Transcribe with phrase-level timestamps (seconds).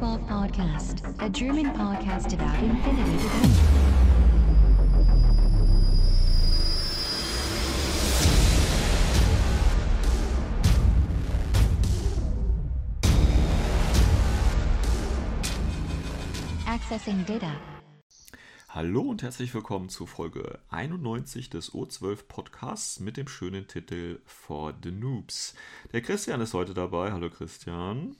[0.00, 3.28] Welcome to the O12 Podcast, a German podcast about infinity.
[16.66, 17.52] Accessing Data.
[18.68, 24.74] Hallo und herzlich willkommen zu Folge 91 des O12 Podcasts mit dem schönen Titel For
[24.82, 25.54] the Noobs.
[25.92, 27.12] Der Christian ist heute dabei.
[27.12, 28.16] Hallo Christian.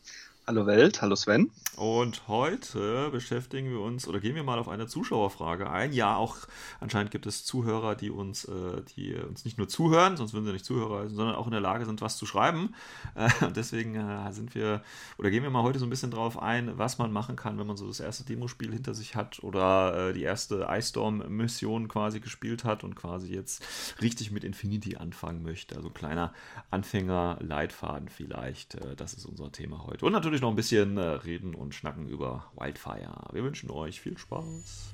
[0.47, 1.51] Hallo Welt, hallo Sven.
[1.77, 5.93] Und heute beschäftigen wir uns oder gehen wir mal auf eine Zuschauerfrage ein.
[5.95, 6.37] Ja, auch
[6.81, 10.53] anscheinend gibt es Zuhörer, die uns, äh, die uns nicht nur zuhören, sonst würden sie
[10.53, 12.75] nicht Zuhörer heißen, sondern auch in der Lage sind, was zu schreiben.
[13.17, 14.83] Äh, und deswegen äh, sind wir
[15.19, 17.67] oder gehen wir mal heute so ein bisschen drauf ein, was man machen kann, wenn
[17.67, 22.19] man so das erste Demospiel hinter sich hat oder die erste Ice Storm Mission quasi
[22.19, 23.65] gespielt hat und quasi jetzt
[24.03, 25.77] richtig mit Infinity anfangen möchte.
[25.77, 26.33] Also kleiner
[26.73, 28.77] Anfänger-Leitfaden vielleicht.
[28.97, 30.05] das ist unser Thema heute.
[30.07, 33.29] Und natürlich natürlich noch ein bisschen äh, reden und schnacken über Wildfire.
[33.33, 34.93] Wir wünschen euch viel Spaß.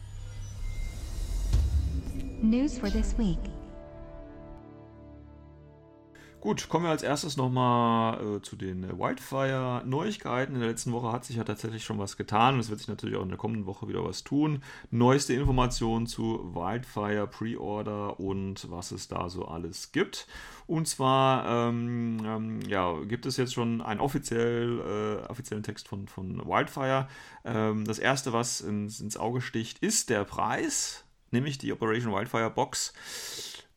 [2.42, 3.38] News for this week.
[6.40, 10.54] Gut, kommen wir als erstes nochmal äh, zu den Wildfire-Neuigkeiten.
[10.54, 12.88] In der letzten Woche hat sich ja tatsächlich schon was getan und es wird sich
[12.88, 14.62] natürlich auch in der kommenden Woche wieder was tun.
[14.90, 20.26] Neueste Informationen zu Wildfire Pre-Order und was es da so alles gibt.
[20.66, 26.08] Und zwar ähm, ähm, ja, gibt es jetzt schon einen offiziell, äh, offiziellen Text von,
[26.08, 27.06] von Wildfire.
[27.44, 32.48] Ähm, das erste, was ins, ins Auge sticht, ist der Preis, nämlich die Operation Wildfire
[32.48, 32.94] Box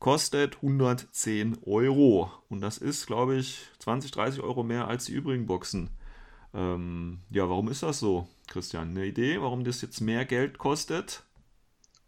[0.03, 2.29] kostet 110 Euro.
[2.49, 5.91] Und das ist, glaube ich, 20, 30 Euro mehr als die übrigen Boxen.
[6.53, 8.89] Ähm, ja, warum ist das so, Christian?
[8.89, 11.23] Eine Idee, warum das jetzt mehr Geld kostet?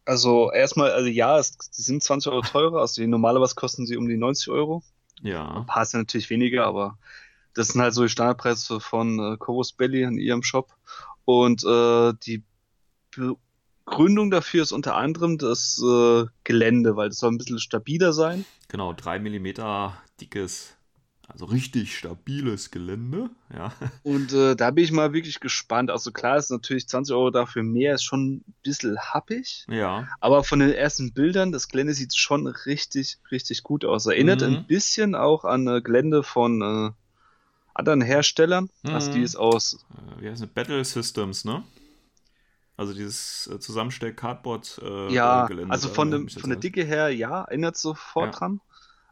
[0.04, 3.96] Also erstmal, also ja, es, sie sind 20 Euro teurer, also die, normalerweise kosten sie
[3.96, 4.84] um die 90 Euro.
[5.22, 5.50] Ja.
[5.56, 6.98] Ein paar sind natürlich weniger, aber
[7.54, 10.76] das sind halt so die Standardpreise von äh, Corvus Belly in ihrem Shop.
[11.24, 12.44] Und äh, die
[13.86, 18.46] Gründung dafür ist unter anderem das äh, Gelände, weil das soll ein bisschen stabiler sein.
[18.68, 20.76] Genau, drei Millimeter dickes,
[21.28, 23.72] also richtig stabiles Gelände, ja.
[24.04, 25.92] Und äh, da bin ich mal wirklich gespannt.
[25.92, 29.66] Also klar ist natürlich 20 Euro dafür mehr, ist schon ein bisschen happig.
[29.70, 30.08] Ja.
[30.20, 34.08] Aber von den ersten Bildern, das Gelände sieht schon richtig, richtig gut aus.
[34.08, 34.48] Erinnert mhm.
[34.48, 36.92] ein bisschen auch an äh, Gelände von äh,
[37.76, 38.70] anderen Herstellern.
[38.84, 38.90] Mhm.
[38.92, 39.86] Also die ist aus.
[40.18, 40.48] Äh, wie heißt es?
[40.48, 41.64] Battle Systems, ne?
[42.78, 47.44] Also dieses äh, Zusammenstell-Cardboard äh, Ja, Gelände, also von, dem, von der Dicke her, ja,
[47.44, 48.40] erinnert sofort ja.
[48.40, 48.62] dran.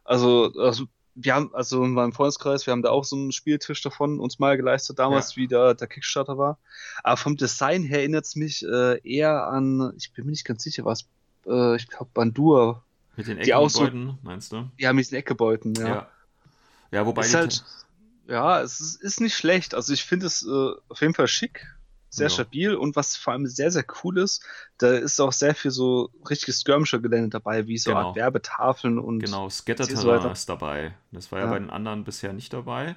[0.04, 3.80] Also, also wir haben, also in meinem Freundeskreis, wir haben da auch so einen Spieltisch
[3.80, 5.42] davon uns mal geleistet, damals, ja.
[5.42, 6.58] wie da der Kickstarter war.
[7.02, 10.62] Aber vom Design her erinnert es mich äh, eher an, ich bin mir nicht ganz
[10.62, 11.06] sicher, was,
[11.46, 12.82] äh, ich glaube Bandur.
[13.16, 14.68] Mit den Eckgebäuden, so, meinst du?
[14.76, 15.88] Ja, mit den Eckgebäuden, ja.
[15.88, 16.08] Ja,
[16.90, 17.22] ja wobei.
[17.22, 17.64] Ist halt,
[18.26, 19.74] ja, es ist, ist nicht schlecht.
[19.74, 21.73] Also ich finde es äh, auf jeden Fall schick
[22.14, 22.30] sehr ja.
[22.30, 24.44] stabil und was vor allem sehr, sehr cool ist,
[24.78, 28.08] da ist auch sehr viel so richtiges Skirmisher-Gelände dabei, wie so genau.
[28.08, 29.20] Art Werbetafeln und.
[29.20, 30.94] Genau, Scatter-Terrain ist dabei.
[31.12, 31.46] Das war ja.
[31.46, 32.96] ja, bei den anderen bisher nicht dabei.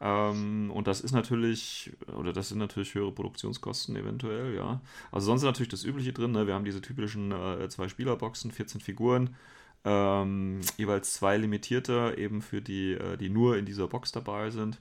[0.00, 4.80] Ähm, und das ist natürlich, oder das sind natürlich höhere Produktionskosten eventuell, ja.
[5.12, 6.46] Also sonst ist natürlich das Übliche drin, ne?
[6.46, 9.36] wir haben diese typischen äh, zwei Spielerboxen, 14 Figuren,
[9.84, 14.80] ähm, jeweils zwei limitierte, eben für die, äh, die nur in dieser Box dabei sind.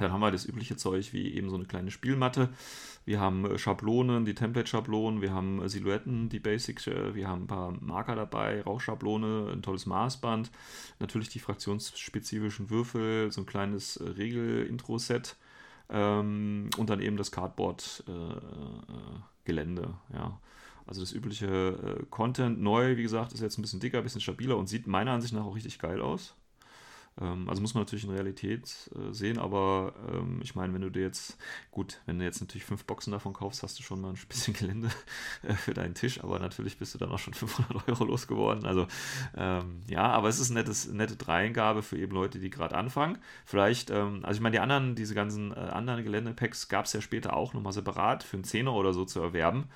[0.00, 2.48] Dann haben wir das übliche Zeug wie eben so eine kleine Spielmatte.
[3.04, 7.42] Wir haben äh, Schablonen, die Template-Schablonen, wir haben äh, Silhouetten, die Basics, äh, wir haben
[7.42, 10.50] ein paar Marker dabei, Rauchschablone, ein tolles Maßband,
[11.00, 15.36] natürlich die fraktionsspezifischen Würfel, so ein kleines Regel-Intro-Set
[15.90, 20.40] ähm, und dann eben das Cardboard-Gelände, ja.
[20.86, 24.56] Also das übliche Content neu, wie gesagt, ist jetzt ein bisschen dicker, ein bisschen stabiler
[24.56, 26.34] und sieht meiner Ansicht nach auch richtig geil aus.
[27.20, 30.90] Ähm, also muss man natürlich in Realität äh, sehen, aber ähm, ich meine, wenn du
[30.90, 31.36] dir jetzt,
[31.70, 34.54] gut, wenn du jetzt natürlich fünf Boxen davon kaufst, hast du schon mal ein bisschen
[34.54, 34.90] Gelände
[35.42, 38.64] äh, für deinen Tisch, aber natürlich bist du dann auch schon 500 Euro losgeworden.
[38.64, 38.86] Also
[39.36, 43.18] ähm, ja, aber es ist eine nette Dreingabe für eben Leute, die gerade anfangen.
[43.44, 47.00] Vielleicht, ähm, also ich meine, die anderen, diese ganzen äh, anderen Geländepacks gab es ja
[47.00, 49.68] später auch nochmal separat für einen Zehner oder so zu erwerben.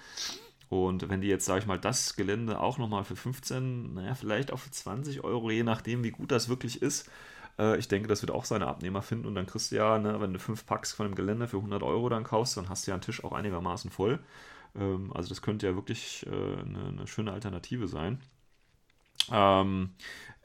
[0.71, 4.53] Und wenn die jetzt, sage ich mal, das Gelände auch nochmal für 15, naja, vielleicht
[4.53, 7.11] auch für 20 Euro, je nachdem, wie gut das wirklich ist,
[7.59, 10.21] äh, ich denke, das wird auch seine Abnehmer finden und dann kriegst du ja, ne,
[10.21, 12.91] wenn du fünf Packs von dem Gelände für 100 Euro dann kaufst, dann hast du
[12.91, 14.21] ja einen Tisch auch einigermaßen voll.
[14.77, 18.21] Ähm, also das könnte ja wirklich äh, eine, eine, schöne Alternative sein.
[19.31, 19.95] Ähm,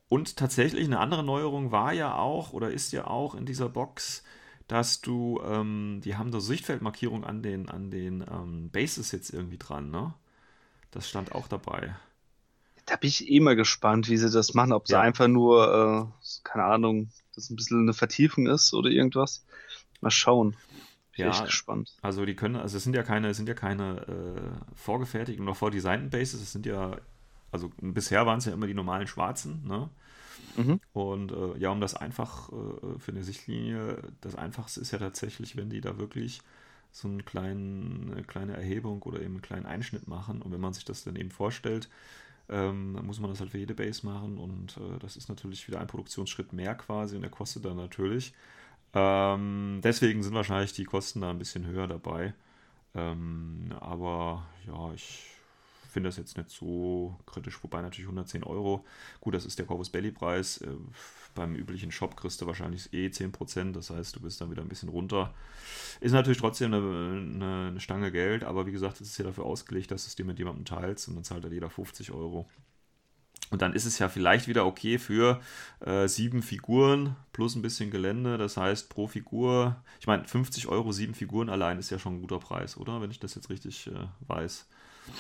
[0.10, 4.24] und tatsächlich eine andere Neuerung war ja auch oder ist ja auch in dieser Box,
[4.68, 9.58] dass du, ähm, die haben da Sichtfeldmarkierung an den, an den ähm, Bases jetzt irgendwie
[9.58, 10.14] dran, ne?
[10.92, 11.96] Das stand auch dabei.
[12.90, 14.74] Da bin ich eh mal gespannt, wie sie das machen.
[14.74, 15.02] Ob sie ja.
[15.02, 19.46] einfach nur, äh, keine Ahnung, das ein bisschen eine Vertiefung ist oder irgendwas.
[20.02, 20.56] Mal schauen.
[21.16, 21.96] Bin ja, echt gespannt.
[22.02, 26.10] Also die können, also es sind ja keine, sind ja keine äh, vorgefertigten oder vordesignten
[26.10, 26.98] Bases, es sind ja,
[27.52, 29.90] also bisher waren es ja immer die normalen schwarzen, ne?
[30.56, 30.80] Mhm.
[30.94, 35.56] Und äh, ja, um das einfach äh, für eine Sichtlinie, das Einfachste ist ja tatsächlich,
[35.56, 36.42] wenn die da wirklich
[36.92, 40.42] so einen kleinen, eine kleine Erhebung oder eben einen kleinen Einschnitt machen.
[40.42, 41.90] Und wenn man sich das dann eben vorstellt,
[42.50, 45.80] ähm, muss man das halt für jede Base machen und äh, das ist natürlich wieder
[45.80, 48.34] ein Produktionsschritt mehr quasi und der kostet dann natürlich.
[48.94, 52.34] Ähm, deswegen sind wahrscheinlich die Kosten da ein bisschen höher dabei.
[52.96, 55.26] Ähm, aber ja, ich
[55.92, 58.86] finde das jetzt nicht so kritisch, wobei natürlich 110 Euro,
[59.22, 60.62] gut, das ist der Corvus Belly Preis.
[60.62, 60.70] Äh,
[61.36, 64.70] beim üblichen Shop kriegst du wahrscheinlich eh 10%, das heißt, du bist dann wieder ein
[64.70, 65.34] bisschen runter.
[66.00, 69.46] Ist natürlich trotzdem eine, eine, eine Stange Geld, aber wie gesagt, es ist ja dafür
[69.46, 72.48] ausgelegt, dass du es dir mit jemandem teilst und dann zahlt halt jeder 50 Euro.
[73.52, 75.42] Und dann ist es ja vielleicht wieder okay für
[75.80, 78.38] äh, sieben Figuren plus ein bisschen Gelände.
[78.38, 82.22] Das heißt, pro Figur, ich meine, 50 Euro, sieben Figuren allein ist ja schon ein
[82.22, 83.02] guter Preis, oder?
[83.02, 84.68] Wenn ich das jetzt richtig äh, weiß.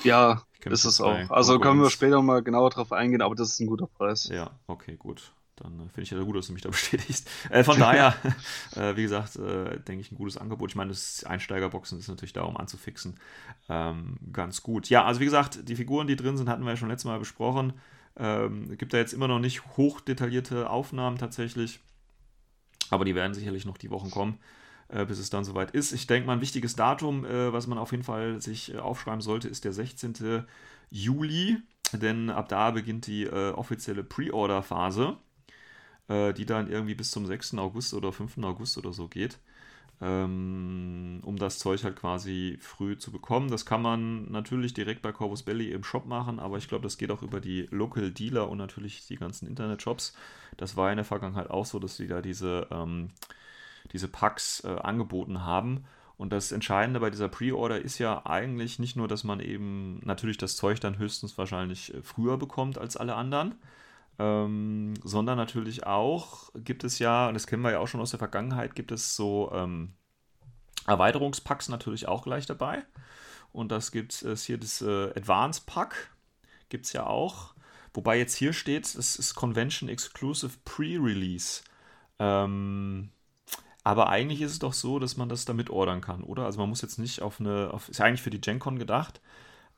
[0.04, 1.18] Ja, ist es auch.
[1.32, 4.30] Also können wir später mal genauer drauf eingehen, aber das ist ein guter Preis.
[4.32, 5.32] Ja, okay, gut.
[5.62, 7.30] Dann äh, finde ich ja gut, dass du mich da bestätigst.
[7.50, 8.16] Äh, von daher,
[8.76, 10.72] äh, wie gesagt, äh, denke ich, ein gutes Angebot.
[10.72, 13.20] Ich meine, das Einsteigerboxen ist natürlich da, um anzufixen.
[13.68, 14.90] Ähm, ganz gut.
[14.90, 17.20] Ja, also wie gesagt, die Figuren, die drin sind, hatten wir ja schon letztes Mal
[17.20, 17.74] besprochen.
[18.18, 21.80] Ähm, gibt da jetzt immer noch nicht hochdetaillierte Aufnahmen tatsächlich.
[22.90, 24.40] Aber die werden sicherlich noch die Wochen kommen,
[24.88, 25.92] äh, bis es dann soweit ist.
[25.92, 29.48] Ich denke mal, ein wichtiges Datum, äh, was man auf jeden Fall sich aufschreiben sollte,
[29.48, 30.46] ist der 16.
[30.90, 31.58] Juli.
[31.92, 35.18] Denn ab da beginnt die offizielle Pre-Order-Phase
[36.10, 37.56] äh, die dann irgendwie bis zum 6.
[37.56, 38.40] August oder 5.
[38.40, 39.38] August oder so geht,
[40.02, 43.50] ähm, um das Zeug halt quasi früh zu bekommen.
[43.50, 46.98] Das kann man natürlich direkt bei Corvus Belly im Shop machen, aber ich glaube, das
[46.98, 50.16] geht auch über die Local Dealer und natürlich die ganzen Internet-Shops.
[50.58, 53.12] Das war in der Vergangenheit auch so, dass die da diese, ähm,
[53.94, 55.86] diese Packs äh, angeboten haben.
[56.18, 60.38] Und das Entscheidende bei dieser Pre-Order ist ja eigentlich nicht nur, dass man eben natürlich
[60.38, 63.56] das Zeug dann höchstens wahrscheinlich äh, früher bekommt als alle anderen,
[64.20, 68.12] ähm, sondern natürlich auch gibt es ja, und das kennen wir ja auch schon aus
[68.12, 69.94] der Vergangenheit, gibt es so ähm,
[70.86, 72.84] Erweiterungspacks natürlich auch gleich dabei.
[73.52, 76.12] Und das gibt es hier, das äh, Advance Pack
[76.68, 77.56] gibt es ja auch.
[77.94, 81.64] Wobei jetzt hier steht, das ist Convention Exclusive Pre-Release.
[82.20, 83.10] Ähm,
[83.84, 86.46] aber eigentlich ist es doch so, dass man das damit ordern kann, oder?
[86.46, 89.22] Also man muss jetzt nicht auf eine, auf, ist ja eigentlich für die GenCon gedacht,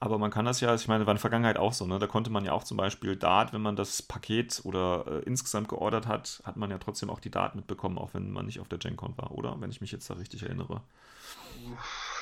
[0.01, 1.99] aber man kann das ja, ich meine, war in der Vergangenheit auch so, ne?
[1.99, 5.69] Da konnte man ja auch zum Beispiel Dart, wenn man das Paket oder äh, insgesamt
[5.69, 8.67] geordert hat, hat man ja trotzdem auch die Daten mitbekommen, auch wenn man nicht auf
[8.67, 9.61] der GenCon war, oder?
[9.61, 10.81] Wenn ich mich jetzt da richtig erinnere.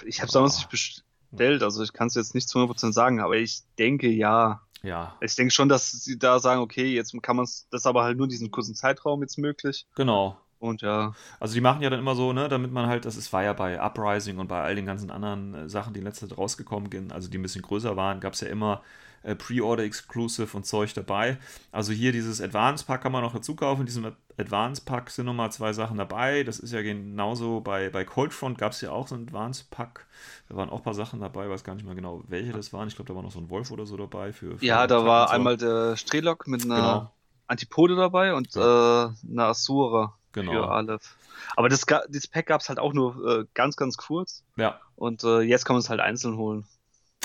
[0.05, 3.21] Ich habe es damals nicht bestellt, also ich kann es jetzt nicht zu 100% sagen,
[3.21, 4.61] aber ich denke ja.
[4.81, 5.15] Ja.
[5.21, 8.03] Ich denke schon, dass sie da sagen, okay, jetzt kann man es, das ist aber
[8.03, 9.85] halt nur diesen kurzen Zeitraum jetzt möglich.
[9.95, 10.37] Genau.
[10.59, 11.13] Und ja.
[11.39, 13.53] Also die machen ja dann immer so, ne, damit man halt, das ist, war ja
[13.53, 17.29] bei Uprising und bei all den ganzen anderen äh, Sachen, die Zeit rausgekommen sind, also
[17.29, 18.81] die ein bisschen größer waren, gab es ja immer
[19.23, 21.37] äh, Pre-Order Exclusive und Zeug dabei.
[21.71, 23.81] Also hier dieses Advance Pack kann man noch dazu kaufen.
[23.81, 26.43] In diesem Advance Pack sind nochmal zwei Sachen dabei.
[26.43, 30.07] Das ist ja genauso bei, bei Coldfront gab es ja auch so ein Advance Pack.
[30.49, 32.87] Da waren auch ein paar Sachen dabei, weiß gar nicht mehr genau, welche das waren.
[32.87, 34.33] Ich glaube, da war noch so ein Wolf oder so dabei.
[34.33, 35.33] Für, für ja, da war so.
[35.33, 37.11] einmal der Strelok mit einer genau.
[37.49, 40.51] Antipode dabei und äh, eine Asura genau.
[40.51, 41.15] für Aleph.
[41.55, 44.43] Aber das, das Pack gab es halt auch nur äh, ganz, ganz kurz.
[44.55, 44.79] Ja.
[44.95, 46.65] Und äh, jetzt kann man es halt einzeln holen.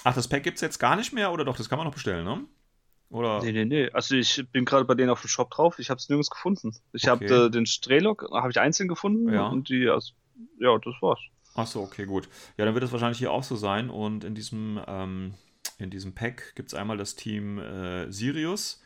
[0.05, 1.57] Ach, das Pack gibt es jetzt gar nicht mehr oder doch?
[1.57, 2.45] Das kann man noch bestellen, ne?
[3.11, 3.43] Oder?
[3.43, 3.91] Nee, nee, nee.
[3.93, 5.79] Also ich bin gerade bei denen auf dem Shop drauf.
[5.79, 6.75] Ich habe es nirgends gefunden.
[6.93, 7.11] Ich okay.
[7.11, 9.47] habe äh, den Strelok, habe ich einzeln gefunden ja.
[9.47, 10.13] und die, also,
[10.59, 11.21] ja, das war's.
[11.55, 12.29] Ach so, okay, gut.
[12.57, 13.89] Ja, dann wird es wahrscheinlich hier auch so sein.
[13.89, 15.35] Und in diesem, ähm,
[15.79, 18.83] in diesem Pack gibt es einmal das Team äh, Sirius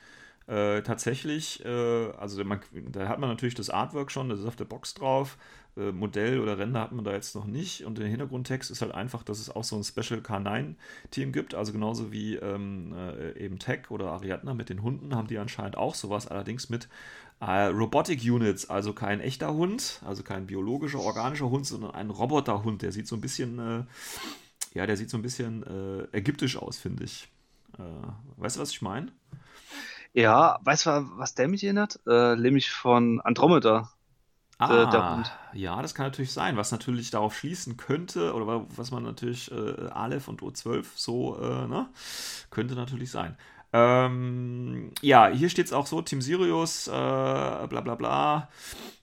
[0.48, 4.56] äh, tatsächlich, äh, also man, da hat man natürlich das Artwork schon, das ist auf
[4.56, 5.36] der Box drauf.
[5.76, 7.84] Äh, Modell oder Ränder hat man da jetzt noch nicht.
[7.84, 11.54] Und der Hintergrundtext ist halt einfach, dass es auch so ein Special K9-Team gibt.
[11.54, 15.76] Also genauso wie ähm, äh, eben Tech oder Ariadna mit den Hunden haben die anscheinend
[15.76, 16.88] auch sowas, allerdings mit
[17.40, 22.80] äh, Robotic Units, also kein echter Hund, also kein biologischer, organischer Hund, sondern ein Roboterhund.
[22.80, 23.84] Der sieht so ein bisschen, äh,
[24.72, 27.28] ja, der sieht so ein bisschen ägyptisch aus, finde ich.
[28.36, 29.12] weißt du, was ich meine?
[30.18, 32.00] Ja, weißt du, was der mich erinnert?
[32.04, 33.92] Äh, nämlich von Andromeda.
[34.58, 39.04] Ah, der ja, das kann natürlich sein, was natürlich darauf schließen könnte, oder was man
[39.04, 41.88] natürlich äh, Aleph und O12 so, äh, ne,
[42.50, 43.36] könnte natürlich sein.
[43.72, 48.48] Ähm, ja, hier steht es auch so: Team Sirius, äh, bla bla bla,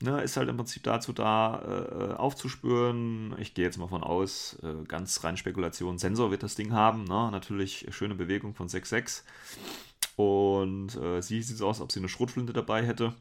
[0.01, 3.35] ne, ist halt im Prinzip dazu da, äh, aufzuspüren.
[3.39, 7.05] Ich gehe jetzt mal von aus, äh, ganz rein Spekulation: Sensor wird das Ding haben,
[7.05, 9.23] ne, natürlich schöne Bewegung von 6.6.
[10.15, 13.13] Und äh, sie sieht so aus, als ob sie eine Schrotflinte dabei hätte.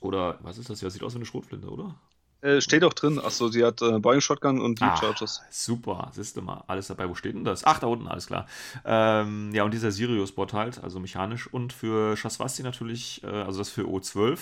[0.00, 0.80] Oder was ist das?
[0.80, 1.96] Ja, sieht aus wie eine Schrotflinte, oder?
[2.42, 3.18] Äh, steht auch drin.
[3.18, 5.42] Achso, sie hat äh, Boeing Shotgun und Deep ah, Charges.
[5.50, 7.08] Super, siehst du mal, alles dabei.
[7.08, 7.64] Wo steht denn das?
[7.64, 8.46] Ach, da unten, alles klar.
[8.84, 11.46] Ähm, ja, und dieser Sirius-Bot halt, also mechanisch.
[11.52, 14.38] Und für Shaswasti natürlich, äh, also das für O12.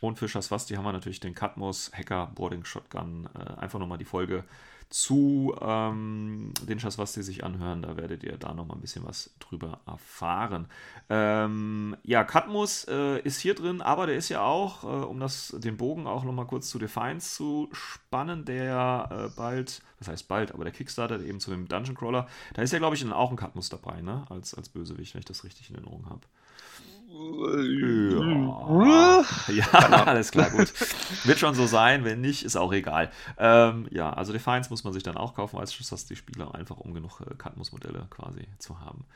[0.00, 3.28] Und für Shaswasti haben wir natürlich den Katmos Hacker Boarding Shotgun.
[3.34, 4.44] Äh, einfach nochmal die Folge
[4.90, 7.82] zu ähm, den Chats, was sie sich anhören.
[7.82, 10.66] Da werdet ihr da nochmal ein bisschen was drüber erfahren.
[11.10, 15.54] Ähm, ja, Katmus äh, ist hier drin, aber der ist ja auch, äh, um das,
[15.58, 20.52] den Bogen auch nochmal kurz zu Defiance zu spannen, der äh, bald, das heißt bald,
[20.52, 23.36] aber der Kickstarter eben zu dem Dungeon Crawler, da ist ja, glaube ich, auch ein
[23.36, 24.24] Katmus dabei, ne?
[24.30, 26.22] Als, als Bösewicht, wenn ich das richtig in Erinnerung habe.
[28.80, 30.72] Ja, ja alles klar, gut.
[31.24, 33.10] Wird schon so sein, wenn nicht, ist auch egal.
[33.38, 36.76] Ähm, ja, also Defiance muss man sich dann auch kaufen als Schuss, die Spieler einfach,
[36.76, 39.06] um genug äh, Cadmus-Modelle quasi zu haben.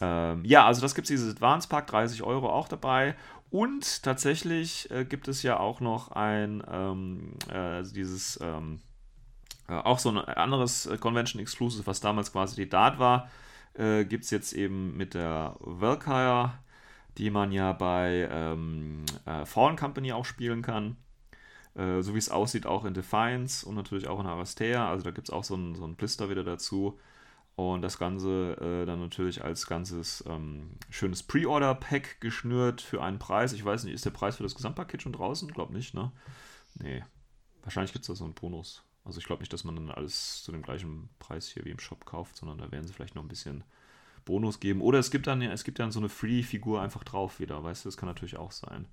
[0.00, 3.14] Ähm, ja, also das gibt es dieses Advance Pack, 30 Euro auch dabei.
[3.50, 8.80] Und tatsächlich äh, gibt es ja auch noch ein, ähm, äh, dieses, ähm,
[9.68, 13.30] äh, auch so ein anderes äh, Convention Exclusive, was damals quasi die Dart war,
[13.74, 16.50] äh, gibt es jetzt eben mit der Valkyrie
[17.18, 20.96] die man ja bei ähm, äh, Fallen Company auch spielen kann.
[21.74, 24.88] Äh, so wie es aussieht, auch in Defiance und natürlich auch in Aristea.
[24.88, 26.98] Also da gibt es auch so einen so Blister wieder dazu.
[27.56, 33.52] Und das Ganze äh, dann natürlich als ganzes ähm, schönes Pre-Order-Pack geschnürt für einen Preis.
[33.52, 35.48] Ich weiß nicht, ist der Preis für das Gesamtpaket schon draußen?
[35.52, 36.10] Glaub nicht, ne?
[36.74, 37.04] Nee.
[37.62, 38.82] Wahrscheinlich gibt es da so einen Bonus.
[39.04, 41.78] Also ich glaube nicht, dass man dann alles zu dem gleichen Preis hier wie im
[41.78, 43.62] Shop kauft, sondern da werden sie vielleicht noch ein bisschen
[44.24, 44.80] Bonus geben.
[44.80, 47.88] Oder es gibt dann, es gibt dann so eine Free-Figur einfach drauf wieder, weißt du,
[47.88, 48.86] das kann natürlich auch sein.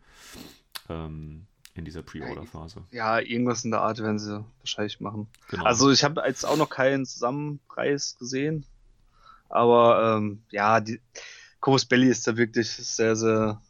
[0.89, 2.83] Ähm, in dieser Pre-Order-Phase.
[2.91, 5.27] Ja, irgendwas in der Art werden sie wahrscheinlich machen.
[5.49, 5.63] Genau.
[5.63, 8.65] Also ich habe jetzt auch noch keinen Zusammenpreis gesehen.
[9.47, 10.99] Aber ähm, ja, die
[11.59, 13.61] Corus Belly ist da wirklich sehr, sehr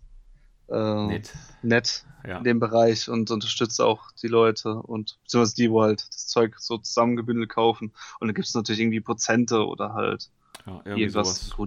[0.70, 2.38] äh, nett, nett ja.
[2.38, 6.56] in dem Bereich und unterstützt auch die Leute und beziehungsweise die, wo halt das Zeug
[6.60, 7.94] so zusammengebündelt kaufen.
[8.20, 10.30] Und dann gibt es natürlich irgendwie Prozente oder halt
[10.66, 11.28] ja, irgendwas.
[11.28, 11.58] Sowas.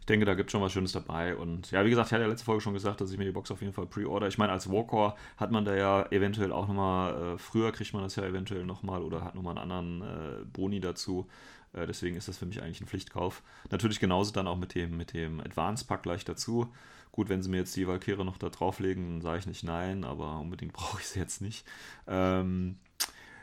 [0.00, 1.36] Ich denke, da gibt es schon was Schönes dabei.
[1.36, 3.30] Und ja, wie gesagt, ich hatte ja letzte Folge schon gesagt, dass ich mir die
[3.30, 4.26] Box auf jeden Fall pre-order.
[4.26, 8.02] Ich meine, als Warcore hat man da ja eventuell auch nochmal, äh, früher kriegt man
[8.02, 11.28] das ja eventuell nochmal oder hat nochmal einen anderen äh, Boni dazu.
[11.72, 13.42] Äh, deswegen ist das für mich eigentlich ein Pflichtkauf.
[13.70, 16.72] Natürlich genauso dann auch mit dem, mit dem Advance-Pack gleich dazu.
[17.12, 20.02] Gut, wenn sie mir jetzt die Valkyrie noch da drauflegen, dann sage ich nicht nein,
[20.02, 21.64] aber unbedingt brauche ich sie jetzt nicht.
[22.08, 22.76] Ähm,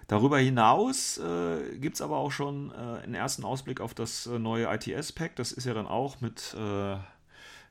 [0.09, 4.39] Darüber hinaus äh, gibt es aber auch schon äh, einen ersten Ausblick auf das äh,
[4.39, 5.35] neue ITS-Pack.
[5.35, 6.95] Das ist ja dann auch mit äh,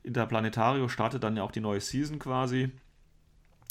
[0.05, 2.71] Interplanetario, startet dann ja auch die neue Season quasi.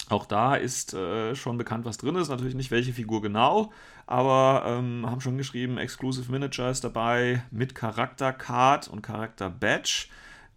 [0.10, 2.28] Auch da ist äh, schon bekannt, was drin ist.
[2.28, 3.72] Natürlich nicht welche Figur genau,
[4.06, 10.08] aber ähm, haben schon geschrieben, Exclusive Miniature ist dabei mit Charaktercard und Charakter-Badge.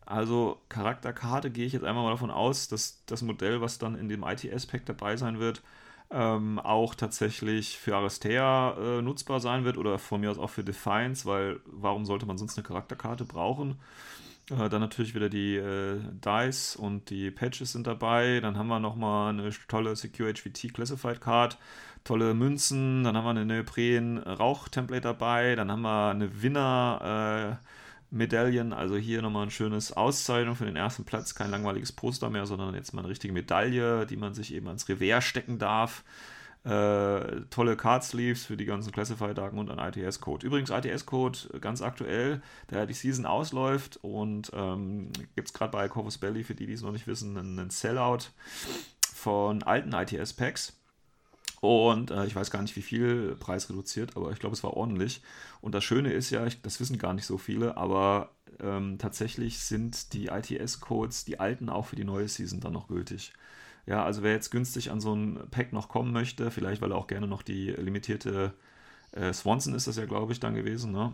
[0.05, 4.09] Also Charakterkarte gehe ich jetzt einmal mal davon aus, dass das Modell, was dann in
[4.09, 5.63] dem ITS-Pack dabei sein wird,
[6.11, 10.65] ähm, auch tatsächlich für Aristea äh, nutzbar sein wird oder von mir aus auch für
[10.65, 13.79] Defiance, weil warum sollte man sonst eine Charakterkarte brauchen?
[14.51, 18.41] Äh, dann natürlich wieder die äh, Dice und die Patches sind dabei.
[18.41, 21.59] Dann haben wir nochmal eine tolle Secure HVT Classified Card,
[22.05, 23.05] tolle Münzen.
[23.05, 25.55] Dann haben wir eine Neopren Rauch-Template dabei.
[25.55, 27.59] Dann haben wir eine Winner.
[27.61, 27.67] Äh,
[28.11, 32.47] Medaillen, also hier nochmal ein schönes Auszeichnung für den ersten Platz, kein langweiliges Poster mehr,
[32.47, 36.05] sondern jetzt mal eine richtige Medaille, die man sich eben ans Revers stecken darf.
[36.63, 40.47] Äh, tolle Card Sleeves für die ganzen Classified-Daten und ein ITS-Code.
[40.47, 46.19] Übrigens, ITS-Code ganz aktuell, der die Season ausläuft und ähm, gibt es gerade bei Corvus
[46.19, 48.25] Belly, für die, die es noch nicht wissen, einen Sellout
[49.15, 50.80] von alten ITS-Packs.
[51.61, 54.75] Und äh, ich weiß gar nicht, wie viel Preis reduziert, aber ich glaube, es war
[54.75, 55.23] ordentlich.
[55.61, 59.59] Und das Schöne ist ja, ich, das wissen gar nicht so viele, aber ähm, tatsächlich
[59.59, 63.33] sind die ITS-Codes, die alten, auch für die neue Season dann noch gültig.
[63.87, 66.99] Ja, also wer jetzt günstig an so ein Pack noch kommen möchte, vielleicht weil er
[66.99, 68.55] auch gerne noch die limitierte
[69.13, 71.13] äh, Swanson ist das ja, glaube ich, dann gewesen, ne?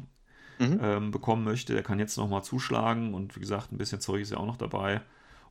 [0.59, 0.81] Mhm.
[0.83, 4.31] Ähm, bekommen möchte, der kann jetzt nochmal zuschlagen und wie gesagt, ein bisschen Zeug ist
[4.31, 5.03] ja auch noch dabei.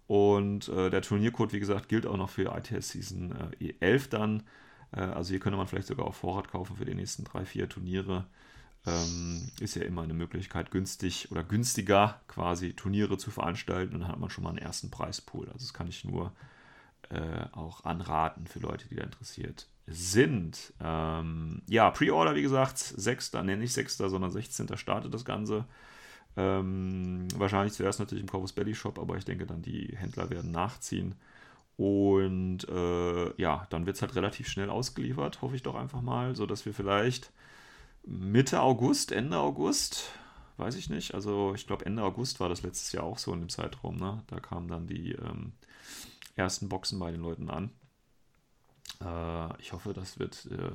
[0.07, 4.43] Und äh, der Turniercode, wie gesagt, gilt auch noch für ITS Season äh, 11 dann.
[4.95, 7.69] Äh, also hier könnte man vielleicht sogar auf Vorrat kaufen für die nächsten drei, vier
[7.69, 8.25] Turniere.
[8.87, 14.09] Ähm, ist ja immer eine Möglichkeit, günstig oder günstiger quasi Turniere zu veranstalten und dann
[14.09, 15.47] hat man schon mal einen ersten Preispool.
[15.47, 16.31] Also das kann ich nur
[17.09, 20.73] äh, auch anraten für Leute, die da interessiert sind.
[20.79, 23.33] Ähm, ja, Pre-Order, wie gesagt, 6.
[23.33, 23.97] nenne ich 6.
[23.97, 24.77] sondern 16.
[24.77, 25.65] startet das Ganze.
[26.37, 30.51] Ähm, wahrscheinlich zuerst natürlich im Corvus Belly Shop, aber ich denke dann, die Händler werden
[30.51, 31.15] nachziehen.
[31.77, 36.35] Und äh, ja, dann wird es halt relativ schnell ausgeliefert, hoffe ich doch einfach mal,
[36.35, 37.31] sodass wir vielleicht
[38.03, 40.09] Mitte August, Ende August,
[40.57, 43.41] weiß ich nicht, also ich glaube Ende August war das letztes Jahr auch so in
[43.41, 44.23] dem Zeitraum, ne?
[44.27, 45.53] Da kamen dann die ähm,
[46.35, 47.71] ersten Boxen bei den Leuten an.
[49.01, 50.71] Äh, ich hoffe, das wird äh,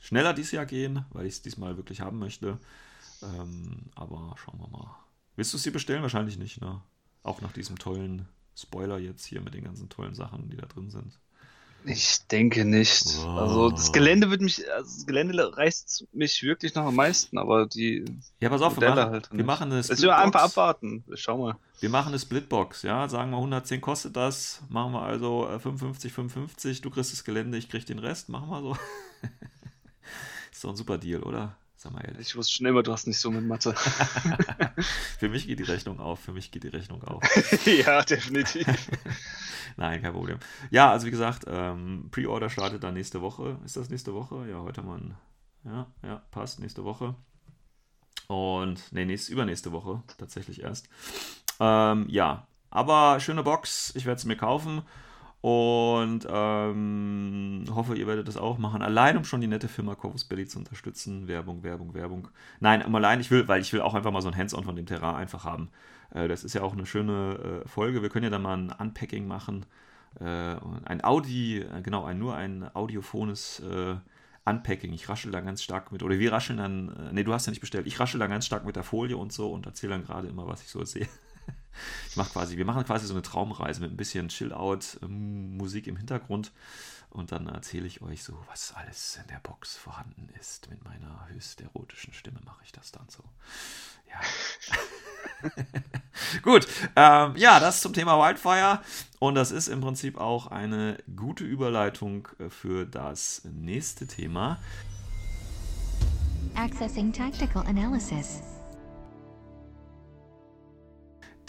[0.00, 2.58] schneller dieses Jahr gehen, weil ich es diesmal wirklich haben möchte.
[3.22, 4.96] Ähm, aber schauen wir mal.
[5.36, 6.02] Willst du dir bestellen?
[6.02, 6.82] Wahrscheinlich nicht, ne?
[7.22, 10.90] Auch nach diesem tollen Spoiler jetzt hier mit den ganzen tollen Sachen, die da drin
[10.90, 11.18] sind.
[11.84, 13.18] Ich denke nicht.
[13.18, 13.38] Wow.
[13.40, 17.66] Also das Gelände wird mich, also das Gelände reißt mich wirklich noch am meisten, aber
[17.66, 18.04] die.
[18.40, 20.02] Ja, pass auf, wir machen, halt wir machen eine Splitbox.
[20.02, 21.04] wir einfach abwarten.
[21.14, 21.56] Schau mal.
[21.80, 23.08] Wir machen eine Splitbox, ja.
[23.08, 24.62] Sagen wir 110 kostet das.
[24.68, 26.80] Machen wir also 55, äh, 55.
[26.82, 28.28] Du kriegst das Gelände, ich krieg den Rest.
[28.28, 28.76] Machen wir so.
[30.52, 31.56] Ist doch ein super Deal, oder?
[31.82, 32.28] Sag mal ehrlich.
[32.28, 33.74] Ich wusste schon immer, du hast nicht so mit Mathe.
[35.18, 36.20] für mich geht die Rechnung auf.
[36.20, 37.24] Für mich geht die Rechnung auf.
[37.66, 38.68] ja, definitiv.
[39.76, 40.38] Nein, kein Problem.
[40.70, 43.58] Ja, also wie gesagt, ähm, Pre-Order startet dann nächste Woche.
[43.64, 44.46] Ist das nächste Woche?
[44.48, 45.00] Ja, heute mal.
[45.64, 46.60] Ja, ja, passt.
[46.60, 47.16] Nächste Woche.
[48.28, 50.88] Und, nee, nächste, übernächste Woche tatsächlich erst.
[51.58, 53.92] Ähm, ja, aber schöne Box.
[53.96, 54.82] Ich werde es mir kaufen.
[55.42, 58.80] Und ähm, hoffe, ihr werdet das auch machen.
[58.80, 61.26] Allein, um schon die nette Firma Corvus Belly zu unterstützen.
[61.26, 62.28] Werbung, Werbung, Werbung.
[62.60, 64.76] Nein, um allein, ich will, weil ich will auch einfach mal so ein Hands-on von
[64.76, 65.68] dem Terrain einfach haben.
[66.14, 68.02] Äh, das ist ja auch eine schöne äh, Folge.
[68.02, 69.66] Wir können ja dann mal ein Unpacking machen.
[70.20, 73.96] Äh, ein Audi, äh, genau, ein, nur ein audiophones äh,
[74.44, 74.92] Unpacking.
[74.92, 77.50] Ich raschel da ganz stark mit, oder wir rascheln dann, äh, nee, du hast ja
[77.50, 77.88] nicht bestellt.
[77.88, 80.46] Ich raschel da ganz stark mit der Folie und so und erzähle dann gerade immer,
[80.46, 81.08] was ich so sehe.
[82.10, 85.96] Ich mache quasi, wir machen quasi so eine Traumreise mit ein bisschen Chill-Out-Musik ähm, im
[85.96, 86.52] Hintergrund.
[87.08, 90.70] Und dann erzähle ich euch so, was alles in der Box vorhanden ist.
[90.70, 93.22] Mit meiner höchst erotischen Stimme mache ich das dann so.
[94.08, 94.20] Ja.
[96.42, 98.80] Gut, ähm, ja, das zum Thema Wildfire.
[99.18, 104.58] Und das ist im Prinzip auch eine gute Überleitung äh, für das nächste Thema.
[106.54, 108.42] Accessing Tactical Analysis.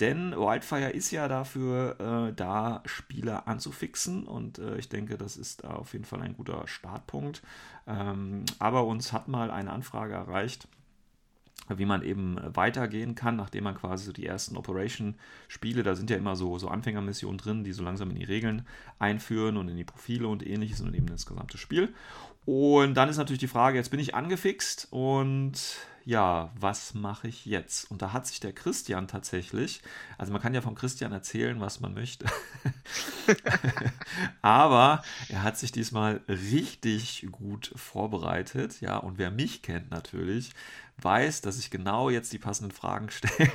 [0.04, 1.96] Denn Wildfire ist ja dafür
[2.30, 6.68] äh, da, Spieler anzufixen und äh, ich denke, das ist auf jeden Fall ein guter
[6.68, 7.42] Startpunkt.
[7.88, 10.68] Ähm, aber uns hat mal eine Anfrage erreicht,
[11.70, 16.18] wie man eben weitergehen kann, nachdem man quasi so die ersten Operation-Spiele, da sind ja
[16.18, 18.68] immer so, so Anfängermissionen drin, die so langsam in die Regeln
[19.00, 21.94] einführen und in die Profile und ähnliches und eben das gesamte Spiel.
[22.44, 27.46] Und dann ist natürlich die Frage, jetzt bin ich angefixt und ja, was mache ich
[27.46, 27.89] jetzt?
[27.89, 29.82] Und da hat sich der Christian tatsächlich,
[30.18, 32.26] also man kann ja vom Christian erzählen, was man möchte,
[34.42, 40.52] aber er hat sich diesmal richtig gut vorbereitet, ja, und wer mich kennt natürlich,
[41.02, 43.50] weiß, dass ich genau jetzt die passenden Fragen stelle,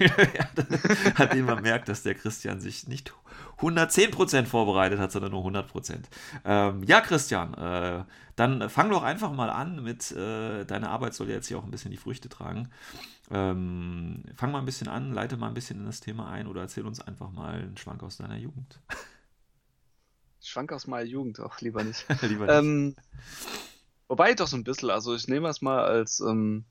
[1.17, 3.13] an denen man merkt, dass der Christian sich nicht
[3.61, 6.05] 110% vorbereitet hat, sondern nur 100%.
[6.45, 8.05] Ähm, ja, Christian, äh,
[8.37, 11.65] dann fang doch einfach mal an mit, äh, deine Arbeit soll ja jetzt hier auch
[11.65, 12.71] ein bisschen die Früchte tragen.
[13.31, 16.63] Ähm, fang mal ein bisschen an, leite mal ein bisschen in das Thema ein oder
[16.63, 18.81] erzähl uns einfach mal einen Schwank aus deiner Jugend.
[20.41, 22.07] Schwank aus meiner Jugend, auch lieber nicht.
[22.23, 22.55] lieber nicht.
[22.55, 22.97] Ähm,
[24.07, 26.65] wobei doch so ein bisschen, also ich nehme es mal als, ähm,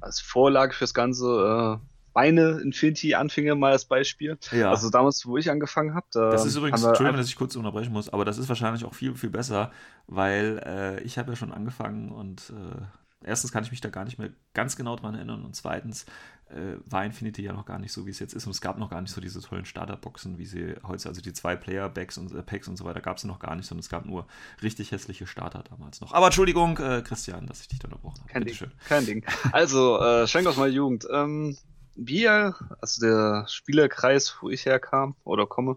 [0.00, 1.78] als Vorlage fürs Ganze.
[1.80, 4.36] Äh, meine Infinity-Anfänge mal als Beispiel.
[4.50, 4.70] Ja.
[4.70, 6.06] Also damals, wo ich angefangen habe.
[6.12, 8.94] Da das ist übrigens, Entschuldigung, dass ich kurz unterbrechen muss, aber das ist wahrscheinlich auch
[8.94, 9.70] viel, viel besser,
[10.08, 12.82] weil äh, ich habe ja schon angefangen und äh,
[13.24, 16.06] erstens kann ich mich da gar nicht mehr ganz genau dran erinnern und zweitens
[16.50, 18.78] äh, war Infinity ja noch gar nicht so, wie es jetzt ist und es gab
[18.78, 22.34] noch gar nicht so diese tollen Starterboxen, wie sie heute, also die zwei Player-Packs und,
[22.34, 24.26] äh, Packs und so weiter gab es noch gar nicht, sondern es gab nur
[24.62, 26.12] richtig hässliche Starter damals noch.
[26.12, 28.32] Aber Entschuldigung, äh, Christian, dass ich dich da unterbrochen habe.
[28.32, 28.72] Kein Bitte Ding, schön.
[28.88, 29.24] kein Ding.
[29.52, 31.06] Also, äh, Schenk aus meiner Jugend.
[31.12, 31.56] Ähm,
[31.94, 35.76] wir, also der Spielerkreis, wo ich herkam oder komme,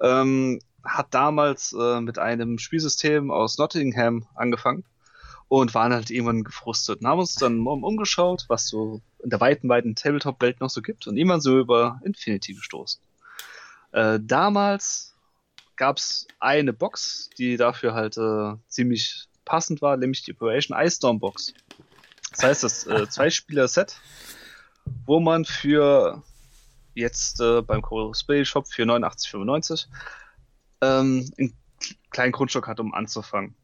[0.00, 4.84] ähm, hat damals äh, mit einem Spielsystem aus Nottingham angefangen
[5.50, 9.68] und waren halt irgendwann gefrustet und haben uns dann umgeschaut, was so in der weiten,
[9.68, 13.02] weiten Tabletop-Welt noch so gibt und irgendwann so über Infinity gestoßen.
[13.92, 15.14] Äh, damals
[15.76, 20.96] gab es eine Box, die dafür halt äh, ziemlich passend war, nämlich die Operation Ice
[20.96, 21.52] Storm Box.
[22.30, 24.00] Das heißt, das äh, Zwei-Spieler-Set
[25.06, 26.22] wo man für
[26.94, 27.82] jetzt äh, beim
[28.14, 29.86] Spray Shop für 89,95
[30.82, 31.56] ähm, einen
[32.10, 33.54] kleinen Grundstock hat, um anzufangen.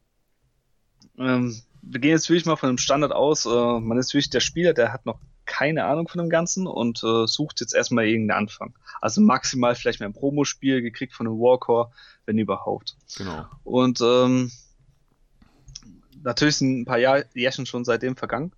[1.17, 3.45] Ähm, wir gehen jetzt wirklich mal von einem Standard aus.
[3.45, 7.03] Äh, man ist wirklich der Spieler, der hat noch keine Ahnung von dem Ganzen und
[7.03, 8.75] äh, sucht jetzt erstmal irgendeinen Anfang.
[9.01, 11.91] Also maximal vielleicht mal ein Promospiel gekriegt von einem Warcore,
[12.25, 12.97] wenn überhaupt.
[13.17, 13.45] Genau.
[13.63, 14.51] Und ähm,
[16.21, 18.51] natürlich sind ein paar Jahr, Jährchen schon seitdem vergangen.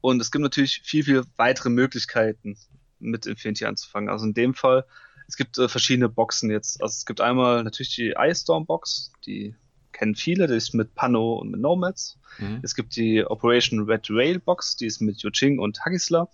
[0.00, 2.56] Und es gibt natürlich viel, viel weitere Möglichkeiten,
[2.98, 4.08] mit Infinity anzufangen.
[4.08, 4.86] Also in dem Fall,
[5.28, 6.82] es gibt äh, verschiedene Boxen jetzt.
[6.82, 9.54] Also es gibt einmal natürlich die Ice Storm Box, die
[10.00, 12.18] kennen viele, die ist mit Pano und mit Nomads.
[12.38, 12.60] Mhm.
[12.62, 16.28] Es gibt die Operation Red Rail Box, die ist mit Yuching und Hagisla.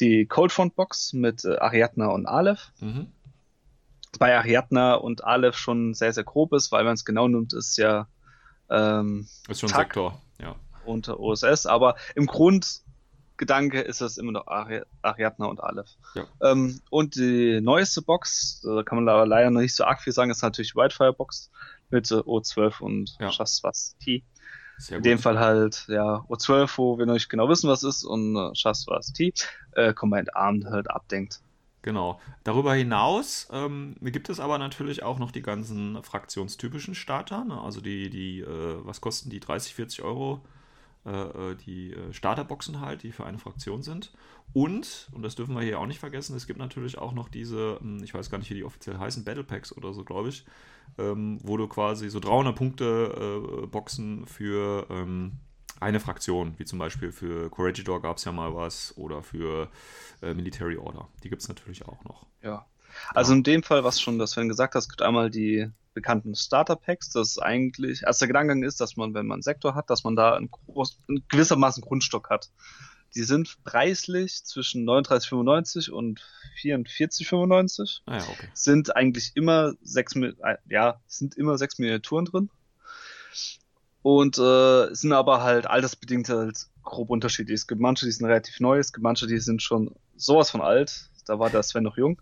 [0.00, 2.72] Die Cold Front Box mit äh, Ariadna und Aleph.
[2.80, 3.06] Mhm.
[4.18, 7.78] Bei Ariadna und Aleph schon sehr, sehr grob ist, weil man es genau nimmt, ist
[7.78, 8.08] ja
[8.68, 10.56] ähm, ist schon TAC Sektor, ja.
[10.84, 15.90] Unter OSS, aber im Grundgedanke ist es immer noch Ari Ariadna und Aleph.
[16.14, 16.24] Ja.
[16.42, 20.32] Ähm, und die neueste Box, da kann man leider noch nicht so arg viel sagen,
[20.32, 21.50] ist natürlich Whitefire Box
[21.90, 23.30] mit O12 und ja.
[24.78, 28.04] Sehr in dem Fall halt, ja, O12, wo wir noch nicht genau wissen, was ist,
[28.04, 29.32] und äh, Shaswas T,
[29.72, 31.40] äh, Combined Armed halt abdenkt.
[31.86, 32.20] Genau.
[32.42, 37.44] Darüber hinaus ähm, gibt es aber natürlich auch noch die ganzen fraktionstypischen Starter.
[37.44, 37.60] Ne?
[37.60, 40.40] Also die, die äh, was kosten die 30, 40 Euro?
[41.06, 44.12] Äh, äh, die äh, Starterboxen halt, die für eine Fraktion sind.
[44.52, 47.78] Und, und das dürfen wir hier auch nicht vergessen, es gibt natürlich auch noch diese,
[47.80, 50.44] hm, ich weiß gar nicht, wie die offiziell heißen, Battle Packs oder so, glaube ich,
[50.98, 55.32] ähm, wo du quasi so 300 Punkte Boxen für ähm,
[55.78, 59.68] eine Fraktion, wie zum Beispiel für Corregidor gab es ja mal was oder für
[60.22, 61.06] Military Order.
[61.22, 62.26] Die gibt es natürlich auch noch.
[62.42, 62.66] Ja.
[63.14, 66.76] Also in dem Fall, was schon das Sven gesagt hast, gibt einmal die bekannten Starter
[66.76, 67.10] Packs.
[67.10, 70.04] Das ist eigentlich, als der Gedankengang ist, dass man, wenn man einen Sektor hat, dass
[70.04, 72.50] man da einen, groß, einen gewissermaßen Grundstock hat.
[73.14, 76.20] Die sind preislich zwischen 39,95 und
[76.62, 78.00] 44,95.
[78.04, 78.48] Ah ja, okay.
[78.52, 82.50] Sind eigentlich immer sechs, äh, ja, sind immer sechs Miniaturen drin.
[84.02, 87.54] Und äh, sind aber halt altersbedingt halt grob unterschiedlich.
[87.54, 90.60] Es gibt manche, die sind relativ neu, es gibt manche, die sind schon sowas von
[90.60, 91.10] alt.
[91.26, 92.20] Da war der Sven noch jung.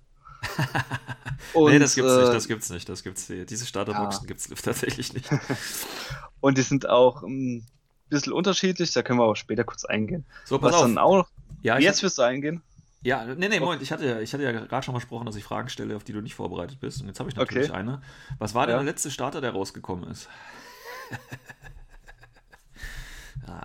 [1.55, 4.27] Und, nee, das gibt's äh, nicht, das gibt's nicht, das gibt's Diese Starterboxen ja.
[4.29, 5.29] gibt's tatsächlich nicht.
[6.41, 7.67] Und die sind auch ein
[8.11, 10.25] bisschen unterschiedlich, da können wir auch später kurz eingehen.
[10.45, 10.83] So, pass Was auf.
[10.83, 11.27] Dann auch,
[11.63, 12.63] ja, jetzt wirst du eingehen.
[13.03, 15.69] Ja, nee, nee, Moment, ich hatte, ich hatte ja gerade schon versprochen, dass ich Fragen
[15.69, 17.03] stelle, auf die du nicht vorbereitet bist.
[17.03, 17.79] Und jetzt habe ich natürlich okay.
[17.79, 18.01] eine.
[18.39, 18.83] Was war denn ja.
[18.83, 20.29] der letzte Starter, der rausgekommen ist?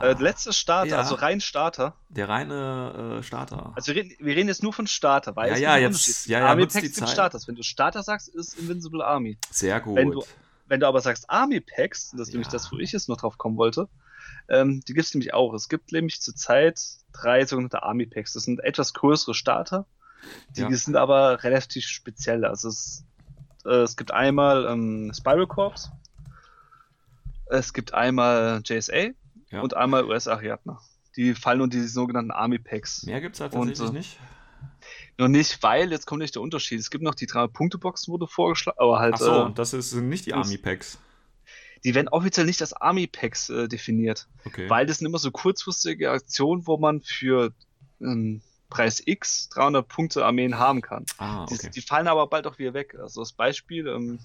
[0.02, 0.98] Äh, letzter Starter, ja.
[0.98, 1.96] also rein Starter.
[2.10, 3.72] Der reine äh, Starter.
[3.76, 6.48] Also wir reden, wir reden, jetzt nur von Starter, weil ja, ja, jetzt, ja, ja,
[6.48, 7.48] Army Packs sind Starters.
[7.48, 9.38] Wenn du Starter sagst, ist Invincible Army.
[9.52, 9.96] Sehr gut.
[9.96, 10.24] Wenn du,
[10.68, 12.34] wenn du aber sagst Army Packs, das ist ja.
[12.34, 13.88] nämlich das, wo ich jetzt noch drauf kommen wollte,
[14.50, 15.54] ähm, die gibt es nämlich auch.
[15.54, 16.80] Es gibt nämlich zurzeit
[17.13, 18.34] drei sogenannte Army Packs.
[18.34, 19.86] Das sind etwas größere Starter.
[20.56, 20.72] Die ja.
[20.72, 22.46] sind aber relativ speziell.
[22.46, 23.06] Also es,
[23.65, 25.92] äh, es gibt einmal ähm, Spiral Corps.
[27.48, 29.10] Es gibt einmal JSA
[29.51, 29.62] ja.
[29.62, 30.77] und einmal US-Ariadne.
[31.15, 33.03] Die fallen unter die sogenannten Army Packs.
[33.03, 34.19] Mehr gibt es halt tatsächlich und, äh, nicht.
[35.17, 36.79] Noch nicht, weil jetzt kommt nicht der Unterschied.
[36.79, 39.15] Es gibt noch die drei Punkte-Boxen, wurde vorgeschlagen, aber halt.
[39.15, 40.97] Ach so, äh, das ist, sind nicht die Army Packs.
[41.83, 44.27] Die werden offiziell nicht als Army Packs äh, definiert.
[44.45, 44.69] Okay.
[44.69, 47.53] Weil das sind immer so kurzfristige Aktionen, wo man für
[48.01, 51.05] ähm, Preis X 300 Punkte Armeen haben kann.
[51.17, 51.57] Ah, okay.
[51.63, 52.95] die, die, fallen aber bald auch wieder weg.
[52.99, 54.19] Also das Beispiel, ähm,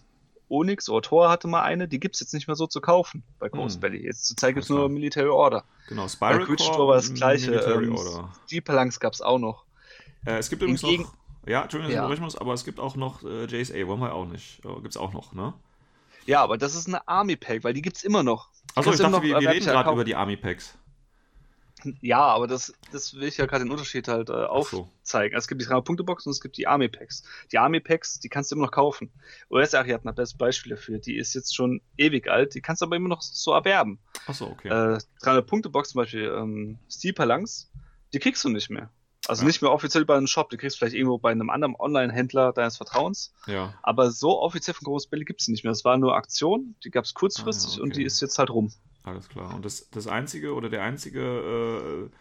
[0.55, 3.23] Onyx oder Thor hatte mal eine, die gibt es jetzt nicht mehr so zu kaufen
[3.39, 3.81] bei Ghost hm.
[3.81, 4.05] Belly.
[4.05, 5.65] Jetzt zur Zeit gibt es nur Military Order.
[5.89, 7.51] Genau, Spiral bei Store war das gleiche.
[7.51, 8.33] Military ähm, Order.
[9.01, 9.65] Gab es auch noch.
[10.27, 11.15] Äh, es gibt übrigens Hingegen, noch,
[11.47, 12.21] ja, Entschuldigung, ja.
[12.21, 14.65] muss, aber es gibt auch noch äh, JSA, wollen wir auch nicht.
[14.65, 15.53] Äh, gibt es auch noch, ne?
[16.27, 18.49] Ja, aber das ist eine Army Pack, weil die gibt es immer noch.
[18.75, 20.77] Achso, ich dachte, noch, wir, wir reden gerade über die Army Packs.
[22.01, 25.35] Ja, aber das, das will ich ja gerade den Unterschied halt äh, aufzeigen.
[25.35, 25.39] So.
[25.39, 27.25] es gibt die 300-Punkte-Box und es gibt die Army-Packs.
[27.53, 29.11] Die Army-Packs, die kannst du immer noch kaufen.
[29.51, 30.99] US Ariadne hat das Beispiel dafür.
[30.99, 33.99] Die ist jetzt schon ewig alt, die kannst du aber immer noch so erwerben.
[34.27, 34.69] Achso, okay.
[34.69, 37.71] Äh, 300-Punkte-Box zum Beispiel, ähm, Steel Palanx,
[38.13, 38.91] die kriegst du nicht mehr.
[39.27, 39.47] Also ja.
[39.47, 42.53] nicht mehr offiziell bei einem Shop, die kriegst du vielleicht irgendwo bei einem anderen Online-Händler
[42.53, 43.33] deines Vertrauens.
[43.47, 43.75] Ja.
[43.83, 45.73] Aber so offiziell von Großbälle gibt es nicht mehr.
[45.73, 47.83] Es war nur Aktion, die gab es kurzfristig ah, okay.
[47.83, 48.73] und die ist jetzt halt rum.
[49.05, 49.55] Alles klar.
[49.55, 52.17] Und das, das einzige oder der einzige äh,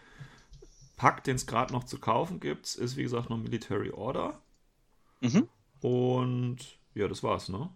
[0.97, 4.39] Pack, den es gerade noch zu kaufen gibt, ist wie gesagt noch Military Order.
[5.21, 5.47] Mhm.
[5.81, 6.57] Und
[6.93, 7.69] ja, das war's, ne?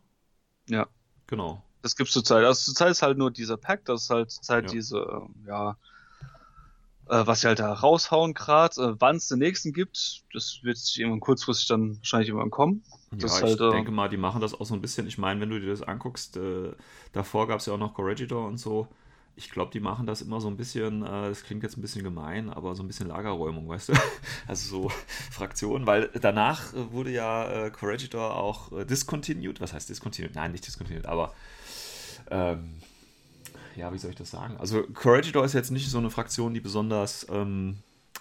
[0.69, 0.87] Ja.
[1.25, 1.63] Genau.
[1.81, 2.43] Das gibt's zurzeit.
[2.43, 4.71] Also zurzeit ist halt nur dieser Pack, das ist halt zurzeit ja.
[4.71, 5.77] diese, äh, ja,
[7.09, 8.81] äh, was sie halt da raushauen gerade.
[8.81, 12.83] Äh, Wann es den nächsten gibt, das wird sich irgendwann kurzfristig dann wahrscheinlich irgendwann kommen.
[13.11, 15.07] Ja, ich halt, äh, denke mal, die machen das auch so ein bisschen.
[15.07, 16.71] Ich meine, wenn du dir das anguckst, äh,
[17.13, 18.87] davor gab es ja auch noch Corregidor und so.
[19.35, 22.03] Ich glaube, die machen das immer so ein bisschen, äh, das klingt jetzt ein bisschen
[22.03, 23.93] gemein, aber so ein bisschen Lagerräumung, weißt du?
[24.47, 24.91] Also so
[25.31, 29.61] Fraktionen, weil danach wurde ja Corregidor auch discontinued.
[29.61, 30.35] Was heißt discontinued?
[30.35, 31.33] Nein, nicht discontinued, aber
[32.29, 32.81] ähm,
[33.77, 34.57] ja, wie soll ich das sagen?
[34.57, 37.77] Also Corregidor ist jetzt nicht so eine Fraktion, die besonders ähm,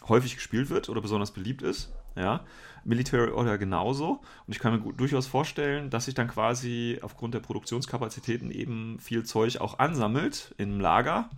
[0.08, 1.92] häufig gespielt wird oder besonders beliebt ist.
[2.14, 2.44] Ja,
[2.84, 4.20] Military Order genauso.
[4.46, 8.98] Und ich kann mir gut, durchaus vorstellen, dass sich dann quasi aufgrund der Produktionskapazitäten eben
[9.00, 11.28] viel Zeug auch ansammelt im Lager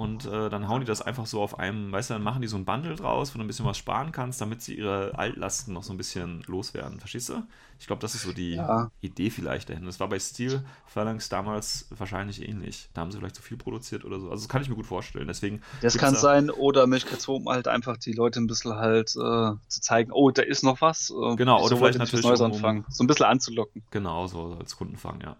[0.00, 2.48] und äh, dann hauen die das einfach so auf einem, weißt du, dann machen die
[2.48, 5.74] so ein Bundle draus, wo du ein bisschen was sparen kannst, damit sie ihre Altlasten
[5.74, 6.98] noch so ein bisschen loswerden.
[7.00, 7.42] Verstehst du?
[7.78, 8.90] Ich glaube, das ist so die ja.
[9.02, 9.84] Idee vielleicht dahin.
[9.84, 12.88] Das war bei Steel Phalanx damals wahrscheinlich ähnlich.
[12.94, 14.30] Da haben sie vielleicht zu viel produziert oder so.
[14.30, 15.26] Also das kann ich mir gut vorstellen.
[15.26, 18.76] Deswegen das kann da sein, oder Möglichkeit 2, um halt einfach die Leute ein bisschen
[18.76, 21.10] halt äh, zu zeigen, oh, da ist noch was.
[21.10, 22.86] Äh, genau, oder vielleicht natürlich Neues um, anfangen.
[22.88, 23.82] So ein bisschen anzulocken.
[23.90, 25.36] Genau, so als Kundenfang, ja.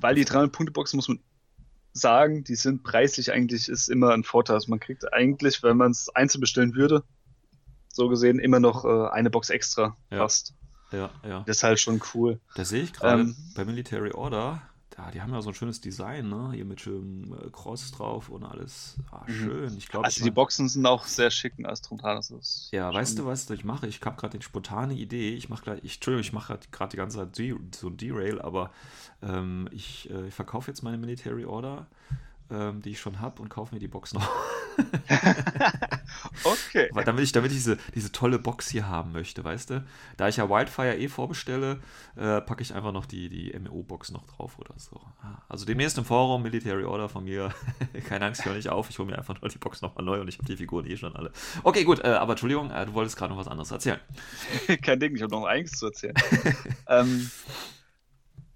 [0.00, 1.18] Weil die 300-Punkte-Boxen muss man
[1.92, 4.54] sagen, die sind preislich eigentlich ist immer ein Vorteil.
[4.54, 7.02] Also man kriegt eigentlich, wenn man es einzeln bestellen würde,
[7.88, 10.18] so gesehen immer noch äh, eine Box extra ja.
[10.18, 10.54] fast.
[10.92, 11.44] Ja, ja.
[11.46, 12.40] Das ist halt schon cool.
[12.54, 14.62] Da sehe ich gerade ähm, bei Military Order,
[15.00, 16.50] ja, die haben ja so ein schönes Design, ne?
[16.52, 18.96] Hier mit schönem äh, Cross drauf und alles.
[19.10, 19.32] Ah, mhm.
[19.32, 19.76] schön.
[19.78, 22.68] Ich glaube, also die Boxen sind auch sehr schick und Astronautas.
[22.72, 23.86] Ja, weißt du, was ich mache?
[23.86, 25.34] Ich habe gerade die spontane Idee.
[25.34, 27.36] Ich mache gleich, ich, Entschuldigung, ich mache gerade die ganze Zeit
[27.74, 28.70] so ein Derail, aber
[29.22, 31.86] ähm, ich, äh, ich verkaufe jetzt meine Military Order
[32.50, 34.28] ähm, die ich schon habe und kaufe mir die Box noch.
[36.44, 36.90] okay.
[37.04, 39.84] Damit ich, damit ich diese, diese tolle Box hier haben möchte, weißt du?
[40.16, 41.80] Da ich ja Wildfire eh vorbestelle,
[42.16, 45.00] äh, packe ich einfach noch die, die MEO-Box noch drauf oder so.
[45.22, 47.54] Ah, also demnächst im Forum, Military Order von mir.
[48.08, 48.90] Keine Angst, ich höre nicht auf.
[48.90, 50.96] Ich hole mir einfach nur die Box nochmal neu und ich habe die Figuren eh
[50.96, 51.32] schon alle.
[51.62, 54.00] Okay, gut, äh, aber Entschuldigung, äh, du wolltest gerade noch was anderes erzählen.
[54.82, 56.14] Kein Ding, ich habe noch einiges zu erzählen.
[56.88, 57.30] ähm,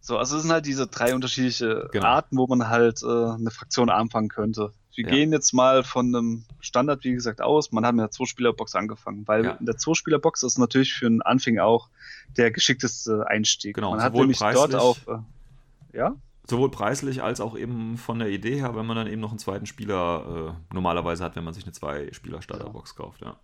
[0.05, 2.07] so, also es sind halt diese drei unterschiedliche genau.
[2.07, 4.71] Arten, wo man halt äh, eine Fraktion anfangen könnte.
[4.95, 5.11] Wir ja.
[5.11, 7.73] gehen jetzt mal von einem Standard, wie gesagt, aus.
[7.73, 9.51] Man hat mit der Zwei-Spieler-Box angefangen, weil ja.
[9.53, 11.89] in der Zwei-Spieler-Box ist natürlich für einen Anfänger auch
[12.37, 13.77] der geschickteste Einstieg.
[13.77, 16.15] Genau, man hat nämlich dort auch, äh, ja?
[16.47, 19.39] Sowohl preislich als auch eben von der Idee her, wenn man dann eben noch einen
[19.39, 23.03] zweiten Spieler äh, normalerweise hat, wenn man sich eine Zwei-Spieler-Starterbox ja.
[23.03, 23.37] kauft, ja.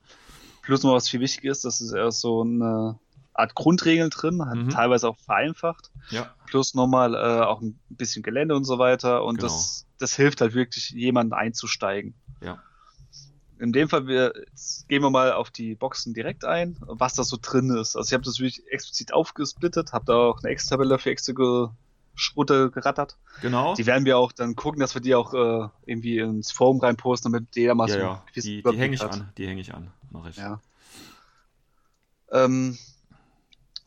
[0.60, 2.98] Plus noch was viel wichtig ist, das ist eher so eine
[3.32, 4.68] Art Grundregeln drin, hat mhm.
[4.70, 5.90] teilweise auch vereinfacht.
[6.10, 6.34] Ja.
[6.46, 9.24] Plus nochmal äh, auch ein bisschen Gelände und so weiter.
[9.24, 9.48] Und genau.
[9.48, 12.14] das, das hilft halt wirklich, jemanden einzusteigen.
[12.42, 12.58] Ja.
[13.58, 14.32] In dem Fall, wir,
[14.88, 17.94] gehen wir mal auf die Boxen direkt ein, was da so drin ist.
[17.94, 21.74] Also ich habe das wirklich explizit aufgesplittet, habe da auch eine Excel-Tabelle für extra
[22.14, 23.18] Schrutte gerattert.
[23.40, 23.74] Genau.
[23.74, 27.32] Die werden wir auch dann gucken, dass wir die auch äh, irgendwie ins Forum reinposten,
[27.32, 28.24] damit jeder mal ja, so ja.
[28.34, 29.12] Die, die hänge ich hat.
[29.12, 30.36] an, die hänge ich an, mache ich.
[30.36, 30.60] Ja.
[32.32, 32.78] Ähm,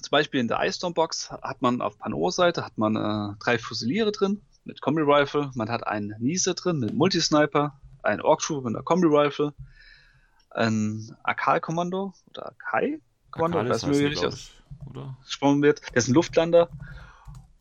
[0.03, 3.57] zum Beispiel in der Ice Storm Box hat man auf Pano-Seite hat man äh, drei
[3.57, 8.69] Fusiliere drin mit Combi Rifle, man hat einen Niese drin mit Multisniper, einen Ork Trooper
[8.69, 9.53] mit einer Combi Rifle,
[10.51, 14.51] ein Akal-Kommando oder Akai-Kommando, Akal weiß nicht, wie das
[15.25, 15.81] gesprochen wird.
[15.89, 16.69] Der ist ein Luftlander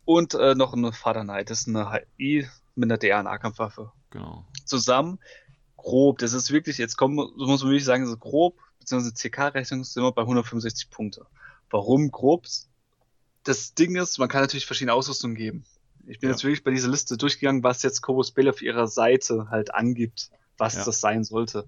[0.05, 3.93] und äh, noch eine Father Knight, das ist eine HI mit einer DNA-Nahkampfwaffe.
[4.11, 4.45] Genau.
[4.65, 5.19] Zusammen
[5.77, 10.03] grob, das ist wirklich, jetzt kommen, muss man wirklich sagen, so grob, beziehungsweise CK-Rechnung sind
[10.03, 11.27] wir bei 165 Punkte.
[11.73, 12.47] Warum grob?
[13.45, 15.65] Das Ding ist, man kann natürlich verschiedene Ausrüstungen geben.
[16.07, 16.35] Ich bin ja.
[16.35, 20.31] jetzt wirklich bei dieser Liste durchgegangen, was jetzt Kobos Bell auf ihrer Seite halt angibt,
[20.59, 20.85] was ja.
[20.85, 21.67] das sein sollte.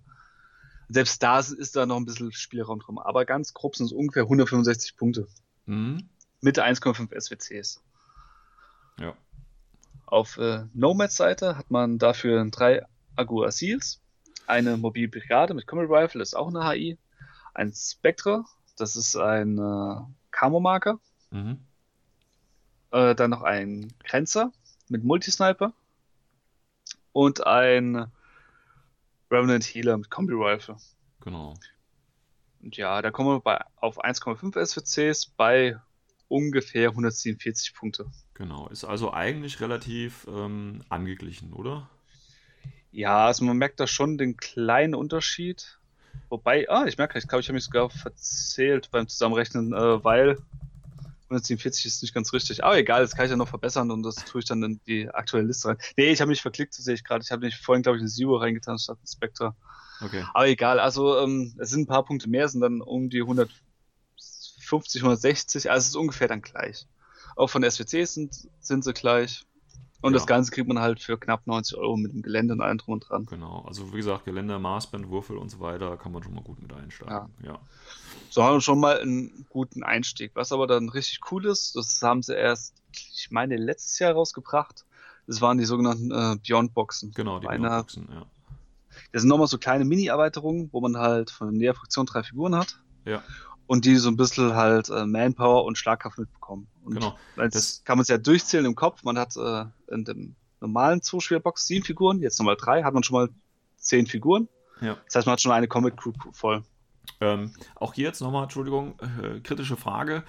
[0.89, 2.99] Selbst da ist da noch ein bisschen Spielraum drum.
[2.99, 5.27] Aber ganz grob sind es ungefähr 165 Punkte.
[5.65, 6.09] Mhm.
[6.43, 7.83] Mit 1,5 SWCs.
[9.01, 9.17] Ja.
[10.05, 12.85] Auf äh, Nomads Seite hat man dafür drei
[13.17, 14.01] Agua Seals,
[14.47, 16.99] eine Mobile Brigade mit Combat Rifle, ist auch eine HI,
[17.55, 18.45] ein Spectre,
[18.77, 19.97] das ist ein äh,
[20.31, 20.99] Camo-Marker.
[21.31, 21.59] Mhm.
[22.91, 24.53] Äh, dann noch ein Grenzer
[24.89, 25.73] mit Multisniper.
[27.13, 28.11] Und ein
[29.31, 30.77] Revenant Healer mit Combi Rifle.
[31.21, 31.55] Genau.
[32.63, 35.79] Und ja, da kommen wir bei, auf 1,5 SWCs bei
[36.29, 38.11] ungefähr 147 Punkte.
[38.35, 41.89] Genau, ist also eigentlich relativ ähm, angeglichen, oder?
[42.91, 45.79] Ja, also man merkt da schon den kleinen Unterschied.
[46.29, 50.39] Wobei, ah, ich merke, ich glaube, ich habe mich sogar verzählt beim Zusammenrechnen, äh, weil
[51.29, 52.65] 147 ist nicht ganz richtig.
[52.65, 55.09] Aber egal, das kann ich ja noch verbessern und das tue ich dann in die
[55.09, 55.79] aktuelle Liste rein.
[55.97, 57.25] Nee, ich habe mich verklickt, sehe ich gerade.
[57.25, 59.55] Ich habe nicht vorhin, glaube ich, ein Zero reingetan statt ein Spectre.
[60.01, 60.25] Okay.
[60.35, 65.03] Aber egal, also ähm, es sind ein paar Punkte mehr, sind dann um die 150,
[65.03, 66.87] 160, also es ist ungefähr dann gleich.
[67.37, 69.45] Auch von SWC sind, sind sie gleich.
[70.05, 70.19] Und ja.
[70.19, 72.93] das Ganze kriegt man halt für knapp 90 Euro mit dem Gelände und allem drum
[72.93, 73.25] und dran.
[73.25, 76.61] Genau, also wie gesagt, Gelände, Maßband, Würfel und so weiter, kann man schon mal gut
[76.61, 77.31] mit einsteigen.
[77.43, 77.53] Ja.
[77.53, 77.59] ja.
[78.29, 80.33] So haben wir schon mal einen guten Einstieg.
[80.35, 84.85] Was aber dann richtig cool ist, das haben sie erst, ich meine, letztes Jahr rausgebracht.
[85.27, 87.13] Das waren die sogenannten äh, Beyond-Boxen.
[87.15, 88.27] Genau, die Beyond-Boxen, ja.
[89.13, 92.79] Das sind nochmal so kleine Mini-Erweiterungen, wo man halt von der Fraktion drei Figuren hat.
[93.07, 93.23] Ja
[93.67, 96.67] und die so ein bisschen halt äh, Manpower und Schlagkraft mitbekommen.
[96.85, 97.17] Und genau.
[97.37, 99.03] Das kann man es ja durchzählen im Kopf.
[99.05, 103.15] Man hat äh, in dem normalen Zuspielerbox sieben Figuren, jetzt nochmal drei, hat man schon
[103.15, 103.29] mal
[103.77, 104.49] zehn Figuren.
[104.81, 104.97] Ja.
[105.07, 106.63] Das heißt, man hat schon eine Comic Crew voll.
[107.21, 110.25] Ähm, auch hier jetzt nochmal, Entschuldigung, äh, kritische Frage.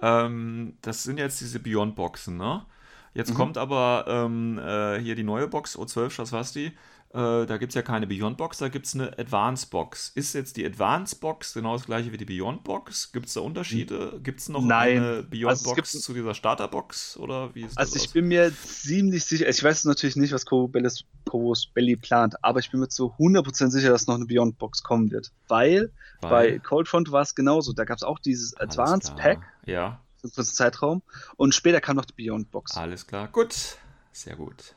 [0.00, 2.64] Ähm, das sind jetzt diese Beyond-Boxen, ne?
[3.12, 3.34] Jetzt mhm.
[3.34, 6.72] kommt aber ähm, äh, hier die neue Box, O12, was war's die?
[7.12, 10.12] Äh, da gibt es ja keine Beyond Box, da gibt es eine Advance Box.
[10.14, 13.10] Ist jetzt die Advance Box genau das gleiche wie die Beyond Box?
[13.10, 14.20] Gibt es da Unterschiede?
[14.22, 14.98] Gibt es noch Nein.
[14.98, 17.16] eine Beyond also Box zu dieser Starter Box?
[17.16, 18.12] Oder wie ist also ich aus?
[18.12, 22.78] bin mir ziemlich sicher, ich weiß natürlich nicht, was Cobos Belly plant, aber ich bin
[22.78, 25.32] mir zu 100% sicher, dass noch eine Beyond Box kommen wird.
[25.48, 26.30] Weil, Weil?
[26.30, 27.72] bei Cold Front war es genauso.
[27.72, 29.40] Da gab es auch dieses Advance Pack.
[29.66, 30.00] Ja.
[30.22, 31.02] So einen Zeitraum.
[31.36, 32.76] Und später kam noch die Beyond Box.
[32.76, 33.26] Alles klar.
[33.26, 33.78] Gut.
[34.12, 34.74] Sehr gut.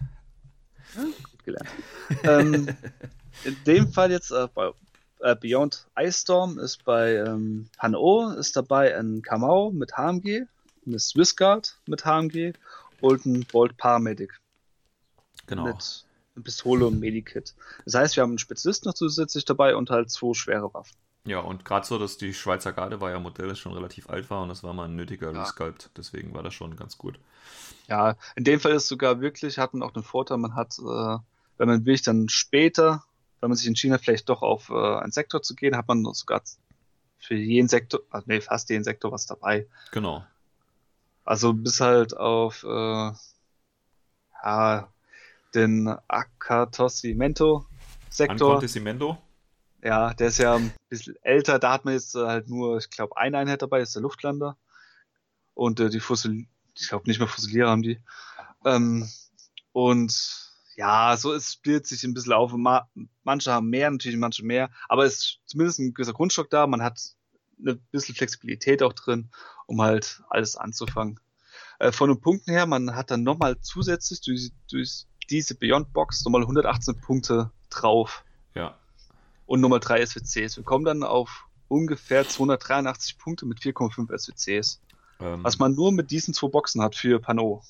[0.96, 1.04] Ja,
[1.43, 1.69] gelernt.
[2.23, 2.67] ähm,
[3.43, 4.71] in dem Fall jetzt äh, bei
[5.19, 10.43] äh, Beyond Ice Storm ist bei ähm, Pan-O ist dabei ein Kamau mit HMG,
[10.86, 12.53] eine Swissguard mit HMG
[13.01, 14.39] und ein Bolt Paramedic.
[15.47, 15.65] Genau.
[15.65, 16.06] Mit
[16.43, 17.53] Pistole und Medikit.
[17.86, 20.95] Das heißt, wir haben einen Spezialist noch zusätzlich dabei und halt zwei schwere Waffen.
[21.25, 24.29] Ja, und gerade so, dass die Schweizer Garde war ja Modell, das schon relativ alt
[24.29, 25.43] war und das war mal ein nötiger Ja.
[25.43, 25.91] Resculpt.
[25.95, 27.17] Deswegen war das schon ganz gut.
[27.88, 31.17] Ja, in dem Fall ist sogar wirklich, hat man auch den Vorteil, man hat, äh,
[31.58, 33.04] wenn man will, dann später,
[33.39, 36.04] wenn man sich entschieden hat, vielleicht doch auf äh, einen Sektor zu gehen, hat man
[36.13, 36.42] sogar
[37.20, 39.68] für jeden Sektor, also nee, fast jeden Sektor was dabei.
[39.92, 40.26] Genau.
[41.24, 43.12] Also bis halt auf äh,
[44.44, 44.94] ja,
[45.56, 47.66] den Akatossimento
[48.10, 48.50] Sektor.
[48.50, 49.18] Ancontissimento.
[49.82, 51.60] Ja, der ist ja ein bisschen älter.
[51.60, 54.02] Da hat man jetzt äh, halt nur, ich glaube, eine Einheit dabei, das ist der
[54.04, 54.58] Luftlander.
[55.54, 58.02] Und äh, die Fussil, ich glaube nicht mehr Fusilier haben die.
[58.66, 59.10] Ähm,
[59.72, 62.52] und ja, so es splitt sich ein bisschen auf.
[62.54, 62.88] Ma
[63.24, 64.70] manche haben mehr, natürlich manche mehr.
[64.90, 66.68] Aber es ist zumindest ein gewisser Grundstock da.
[66.68, 67.00] Man hat
[67.60, 69.30] eine bisschen Flexibilität auch drin,
[69.68, 71.20] um halt alles anzufangen.
[71.80, 76.24] Äh, von den Punkten her, man hat dann nochmal zusätzlich durch, durch diese Beyond Box
[76.26, 78.24] nochmal 118 Punkte drauf
[78.56, 78.78] Ja.
[79.46, 80.58] und Nummer 3 SWCs.
[80.58, 84.82] Wir kommen dann auf ungefähr 283 Punkte mit 4,5 SWCs.
[85.20, 87.64] Ähm, Was man nur mit diesen zwei Boxen hat für Pano.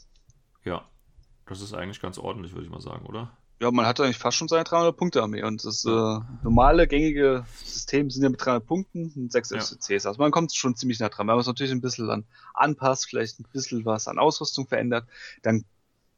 [0.63, 0.83] ja.
[1.45, 3.31] Das ist eigentlich ganz ordentlich, würde ich mal sagen, oder?
[3.59, 5.89] Ja, man hat eigentlich fast schon seine 300 Punkte Armee und das äh,
[6.43, 9.61] normale, gängige System sind ja mit 300 Punkten und 6 Ja.
[9.61, 10.05] SWCs.
[10.05, 11.27] Also man kommt schon ziemlich nah dran.
[11.27, 15.07] Wenn man es natürlich ein bisschen dann anpasst, vielleicht ein bisschen was an Ausrüstung verändert,
[15.43, 15.65] dann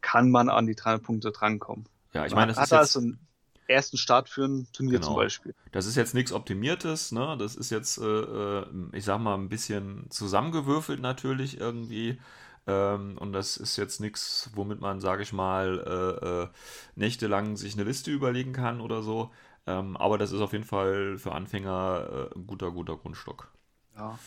[0.01, 1.87] kann man an die 300 Punkte drankommen.
[2.13, 3.19] Ja, ich meine, das hat ist jetzt, also einen
[3.67, 5.07] ersten Start für ein Turnier Genau.
[5.07, 5.53] zum Beispiel.
[5.71, 7.35] das ist jetzt nichts Optimiertes, ne?
[7.37, 12.19] Das ist jetzt, äh, äh, ich sag mal, ein bisschen zusammengewürfelt natürlich irgendwie.
[12.67, 16.47] Ähm, und das ist jetzt nichts, womit man, sage ich mal, äh, äh,
[16.95, 19.31] nächtelang sich eine Liste überlegen kann oder so.
[19.67, 23.51] Ähm, aber das ist auf jeden Fall für Anfänger äh, ein guter, guter Grundstock.
[23.95, 24.17] Ja.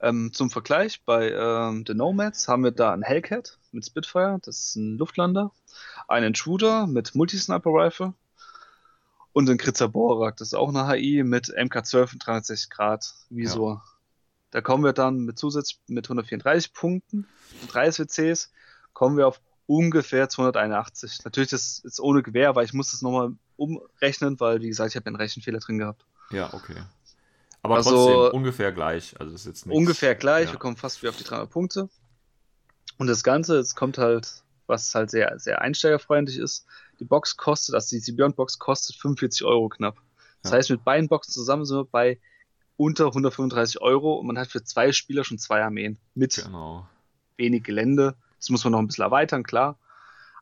[0.00, 4.58] Ähm, zum Vergleich, bei ähm, The Nomads haben wir da einen Hellcat mit Spitfire, das
[4.58, 5.52] ist ein Luftlander,
[6.08, 8.12] einen Intruder mit Multisniper Rifle
[9.32, 13.84] und einen Kritzer Borak, das ist auch eine HI mit MK12 und 360 Grad Visor.
[14.52, 17.26] Da kommen wir dann mit zusätzlich mit 134 Punkten
[17.62, 18.52] und 3 SWCs
[18.92, 21.24] kommen wir auf ungefähr 281.
[21.24, 24.96] Natürlich das ist ohne Gewehr, weil ich muss das nochmal umrechnen, weil wie gesagt, ich
[24.96, 26.04] habe einen Rechenfehler drin gehabt.
[26.30, 26.76] Ja, okay.
[27.62, 29.18] Aber Also- trotzdem ungefähr gleich.
[29.18, 30.52] Also ist jetzt nichts, Ungefähr gleich, Ja.
[30.52, 31.88] wir kommen fast wie auf die 300 Punkte.
[32.98, 36.66] Und das Ganze, es kommt halt, was halt sehr, sehr einsteigerfreundlich ist.
[37.00, 39.96] Die Box kostet, also die Beyond Box kostet 45 Euro knapp.
[40.42, 40.58] Das Ja.
[40.58, 42.20] heißt, mit beiden Boxen zusammen sind wir bei
[42.82, 46.86] unter 135 Euro und man hat für zwei Spieler schon zwei Armeen mit Genau.
[47.36, 48.16] wenig Gelände.
[48.38, 49.78] Das muss man noch ein bisschen erweitern, klar.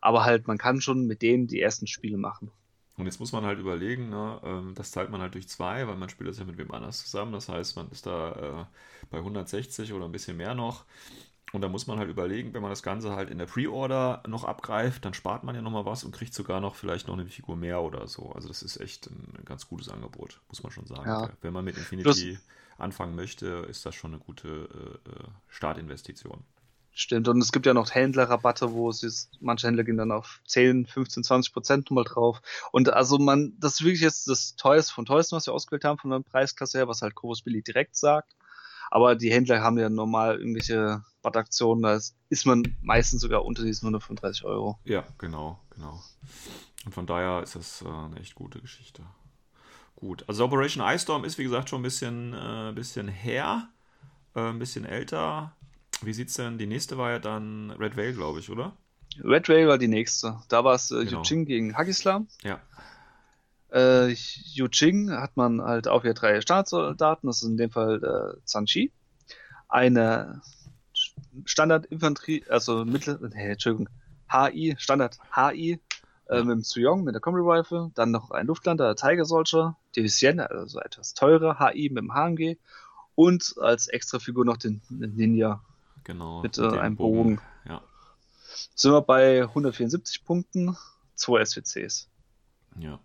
[0.00, 2.50] Aber halt, man kann schon mit denen die ersten Spiele machen.
[2.96, 5.96] Und jetzt muss man halt überlegen, ne, ähm, das teilt man halt durch zwei, weil
[5.96, 7.32] man spielt das ja mit wem anders zusammen.
[7.32, 10.84] Das heißt, man ist da äh, bei 160 oder ein bisschen mehr noch.
[11.52, 14.44] Und da muss man halt überlegen, wenn man das Ganze halt in der Pre-Order noch
[14.44, 17.56] abgreift, dann spart man ja nochmal was und kriegt sogar noch vielleicht noch eine Figur
[17.56, 18.30] mehr oder so.
[18.32, 21.08] Also das ist echt ein ganz gutes Angebot, muss man schon sagen.
[21.08, 21.26] Ja.
[21.26, 21.36] gell.
[21.42, 22.38] Wenn man mit Infinity
[22.78, 26.44] anfangen möchte, ist das schon eine gute äh, äh, Startinvestition.
[26.92, 30.40] Stimmt, und es gibt ja noch Händlerrabatte, wo es ist, manche Händler gehen dann auf
[30.46, 32.42] 10, 15, 20 Prozent nochmal drauf.
[32.72, 35.98] Und also man, das ist wirklich jetzt das teuerste von teuersten, was wir ausgewählt haben
[35.98, 38.34] von der Preisklasse her, was halt Chorus Billy direkt sagt.
[38.90, 43.86] Aber die Händler haben ja normal irgendwelche Rabattaktionen, da ist man meistens sogar unter diesen
[43.86, 44.78] 135 Euro.
[44.84, 46.00] Ja, genau, genau.
[46.84, 49.02] Und von daher ist das äh, eine echt gute Geschichte.
[49.96, 53.68] Gut, also Operation Ice Storm ist wie gesagt schon ein bisschen, äh, bisschen her,
[54.34, 55.54] äh, ein bisschen älter.
[56.02, 56.56] Wie sieht's denn?
[56.56, 58.72] Die nächste war ja dann Red Veil, glaube ich, oder?
[59.22, 60.38] Red Rail war die nächste.
[60.48, 61.18] Da war es äh, Genau.
[61.18, 62.28] Yuching gegen Hagislam.
[62.42, 62.60] Ja,
[63.72, 64.14] Äh,
[64.54, 68.92] Yuching hat man halt auch wieder drei Staatssoldaten, das ist in dem Fall äh, Zanchi.
[69.68, 70.40] Eine
[71.44, 73.88] Standard-Infanterie, also Mittel, nee, Entschuldigung,
[74.30, 75.80] HI, Standard HI
[76.28, 76.44] äh, Ja.
[76.44, 80.40] mit dem Tsuyong, mit der Combi Rifle, dann noch ein Luftlander, der Tiger Soldier, Division,
[80.40, 82.56] also etwas teure HI mit dem HMG
[83.14, 85.62] und als Extrafigur noch den, den Ninja.
[86.04, 86.42] genau.
[86.42, 87.40] Mit, äh, dem einem Bogen.
[87.68, 87.82] Ja,
[88.74, 90.76] Sind wir bei 174 Punkten,
[91.14, 92.08] zwei SWCs.
[92.78, 92.98] ja.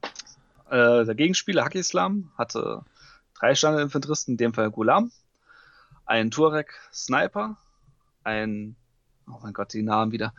[0.70, 2.84] Äh, der Gegenspieler Haki Islam hatte
[3.38, 5.12] drei Standardinfanteristen, in dem Fall Gulam,
[6.08, 7.58] einen Turek Sniper,
[8.26, 8.76] ein,
[9.28, 10.34] oh mein Gott, die Namen wieder,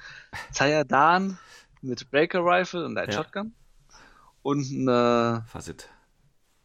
[0.53, 1.39] Zayadan
[1.83, 3.13] mit Breaker Rifle und ein Ja.
[3.13, 3.55] Shotgun
[4.43, 5.89] und eine Fazit.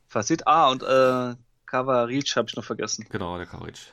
[0.07, 3.07] Fasid, ah, und äh, Kavaric habe ich noch vergessen.
[3.09, 3.87] Genau, der Coverage.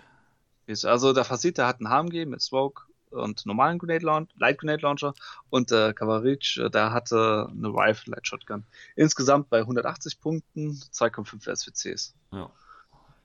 [0.83, 4.83] Also der Fasid, der hat einen HMG mit Smoke und normalen Grenade Launcher, Light Grenade
[4.83, 5.14] Launcher
[5.49, 8.66] und der äh, Kavaric, äh, der hatte eine Rifle Light Shotgun.
[8.97, 12.14] Insgesamt bei 180 Punkten 2,5 SWCs.
[12.33, 12.51] Ja.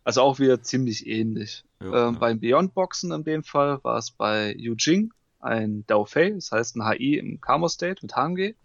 [0.03, 1.63] Also auch wieder ziemlich ähnlich.
[1.79, 2.19] Ja, ähm, ja.
[2.19, 6.75] Beim Beyond Boxen in dem Fall war es bei Yujing ein Dao Fei, das heißt
[6.75, 8.55] ein HI im Camo State mit HMG.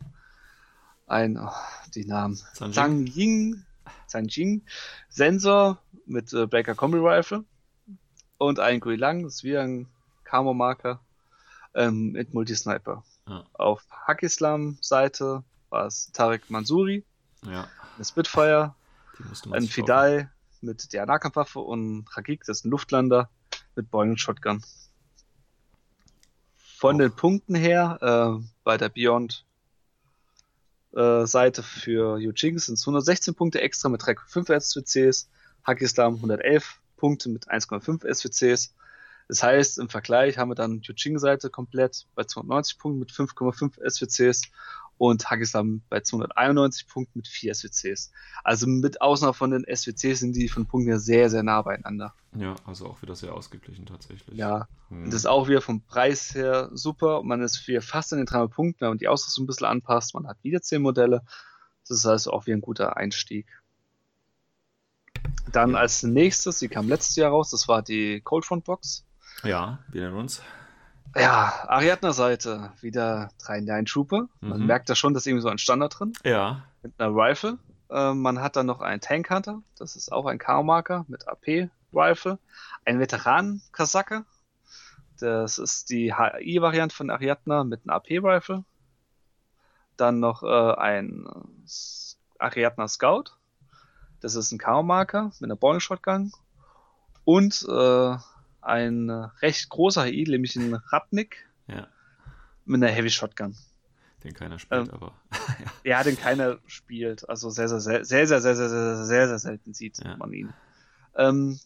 [1.06, 1.50] Ein, oh,
[1.94, 2.38] die Namen.
[2.54, 3.64] Zhang Ying,
[4.06, 4.62] Zhang Jing
[5.08, 7.44] Sensor mit äh, Baker Combi Rifle
[8.38, 9.88] und ein Guilang, das ist wie ein
[10.24, 11.00] Camo-Marker
[11.74, 13.04] ähm, mit Multisniper.
[13.26, 13.44] Ja.
[13.54, 17.04] Auf Hakislam-Seite war es Tarek Mansuri,
[17.44, 17.68] ja.
[17.96, 18.74] eine Spitfire,
[19.50, 20.28] ein Fidai
[20.62, 23.30] mit der Nahkampfwaffe und Hagik, das ist ein Luftlander
[23.76, 24.62] mit Boeing Shotgun.
[26.56, 26.98] Von oh.
[26.98, 27.98] den Punkten her,
[28.40, 29.44] äh, bei der Beyond
[30.94, 35.28] äh, Seite für Yujing sind es 116 Punkte extra mit 3,5 SWCs,
[35.64, 38.74] Hakislam 111 Punkte mit 1,5 SWCs.
[39.28, 44.50] Das heißt, im Vergleich haben wir dann Yuching-Seite komplett bei 290 Punkten mit 5,5 SWCs
[44.98, 48.10] und Hagisam bei 291 Punkten mit 4 SWCs.
[48.44, 52.14] Also mit Ausnahme von den SWCs sind die von Punkten her sehr, sehr nah beieinander.
[52.36, 54.36] Ja, also auch wieder sehr ausgeglichen tatsächlich.
[54.36, 55.04] Ja, hm.
[55.04, 57.22] und das ist auch wieder vom Preis her super.
[57.22, 60.14] Man ist wieder fast in den 300 Punkten, wenn man die Ausrüstung ein bisschen anpasst.
[60.14, 61.22] Man hat wieder 10 Modelle.
[61.88, 63.46] Das ist also auch wieder ein guter Einstieg.
[65.52, 69.06] Dann als nächstes, die kam letztes Jahr raus, das war die Coldfront Box.
[69.44, 70.42] Ja, wir nennen uns.
[71.18, 74.28] Ja, Ariadna-Seite, wieder 3-9 Trooper.
[74.40, 74.66] Man mhm.
[74.66, 76.12] merkt da schon, dass irgendwie so ein Standard drin.
[76.24, 76.64] Ja.
[76.82, 77.58] Mit einer Rifle.
[77.90, 82.38] Äh, man hat dann noch einen Tank Hunter, das ist auch ein K-Marker mit AP-Rifle.
[82.84, 84.24] Ein Veteran-Kasacke,
[85.18, 88.64] das ist die HI-Variante von Ariadna mit einem AP-Rifle.
[89.96, 91.26] Dann noch äh, ein
[92.38, 93.32] Ariadna Scout,
[94.20, 96.32] das ist ein K-Marker mit einer Boeing Shotgun.
[97.24, 98.16] Und äh,
[98.60, 101.86] ein recht großer HI, nämlich ein Ratnik ja.
[102.64, 103.56] mit einer Heavy Shotgun.
[104.24, 105.14] Den keiner spielt, ähm, aber.
[105.84, 105.90] ja.
[105.98, 107.28] ja, den keiner spielt.
[107.28, 110.16] Also sehr, sehr, sehr, sehr, sehr, sehr, sehr, sehr, sehr, sehr selten sieht ja.
[110.16, 110.52] man ihn.
[111.16, 111.58] Ähm,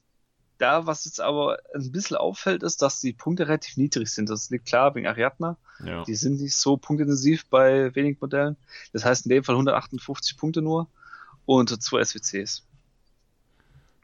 [0.58, 4.30] da, was jetzt aber ein bisschen auffällt, ist, dass die Punkte relativ niedrig sind.
[4.30, 5.56] Das liegt klar wegen Ariadna.
[5.84, 6.04] Ja.
[6.04, 8.56] Die sind nicht so punktintensiv bei wenigen Modellen.
[8.92, 10.88] Das heißt in dem Fall 158 Punkte nur
[11.46, 12.64] und zwei SWCs.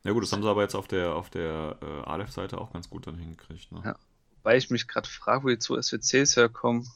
[0.04, 2.88] Ja gut, das haben sie aber jetzt auf der, auf der äh, Aleph-Seite auch ganz
[2.88, 3.72] gut dann hingekriegt.
[3.72, 3.82] Ne?
[3.84, 3.96] Ja.
[4.42, 6.88] Weil ich mich gerade frage, wo die zwei SWCs herkommen.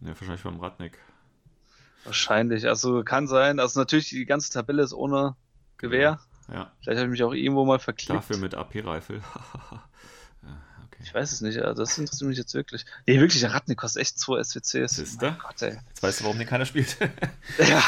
[0.00, 0.98] Ja, wahrscheinlich vom Radnick.
[2.04, 3.58] Wahrscheinlich, also kann sein.
[3.58, 5.36] Also natürlich, die ganze Tabelle ist ohne
[5.76, 6.20] Gewehr.
[6.50, 6.72] Ja.
[6.80, 8.16] Vielleicht habe ich mich auch irgendwo mal verklickt.
[8.16, 9.22] Dafür mit AP-Reifel.
[11.02, 12.84] Ich weiß es nicht, also das interessiert mich jetzt wirklich.
[13.06, 14.96] Nee, wirklich, der Ratnik kostet echt 2 SWCs.
[14.96, 15.36] Siehste?
[15.40, 15.78] Gott, ey.
[15.88, 16.96] Jetzt weißt du, warum den keiner spielt.
[17.58, 17.82] ja,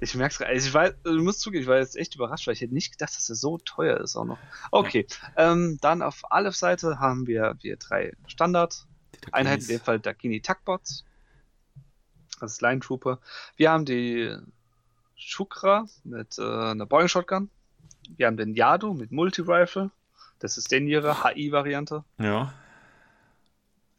[0.00, 2.54] ich merke es also ich weiß, du musst zugeben, ich war jetzt echt überrascht, weil
[2.54, 4.38] ich hätte nicht gedacht, dass er so teuer ist auch noch.
[4.70, 5.52] Okay, ja.
[5.52, 11.04] ähm, dann auf Aleph-Seite haben wir, wir drei Standard-Einheiten, in dem Fall Dakini Takbots.
[12.40, 13.20] Das ist Line Trooper.
[13.56, 14.34] Wir haben die
[15.14, 17.50] Shukra mit äh, einer Boeing Shotgun.
[18.16, 19.90] Wir haben den Yadu mit Multi-Rifle.
[20.40, 22.04] Das ist denn ihre HI-Variante.
[22.18, 22.52] Ja.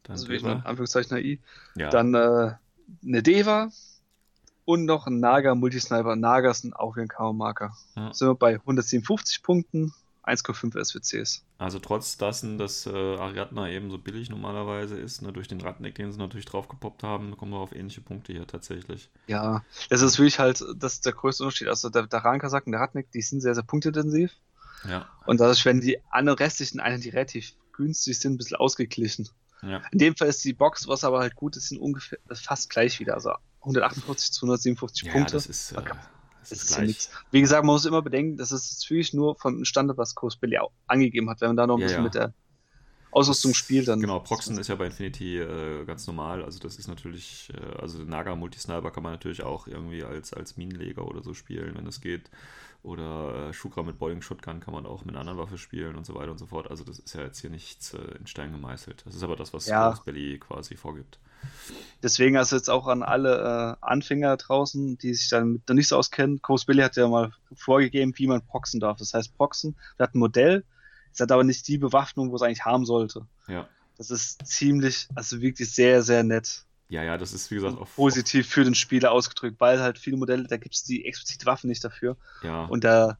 [0.03, 1.39] Dann also mal Anführungszeichen HI.
[1.75, 1.89] Ja.
[1.89, 2.53] Dann äh,
[3.05, 3.69] eine Deva
[4.65, 6.15] und noch ein Naga Multisniper.
[6.15, 7.71] Naga sind auch wie ein K.O.-Marker.
[7.95, 8.13] Ja.
[8.13, 11.43] Sind wir bei 157 Punkten, 1,5 SWCs.
[11.57, 15.95] Also trotz dessen, dass äh, Ariadna eben so billig normalerweise ist, ne, durch den Radneck,
[15.95, 19.09] den sie natürlich draufgepoppt haben, kommen wir auf ähnliche Punkte hier tatsächlich.
[19.27, 21.67] Ja, das ist wirklich halt, das ist der größte Unterschied.
[21.67, 24.31] Also der, der Rankasak und der Radneck, die sind sehr, sehr punktintensiv.
[24.87, 25.07] Ja.
[25.25, 29.29] Und dadurch werden die anderen restlichen Einheiten, die relativ günstig sind, ein bisschen ausgeglichen.
[29.61, 29.81] Ja.
[29.91, 32.99] In dem Fall ist die Box, was aber halt gut ist, sind ungefähr fast gleich
[32.99, 33.13] wieder.
[33.13, 35.33] Also 148 zu 157 ja, Punkte.
[35.33, 35.81] Das ist, äh,
[36.39, 37.11] das ist, ist ja nichts.
[37.29, 40.41] Wie gesagt, man muss immer bedenken, das ist jetzt wirklich nur vom Standard, was Coast
[40.41, 40.57] Billy
[40.87, 41.41] angegeben hat.
[41.41, 42.33] Wenn man da noch ein ja, bisschen mit der
[43.11, 43.99] Ausrüstung spielt, dann.
[43.99, 46.43] Genau, Proxen ist ja bei Infinity äh, ganz normal.
[46.43, 50.57] Also, das ist natürlich, äh, also Naga Multisniper kann man natürlich auch irgendwie als, als
[50.57, 52.31] Minenleger oder so spielen, wenn es geht.
[52.83, 56.05] Oder äh, Shukra mit Boeing Shotgun kann man auch mit einer anderen Waffe spielen und
[56.05, 56.69] so weiter und so fort.
[56.69, 59.03] Also das ist ja jetzt hier nichts äh, in Stein gemeißelt.
[59.05, 59.91] Das ist aber das, was ja.
[60.03, 61.19] Belly quasi vorgibt.
[62.01, 65.97] Deswegen also jetzt auch an alle äh, Anfänger draußen, die sich dann noch nicht so
[65.97, 66.41] auskennen.
[66.41, 68.97] Coast Billy hat ja mal vorgegeben, wie man proxen darf.
[68.97, 70.63] Das heißt, proxen, hat ein Modell,
[71.13, 73.27] es hat aber nicht die Bewaffnung, wo es eigentlich haben sollte.
[73.47, 73.67] Ja.
[73.97, 76.65] Das ist ziemlich, also wirklich sehr, sehr nett.
[76.91, 80.17] Ja, ja, das ist wie gesagt auch positiv für den Spieler ausgedrückt, weil halt viele
[80.17, 82.17] Modelle, da gibt es die explizite Waffen nicht dafür.
[82.43, 82.65] Ja.
[82.65, 83.17] Und da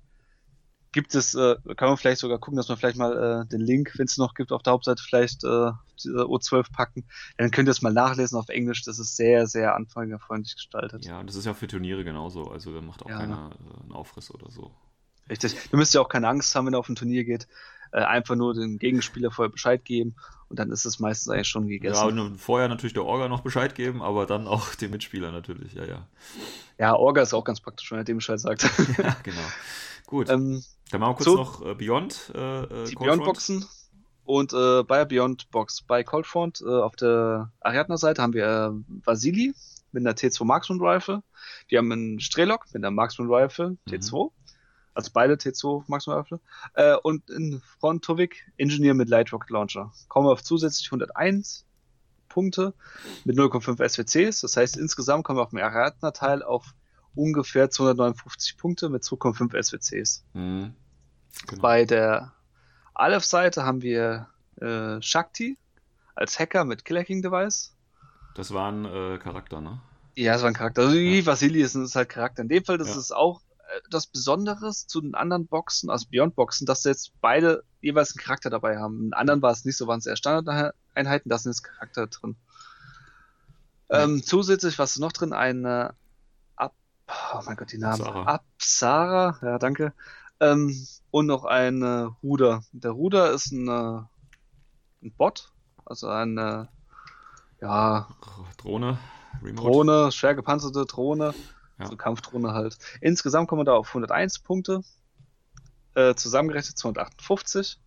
[0.92, 3.94] gibt es, äh, kann man vielleicht sogar gucken, dass man vielleicht mal äh, den Link,
[3.96, 5.72] wenn es noch gibt, auf der Hauptseite vielleicht äh,
[6.04, 7.06] O12 packen.
[7.38, 8.84] Dann könnt ihr es mal nachlesen auf Englisch.
[8.84, 11.06] Das ist sehr, sehr anfängerfreundlich gestaltet.
[11.06, 12.52] Ja, und das ist ja für Turniere genauso.
[12.52, 13.20] Also da macht auch ja.
[13.20, 14.70] keiner äh, einen Aufriss oder so.
[15.30, 15.56] Richtig.
[15.72, 17.48] Du müsst ja auch keine Angst haben, wenn ihr auf ein Turnier geht.
[17.92, 20.16] Äh, einfach nur den Gegenspieler vorher Bescheid geben
[20.50, 22.18] und dann ist es meistens eigentlich schon gegessen.
[22.18, 25.74] Ja, und vorher natürlich der Orga noch Bescheid geben, aber dann auch dem Mitspieler natürlich,
[25.74, 26.08] ja, ja.
[26.78, 28.64] Ja, Orga ist auch ganz praktisch, wenn er dem Bescheid sagt.
[28.98, 29.42] ja, genau.
[30.08, 30.30] Gut.
[30.30, 32.32] Ähm, dann machen wir kurz so, noch äh, Beyond.
[32.36, 33.66] Äh, äh die Beyond-Boxen
[34.26, 39.54] und äh, bei Beyond Box bei Coldfront äh, auf der Ariadna-Seite haben wir äh, Vasili
[39.92, 41.24] mit einer T2 Marksman Rifle.
[41.68, 44.26] Wir haben einen Strelok mit einer Marksman Rifle T2.
[44.26, 44.32] Mhm.
[44.94, 46.40] Also beide T2 Marksman Rifle.
[46.74, 49.92] Äh, und in Frontovic Engineer mit Light Rocket Launcher.
[50.10, 51.66] Kommen wir auf zusätzlich 101
[52.28, 52.74] Punkte
[53.26, 54.42] mit 0,5 SWCs.
[54.42, 56.74] Das heißt, insgesamt kommen wir auf dem Ariadna-Teil auf
[57.16, 60.24] ungefähr 259 Punkte mit 2,5 SWCs.
[60.34, 60.74] Mhm.
[61.48, 61.62] Genau.
[61.62, 62.34] Bei der
[62.94, 64.28] Aleph-Seite haben wir
[64.60, 65.58] äh, Shakti
[66.16, 67.76] als Hacker mit Killer King Device.
[68.36, 69.82] Das war ein äh, Charakter, ne?
[70.16, 70.84] Ja, das war ein Charakter.
[70.84, 71.26] Also ja.
[71.26, 72.42] Vasili ist, ist halt Charakter.
[72.42, 72.98] In dem Fall, das ja.
[72.98, 73.42] ist auch
[73.90, 78.50] das Besonderes zu den anderen Boxen, also Beyond Boxen, dass jetzt beide jeweils einen Charakter
[78.50, 79.06] dabei haben.
[79.06, 82.36] In anderen war es nicht so, waren es eher Standardeinheiten, da sind jetzt Charakter drin.
[83.90, 84.04] Ja.
[84.04, 85.34] Ähm, zusätzlich, was ist noch drin?
[85.34, 85.96] Eine
[86.56, 86.74] Ab,
[87.34, 88.02] oh mein Gott, die Namen.
[88.02, 88.24] Absara.
[88.24, 89.94] Absara, ja, danke.
[90.40, 92.64] Ähm, und noch ein äh, Ruder.
[92.72, 95.52] Der Ruder ist ein, äh, ein Bot,
[95.86, 96.70] also eine
[97.62, 98.08] ja,
[98.58, 98.98] Drohne.
[99.44, 99.56] Remote.
[99.56, 101.34] Drohne, schwer gepanzerte Drohne,
[101.82, 101.88] ja.
[101.88, 102.78] so Kampfdrohne halt.
[103.02, 104.84] Insgesamt kommen wir da auf 101 Punkte,
[105.96, 107.80] äh, zusammengerechnet 258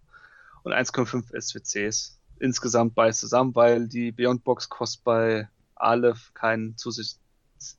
[0.62, 2.20] und 1,5 SWCs.
[2.40, 7.24] Insgesamt beides zusammen, weil die Beyond Box kostet bei Aleph keinen zusätzlichen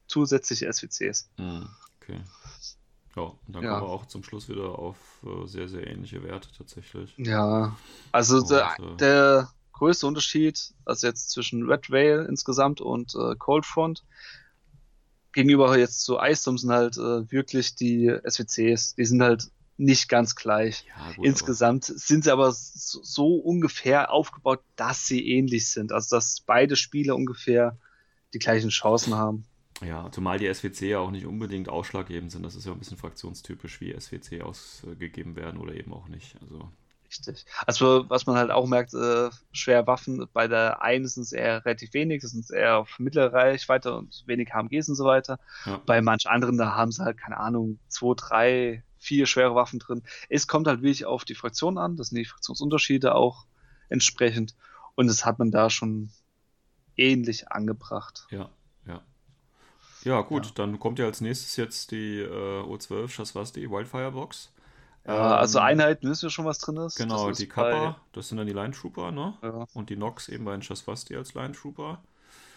[0.08, 1.30] zusätzliche SWCs.
[1.38, 1.68] Hm,
[2.02, 2.20] okay.
[3.16, 3.70] Ja, und dann ja.
[3.72, 7.14] kommen wir auch zum Schluss wieder auf äh, sehr, sehr ähnliche Werte tatsächlich.
[7.18, 7.78] Ja,
[8.12, 13.36] also und, der, äh, der größte Unterschied, also jetzt zwischen Red Whale insgesamt und äh,
[13.38, 14.04] Cold Front,
[15.36, 20.36] gegenüber jetzt zu Eisdom sind halt äh, wirklich die SWCs, die sind halt nicht ganz
[20.36, 20.86] gleich.
[20.88, 22.00] Ja, gut, Insgesamt aber...
[22.00, 25.92] sind sie aber so, so, ungefähr aufgebaut, dass sie ähnlich sind.
[25.92, 27.78] Also dass beide Spiele ungefähr
[28.34, 29.46] die gleichen Chancen haben.
[29.86, 32.44] Ja, zumal die SWC ja auch nicht unbedingt ausschlaggebend sind.
[32.44, 36.36] Das ist ja ein bisschen fraktionstypisch, wie SWC ausgegeben werden oder eben auch nicht.
[36.42, 36.70] Also.
[37.20, 37.46] Richtig.
[37.66, 41.66] Also, was man halt auch merkt, äh, schwer Waffen, bei der einen sind es eher
[41.66, 45.40] relativ wenig, das sind eher auf mittlere Reichweite und wenig HMGs und so weiter.
[45.66, 45.82] Ja.
[45.86, 50.04] Bei manch anderen, da haben sie halt, keine Ahnung, zwei, drei, vier schwere Waffen drin.
[50.30, 53.46] Es kommt halt wirklich auf die Fraktion an, das sind die Fraktionsunterschiede auch
[53.90, 54.56] entsprechend.
[54.96, 56.12] Und das hat man da schon
[56.96, 58.28] ähnlich angebracht.
[58.32, 58.50] Ja,
[60.06, 60.52] ja, gut, ja.
[60.56, 64.52] dann kommt ja als nächstes jetzt die äh, O12 Shaswasti Wildfire Box.
[65.08, 66.96] Ja, also ähm, Einheiten wissen wir schon, was drin ist.
[66.96, 67.96] Genau, ist die Kappa, bei...
[68.14, 69.36] das sind dann die Line Trooper, ne?
[69.44, 69.66] Ja.
[69.74, 72.00] Und die Nox eben bei den Shaswasti als Line Trooper.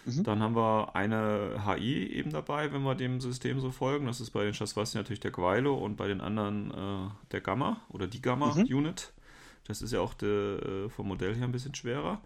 [0.06, 0.24] Mhm.
[0.24, 4.06] Dann haben wir eine HI eben dabei, wenn wir dem System so folgen.
[4.06, 7.80] Das ist bei den Shaswasti natürlich der Gweilo und bei den anderen äh, der Gamma
[7.90, 9.12] oder die Gamma-Unit.
[9.14, 9.22] Mhm.
[9.66, 12.22] Das ist ja auch de, äh, vom Modell her ein bisschen schwerer.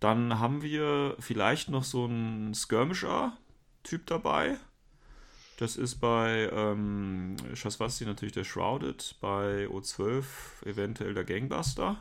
[0.00, 3.36] Dann haben wir vielleicht noch so einen Skirmisher,
[3.84, 4.58] Typ dabei.
[5.58, 10.24] Das ist bei ähm, Shaswasti natürlich der Shrouded, bei O12
[10.64, 11.96] eventuell der Gangbuster.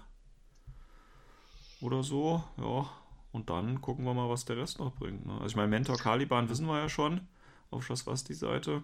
[1.82, 2.90] Oder so, ja.
[3.32, 5.26] Und dann gucken wir mal, was der Rest noch bringt.
[5.26, 5.34] Ne?
[5.34, 7.28] Also ich meine, Mentor Caliban wissen wir ja schon
[7.70, 8.84] auf Shaswasti-Seite.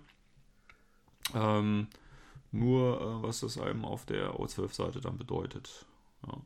[1.34, 1.88] Ähm,
[2.52, 5.86] nur, äh, was das einem auf der O12-Seite dann bedeutet.
[6.26, 6.38] Ja.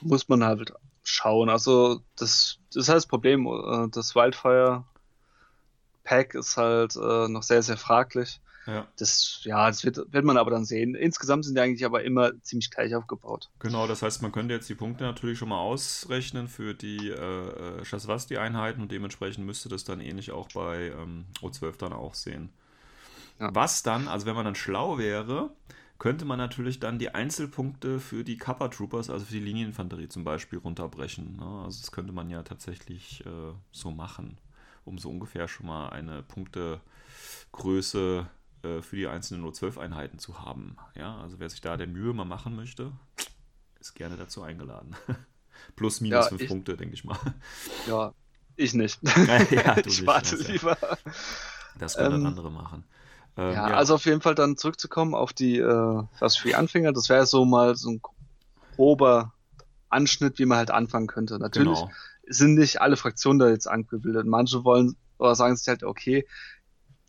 [0.00, 0.72] Muss man halt
[1.02, 1.50] schauen.
[1.50, 3.46] Also, das, das ist halt das Problem.
[3.46, 4.84] Äh, das Wildfire
[6.10, 8.40] Pack ist halt äh, noch sehr, sehr fraglich.
[8.66, 8.88] Ja.
[8.98, 10.96] Das, ja, das wird, wird man aber dann sehen.
[10.96, 13.48] Insgesamt sind die eigentlich aber immer ziemlich gleich aufgebaut.
[13.60, 17.84] Genau, das heißt, man könnte jetzt die Punkte natürlich schon mal ausrechnen für die äh,
[17.84, 22.50] Shaswasti-Einheiten und dementsprechend müsste das dann ähnlich auch bei ähm, O12 dann auch sehen.
[23.38, 23.50] Ja.
[23.54, 25.50] Was dann, also wenn man dann schlau wäre,
[26.00, 30.24] könnte man natürlich dann die Einzelpunkte für die Kappa Troopers, also für die Linieninfanterie zum
[30.24, 31.36] Beispiel, runterbrechen.
[31.36, 31.62] Ne?
[31.64, 34.38] Also das könnte man ja tatsächlich äh, so machen
[34.90, 38.26] um so ungefähr schon mal eine Punktegröße
[38.62, 40.76] äh, für die einzelnen nur 12 Einheiten zu haben.
[40.94, 42.90] Ja, also wer sich da der Mühe mal machen möchte,
[43.78, 44.96] ist gerne dazu eingeladen.
[45.76, 47.18] Plus minus 5 ja, Punkte, denke ich mal.
[47.86, 48.12] Ja,
[48.56, 48.98] ich nicht.
[49.50, 50.76] ja, ich warte lieber.
[51.78, 52.82] Das können ähm, dann andere machen.
[53.36, 56.56] Ähm, ja, ja, also auf jeden Fall dann zurückzukommen auf die, äh, was für die
[56.56, 58.02] Anfänger, das wäre so mal so ein
[58.74, 59.32] grober
[59.88, 61.38] Anschnitt, wie man halt anfangen könnte.
[61.38, 61.92] Natürlich genau
[62.30, 64.26] sind nicht alle Fraktionen da jetzt angebildet.
[64.26, 66.26] Manche wollen oder sagen sich halt, okay,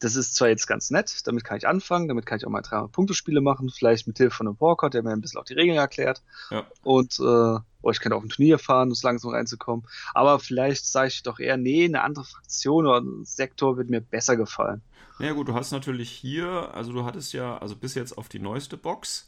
[0.01, 2.61] das ist zwar jetzt ganz nett, damit kann ich anfangen, damit kann ich auch mal
[2.61, 5.53] drei Punktespiele machen, vielleicht mit Hilfe von einem Walkout, der mir ein bisschen auch die
[5.53, 6.23] Regeln erklärt.
[6.49, 6.65] Ja.
[6.83, 9.85] Und äh, oh, ich könnte auf ein Turnier fahren, um es langsam reinzukommen.
[10.15, 14.01] Aber vielleicht sage ich doch eher, nee, eine andere Fraktion oder ein Sektor wird mir
[14.01, 14.81] besser gefallen.
[15.19, 18.39] Ja gut, du hast natürlich hier, also du hattest ja, also bis jetzt auf die
[18.39, 19.27] neueste Box,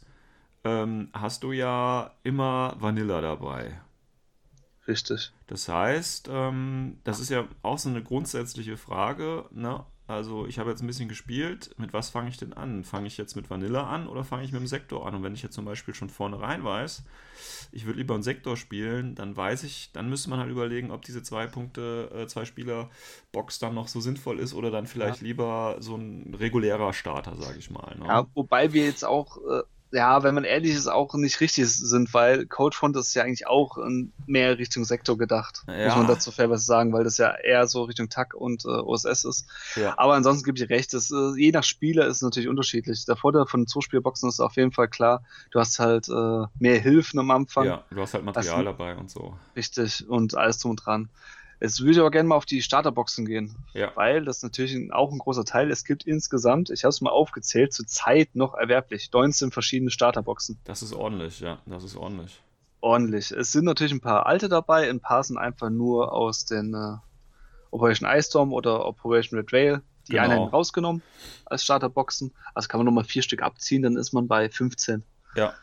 [0.64, 3.80] ähm, hast du ja immer Vanilla dabei.
[4.86, 5.32] Richtig.
[5.46, 9.46] Das heißt, ähm, das ist ja auch so eine grundsätzliche Frage.
[9.50, 9.84] Ne?
[10.06, 11.74] Also ich habe jetzt ein bisschen gespielt.
[11.78, 12.84] Mit was fange ich denn an?
[12.84, 15.14] Fange ich jetzt mit Vanilla an oder fange ich mit dem Sektor an?
[15.14, 17.04] Und wenn ich jetzt zum Beispiel schon vornherein weiß,
[17.72, 21.02] ich würde lieber einen Sektor spielen, dann weiß ich, dann müsste man halt überlegen, ob
[21.02, 22.90] diese zwei Punkte, äh, zwei Spieler
[23.32, 25.28] Box dann noch so sinnvoll ist oder dann vielleicht ja.
[25.28, 27.96] lieber so ein regulärer Starter, sage ich mal.
[27.98, 28.06] Ne?
[28.06, 29.62] Ja, wobei wir jetzt auch äh,
[29.94, 33.78] ja, wenn man ehrlich ist, auch nicht richtig sind, weil CodeFront ist ja eigentlich auch
[34.26, 35.86] mehr Richtung Sektor gedacht, ja.
[35.86, 38.68] muss man dazu fair was sagen, weil das ja eher so Richtung TAC und äh,
[38.68, 39.46] OSS ist.
[39.76, 39.94] Ja.
[39.96, 43.04] Aber ansonsten gebe ich recht, das, äh, je nach Spieler ist es natürlich unterschiedlich.
[43.04, 45.22] Der Vorteil von Zuspielerboxen ist auf jeden Fall klar,
[45.52, 47.66] du hast halt äh, mehr Hilfen am Anfang.
[47.66, 49.36] Ja, du hast halt Material also, dabei und so.
[49.54, 51.08] Richtig, und alles drum und dran.
[51.64, 53.90] Jetzt würde ich aber gerne mal auf die Starterboxen gehen, ja.
[53.94, 55.70] weil das natürlich auch ein großer Teil.
[55.70, 60.58] Es gibt insgesamt, ich habe es mal aufgezählt, zur Zeit noch erwerblich 19 verschiedene Starterboxen.
[60.64, 62.38] Das ist ordentlich, ja, das ist ordentlich.
[62.82, 63.30] Ordentlich.
[63.30, 66.98] Es sind natürlich ein paar alte dabei, ein paar sind einfach nur aus den äh,
[67.70, 70.24] Operation Ice Storm oder Operation Red Rail, die genau.
[70.24, 71.02] einen rausgenommen
[71.46, 72.34] als Starterboxen.
[72.52, 75.02] Also kann man nochmal vier Stück abziehen, dann ist man bei 15.
[75.34, 75.54] Ja,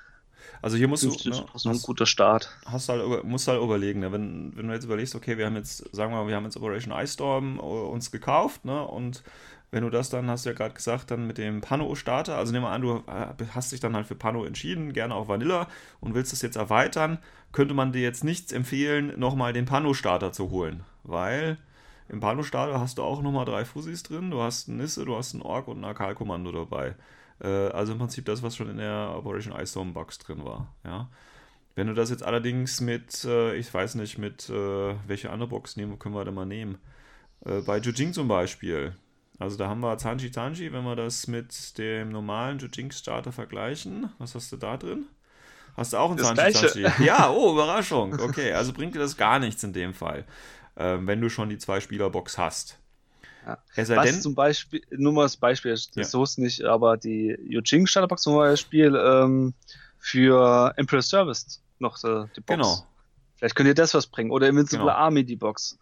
[0.61, 1.29] also hier musst du.
[1.29, 2.49] Ne, hast, ein guter Start.
[2.65, 4.11] Hast halt, musst halt überlegen, ne?
[4.11, 6.57] wenn, wenn du jetzt überlegst, okay, wir haben jetzt, sagen wir mal, wir haben jetzt
[6.57, 8.85] Operation Ice Storm äh, uns gekauft, ne?
[8.85, 9.23] Und
[9.71, 12.65] wenn du das dann, hast du ja gerade gesagt, dann mit dem Pano-Starter, also nehmen
[12.65, 15.67] wir an, du äh, hast dich dann halt für Pano entschieden, gerne auch Vanilla
[16.01, 17.19] und willst es jetzt erweitern,
[17.53, 21.57] könnte man dir jetzt nichts empfehlen, nochmal den Pano-Starter zu holen, weil
[22.09, 25.33] im Pano-Starter hast du auch nochmal drei Fusis drin, du hast einen Nisse, du hast
[25.33, 26.95] einen Ork und ein Akal-Kommando dabei.
[27.41, 30.73] Äh, also im Prinzip das, was schon in der Operation Ice Storm Box drin war.
[30.83, 31.09] Ja.
[31.75, 35.77] Wenn du das jetzt allerdings mit, äh, ich weiß nicht, mit äh, welche andere Box
[35.77, 36.77] nehmen, können wir da mal nehmen.
[37.43, 38.93] Bei Jujing zum Beispiel.
[39.39, 44.11] Also da haben wir Zanji Zanji, wenn wir das mit dem normalen Jujing Starter vergleichen.
[44.19, 45.05] Was hast du da drin?
[45.75, 46.85] Hast du auch einen Zanji Zanji?
[47.03, 48.13] Ja, oh, Überraschung.
[48.19, 50.25] Okay, also bringt dir das gar nichts in dem Fall,
[50.77, 52.77] ähm, wenn du schon die Zwei-Spieler-Box hast.
[53.45, 53.57] Ja.
[53.75, 56.03] Was denn, zum Beispiel, nur mal als Beispiel, das ja.
[56.03, 59.53] so ist nicht, aber die Yujing Starterbox zum Beispiel ähm,
[59.97, 62.47] für Emperor Service noch äh, die Box.
[62.47, 62.87] Genau.
[63.37, 64.31] Vielleicht könnt ihr das was bringen.
[64.31, 64.97] Oder Invincible genau.
[64.97, 65.79] Army die Box.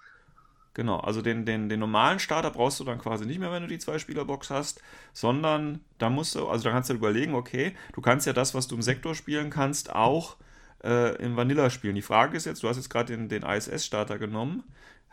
[0.73, 3.67] Genau, also den, den, den normalen Starter brauchst du dann quasi nicht mehr, wenn du
[3.67, 4.81] die Zwei-Spieler-Box hast,
[5.11, 8.67] sondern da musst du, also da kannst du überlegen, okay, du kannst ja das, was
[8.67, 10.37] du im Sektor spielen kannst, auch
[10.83, 11.95] äh, im Vanilla spielen.
[11.95, 14.63] Die Frage ist jetzt, du hast jetzt gerade den, den ISS-Starter genommen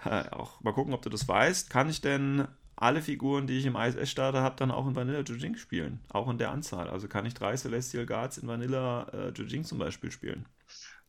[0.04, 3.76] auch mal gucken, ob du das weißt, kann ich denn alle Figuren, die ich im
[3.76, 6.00] ISS-Starter habe, dann auch in Vanilla Jujing spielen?
[6.10, 6.88] Auch in der Anzahl.
[6.88, 10.46] Also kann ich drei Celestial Guards in Vanilla äh, Jujing zum Beispiel spielen?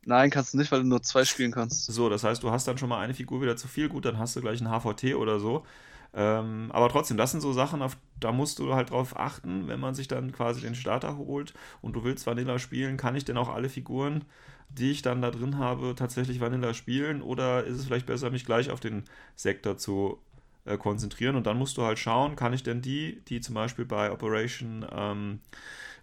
[0.04, 1.86] Nein, kannst du nicht, weil du nur zwei spielen kannst.
[1.86, 3.88] So, das heißt, du hast dann schon mal eine Figur wieder zu viel.
[3.88, 5.66] Gut, dann hast du gleich ein HVT oder so.
[6.14, 9.80] Ähm, aber trotzdem, das sind so Sachen, auf, da musst du halt drauf achten, wenn
[9.80, 11.54] man sich dann quasi den Starter holt.
[11.82, 14.24] Und du willst Vanilla spielen, kann ich denn auch alle Figuren
[14.70, 17.22] die ich dann da drin habe, tatsächlich Vanilla spielen?
[17.22, 19.04] Oder ist es vielleicht besser, mich gleich auf den
[19.34, 20.18] Sektor zu
[20.64, 21.36] äh, konzentrieren?
[21.36, 24.86] Und dann musst du halt schauen, kann ich denn die, die zum Beispiel bei Operation
[24.90, 25.40] ähm,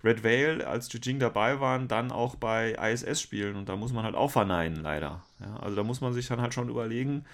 [0.06, 4.04] Red Veil als Jujing dabei waren, dann auch bei ISS spielen und da muss man
[4.04, 5.24] halt auch verneinen, leider.
[5.40, 7.26] Ja, also da muss man sich dann halt schon überlegen,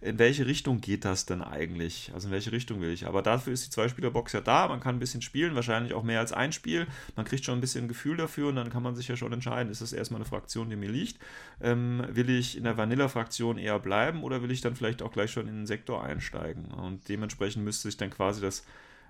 [0.00, 2.10] in welche Richtung geht das denn eigentlich?
[2.14, 3.06] Also in welche Richtung will ich?
[3.06, 6.20] Aber dafür ist die Zweispielerbox ja da, man kann ein bisschen spielen, wahrscheinlich auch mehr
[6.20, 6.86] als ein Spiel.
[7.14, 9.70] Man kriegt schon ein bisschen Gefühl dafür und dann kann man sich ja schon entscheiden,
[9.70, 11.18] ist das erstmal eine Fraktion, die mir liegt?
[11.60, 15.30] Ähm, will ich in der Vanilla-Fraktion eher bleiben oder will ich dann vielleicht auch gleich
[15.30, 16.66] schon in den Sektor einsteigen?
[16.66, 18.64] Und dementsprechend müsste sich dann quasi das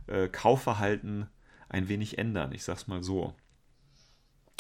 [0.07, 1.29] äh, Kaufverhalten
[1.69, 3.35] ein wenig ändern, ich sag's mal so.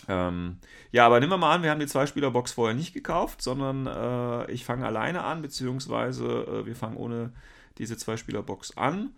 [0.08, 0.58] Ähm,
[0.90, 4.50] ja, aber nehmen wir mal an, wir haben die Zwei-Spieler-Box vorher nicht gekauft, sondern äh,
[4.50, 7.32] ich fange alleine an, beziehungsweise äh, wir fangen ohne
[7.78, 9.14] diese Zwei-Spieler-Box an.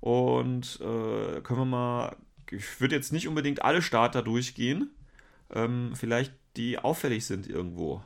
[0.00, 2.16] Und äh, können wir mal,
[2.50, 4.90] ich würde jetzt nicht unbedingt alle Starter durchgehen,
[5.52, 8.02] ähm, vielleicht die auffällig sind irgendwo.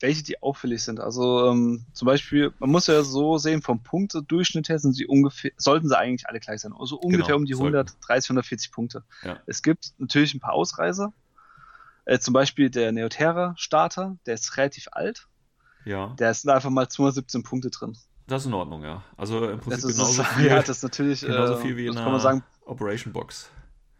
[0.00, 1.00] Welche die auffällig sind.
[1.00, 5.50] Also ähm, zum Beispiel, man muss ja so sehen, vom Punktedurchschnitt her sind sie ungefähr,
[5.56, 6.72] sollten sie eigentlich alle gleich sein.
[6.72, 9.02] Also ungefähr genau, um die 130, 140 Punkte.
[9.24, 9.40] Ja.
[9.46, 11.12] Es gibt natürlich ein paar Ausreißer.
[12.04, 15.26] Äh, zum Beispiel der Neoterra Starter, der ist relativ alt.
[15.84, 16.14] Ja.
[16.18, 17.96] Der ist einfach mal 217 Punkte drin.
[18.28, 19.02] Das ist in Ordnung, ja.
[19.16, 20.46] Also im Prinzip das genauso ist, viel.
[20.46, 23.50] Ja, das ist natürlich genauso äh, viel wie in einer sagen, Operation Box.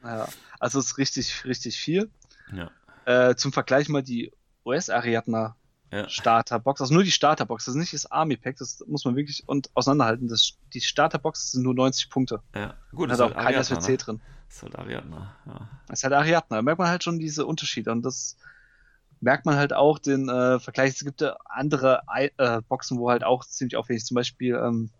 [0.04, 0.28] Ja,
[0.60, 2.10] also es ist richtig, richtig viel.
[2.52, 2.70] Ja.
[3.04, 4.32] Äh, zum Vergleich mal die
[4.64, 5.56] US-Ariadna
[5.90, 6.08] ja.
[6.08, 9.44] Starterbox, also nur die Starterbox, das ist nicht das Army Pack, das muss man wirklich
[9.46, 10.28] und auseinanderhalten.
[10.28, 12.42] Das, die Starterbox sind nur 90 Punkte.
[12.54, 13.96] Ja, gut, das hat auch halt kein SWC ne?
[13.96, 14.20] drin.
[14.46, 15.68] Das ist halt Ariadna, ja.
[15.88, 18.36] Das ist halt Ariadna, da merkt man halt schon diese Unterschiede und das
[19.20, 20.90] merkt man halt auch den äh, Vergleich.
[20.90, 24.90] Es gibt ja andere äh, Boxen, wo halt auch ziemlich aufwendig, zum Beispiel ähm,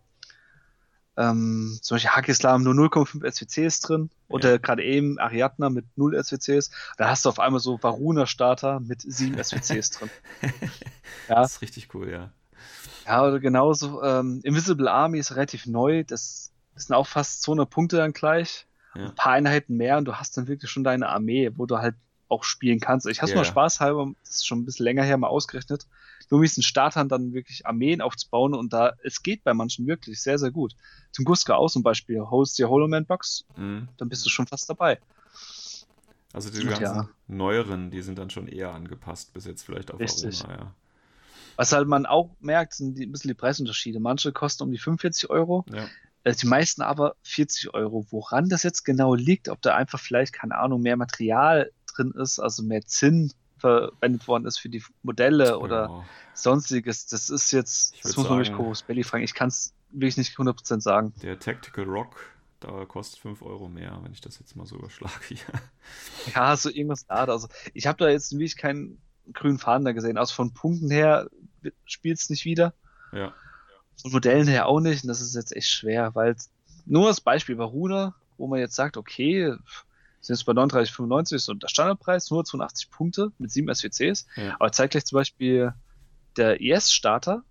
[1.19, 4.57] ähm, zum Beispiel Hakislam nur 0,5 SWCs drin oder ja.
[4.59, 6.71] gerade eben Ariadna mit 0 SWCs.
[6.97, 10.11] Da hast du auf einmal so Varuna Starter mit 7 SWCs drin.
[11.29, 11.37] Ja.
[11.37, 12.31] Das ist richtig cool, ja.
[13.07, 16.05] Ja, oder genauso ähm, Invisible Army ist relativ neu.
[16.05, 18.66] Das, sind auch fast 200 Punkte dann gleich.
[18.95, 19.07] Ja.
[19.07, 21.97] Ein paar Einheiten mehr und du hast dann wirklich schon deine Armee, wo du halt
[22.29, 23.07] auch spielen kannst.
[23.07, 23.41] Ich habe yeah.
[23.41, 25.87] mal Spaß halber, das ist schon ein bisschen länger her mal ausgerechnet,
[26.31, 30.20] nur mit diesen Startern dann wirklich Armeen aufzubauen und da, es geht bei manchen wirklich
[30.20, 30.74] sehr, sehr gut.
[31.12, 33.89] Zum Guska auch zum Beispiel, host dir Holoman Box, mhm.
[33.97, 34.99] dann bist du schon fast dabei.
[36.33, 37.09] Also die ganzen ja.
[37.26, 40.45] neueren, die sind dann schon eher angepasst, bis jetzt vielleicht auf Richtig.
[40.45, 40.74] Aroma, ja.
[41.57, 43.99] Was halt man auch merkt, sind die, ein bisschen die Preisunterschiede.
[43.99, 45.87] Manche kosten um die 45 Euro, ja.
[46.24, 48.07] Äh, die meisten aber 40 Euro.
[48.11, 52.39] Woran das jetzt genau liegt, ob da einfach vielleicht, keine Ahnung, mehr Material drin ist,
[52.39, 56.04] also mehr Zinn verwendet worden ist für die Modelle oder ja.
[56.34, 57.06] sonstiges.
[57.06, 59.24] Das ist jetzt, das muss man mich Chorus Belly fragen.
[59.24, 61.12] Ich kann es wirklich nicht 100% sagen.
[61.22, 62.16] Der Tactical Rock,
[62.61, 65.38] da kostet 5 Euro mehr, wenn ich das jetzt mal so überschlage hier.
[66.34, 67.24] Ja, so irgendwas da.
[67.24, 69.00] Also ich habe da jetzt wirklich keinen
[69.32, 70.18] grünen Faden da gesehen.
[70.18, 71.28] Also von Punkten her
[71.86, 72.74] spielt es nicht wieder.
[73.12, 73.32] Ja.
[74.00, 75.04] Von Modellen her auch nicht.
[75.04, 76.36] Und das ist jetzt echt schwer, weil
[76.86, 79.54] nur das Beispiel Varuna, wo man jetzt sagt, okay,
[80.21, 84.27] sind jetzt bei 39,95 ist und der Standardpreis, nur 82 Punkte mit 7 SWCs.
[84.37, 84.57] Ja.
[84.59, 85.73] Aber zeitgleich zum Beispiel
[86.37, 87.45] der ES-Starter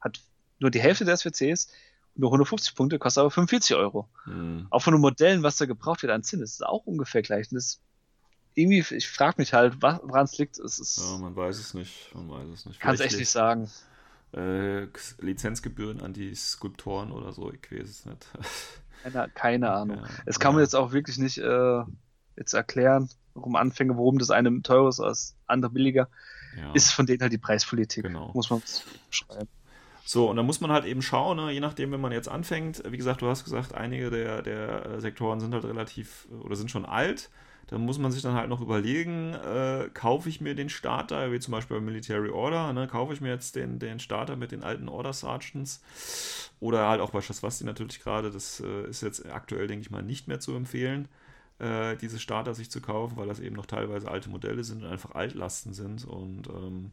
[0.00, 0.20] hat
[0.58, 1.68] nur die Hälfte der SWCs,
[2.14, 4.08] nur 150 Punkte, kostet aber 45 Euro.
[4.26, 4.66] Mhm.
[4.70, 7.50] Auch von den Modellen, was da gebraucht wird an Zinn, ist auch ungefähr gleich.
[7.50, 7.80] Und das
[8.54, 10.58] irgendwie, ich frage mich halt, woran es liegt.
[10.58, 12.12] Es ist, ja, man weiß es nicht.
[12.14, 12.80] Man weiß es nicht.
[12.80, 13.70] Kann es echt nicht sagen.
[14.32, 14.88] Äh,
[15.20, 18.26] Lizenzgebühren an die Skulptoren oder so, ich weiß es nicht.
[19.02, 19.98] Keine, keine Ahnung.
[19.98, 21.82] Ja, es kann man jetzt auch wirklich nicht äh,
[22.38, 26.08] jetzt erklären, warum Anfänge, warum das eine teurer ist als andere billiger,
[26.56, 26.72] ja.
[26.72, 28.04] ist von denen halt die Preispolitik.
[28.04, 28.30] Genau.
[28.34, 28.62] Muss man
[29.10, 29.48] schreiben.
[30.04, 32.82] So, und da muss man halt eben schauen, ne, je nachdem, wenn man jetzt anfängt.
[32.88, 36.70] Wie gesagt, du hast gesagt, einige der, der äh, Sektoren sind halt relativ oder sind
[36.70, 37.28] schon alt.
[37.66, 41.40] Da muss man sich dann halt noch überlegen, äh, kaufe ich mir den Starter, wie
[41.40, 44.62] zum Beispiel bei Military Order, ne, kaufe ich mir jetzt den, den Starter mit den
[44.62, 45.82] alten Order Sergeants
[46.58, 50.02] oder halt auch bei Schaswasti natürlich gerade, das äh, ist jetzt aktuell, denke ich mal,
[50.02, 51.08] nicht mehr zu empfehlen
[51.58, 54.90] äh, diese Starter sich zu kaufen, weil das eben noch teilweise alte Modelle sind und
[54.90, 56.04] einfach Altlasten sind.
[56.04, 56.92] Und ähm,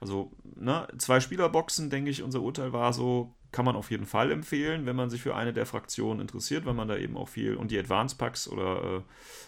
[0.00, 4.32] also, ne, zwei Spielerboxen, denke ich, unser Urteil war so, kann man auf jeden Fall
[4.32, 7.56] empfehlen, wenn man sich für eine der Fraktionen interessiert, weil man da eben auch viel
[7.56, 9.02] und die Advanced Packs oder äh,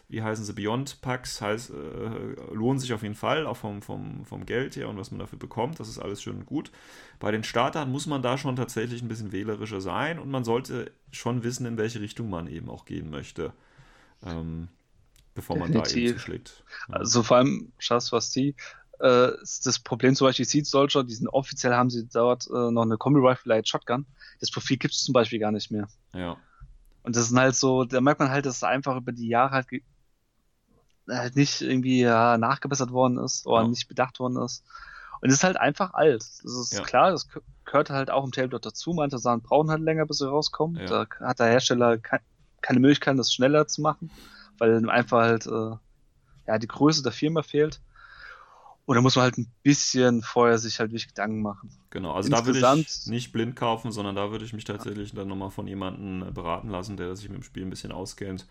[0.09, 4.25] wie heißen sie, Beyond Packs heißt, äh, lohnen sich auf jeden Fall, auch vom, vom,
[4.25, 6.71] vom Geld her und was man dafür bekommt, das ist alles schön und gut.
[7.19, 10.91] Bei den Startern muss man da schon tatsächlich ein bisschen wählerischer sein und man sollte
[11.11, 13.53] schon wissen, in welche Richtung man eben auch gehen möchte
[14.25, 14.69] ähm,
[15.35, 15.95] bevor man Definitiv.
[15.95, 16.65] da eben zuschlägt.
[16.89, 16.97] Ja.
[16.97, 18.55] Also vor allem Schass, was die
[19.01, 19.31] äh,
[19.65, 22.97] das Problem zum Beispiel Seed Soldier, die sind offiziell haben sie dort äh, noch eine
[22.97, 24.07] Kombi Rifle Light Shotgun.
[24.41, 25.89] Das Profil gibt es zum Beispiel gar nicht mehr.
[26.15, 26.37] Ja.
[27.05, 29.53] Und das sind halt so, da merkt man halt, dass es einfach über die Jahre
[29.53, 29.67] halt,
[31.09, 33.69] halt nicht irgendwie ja, nachgebessert worden ist oder ja.
[33.69, 34.65] nicht bedacht worden ist.
[35.21, 36.21] Und es ist halt einfach alt.
[36.21, 36.83] Das ist ja.
[36.83, 37.29] klar, das
[37.65, 38.93] gehört halt auch im Tabletop dazu.
[38.93, 40.87] Manche Sachen brauchen halt länger, bis sie rauskommen.
[40.87, 42.21] Da hat der Hersteller kein,
[42.63, 44.11] keine Möglichkeit, das schneller zu machen,
[44.59, 45.77] weil einfach halt äh,
[46.47, 47.81] ja, die Größe der Firma fehlt.
[48.87, 51.71] Und da muss man halt ein bisschen vorher sich halt wirklich Gedanken machen.
[51.91, 55.13] Genau, also Insgesamt, da würde ich nicht blind kaufen, sondern da würde ich mich tatsächlich
[55.13, 58.47] dann nochmal von jemandem äh, beraten lassen, der sich mit dem Spiel ein bisschen auskennt,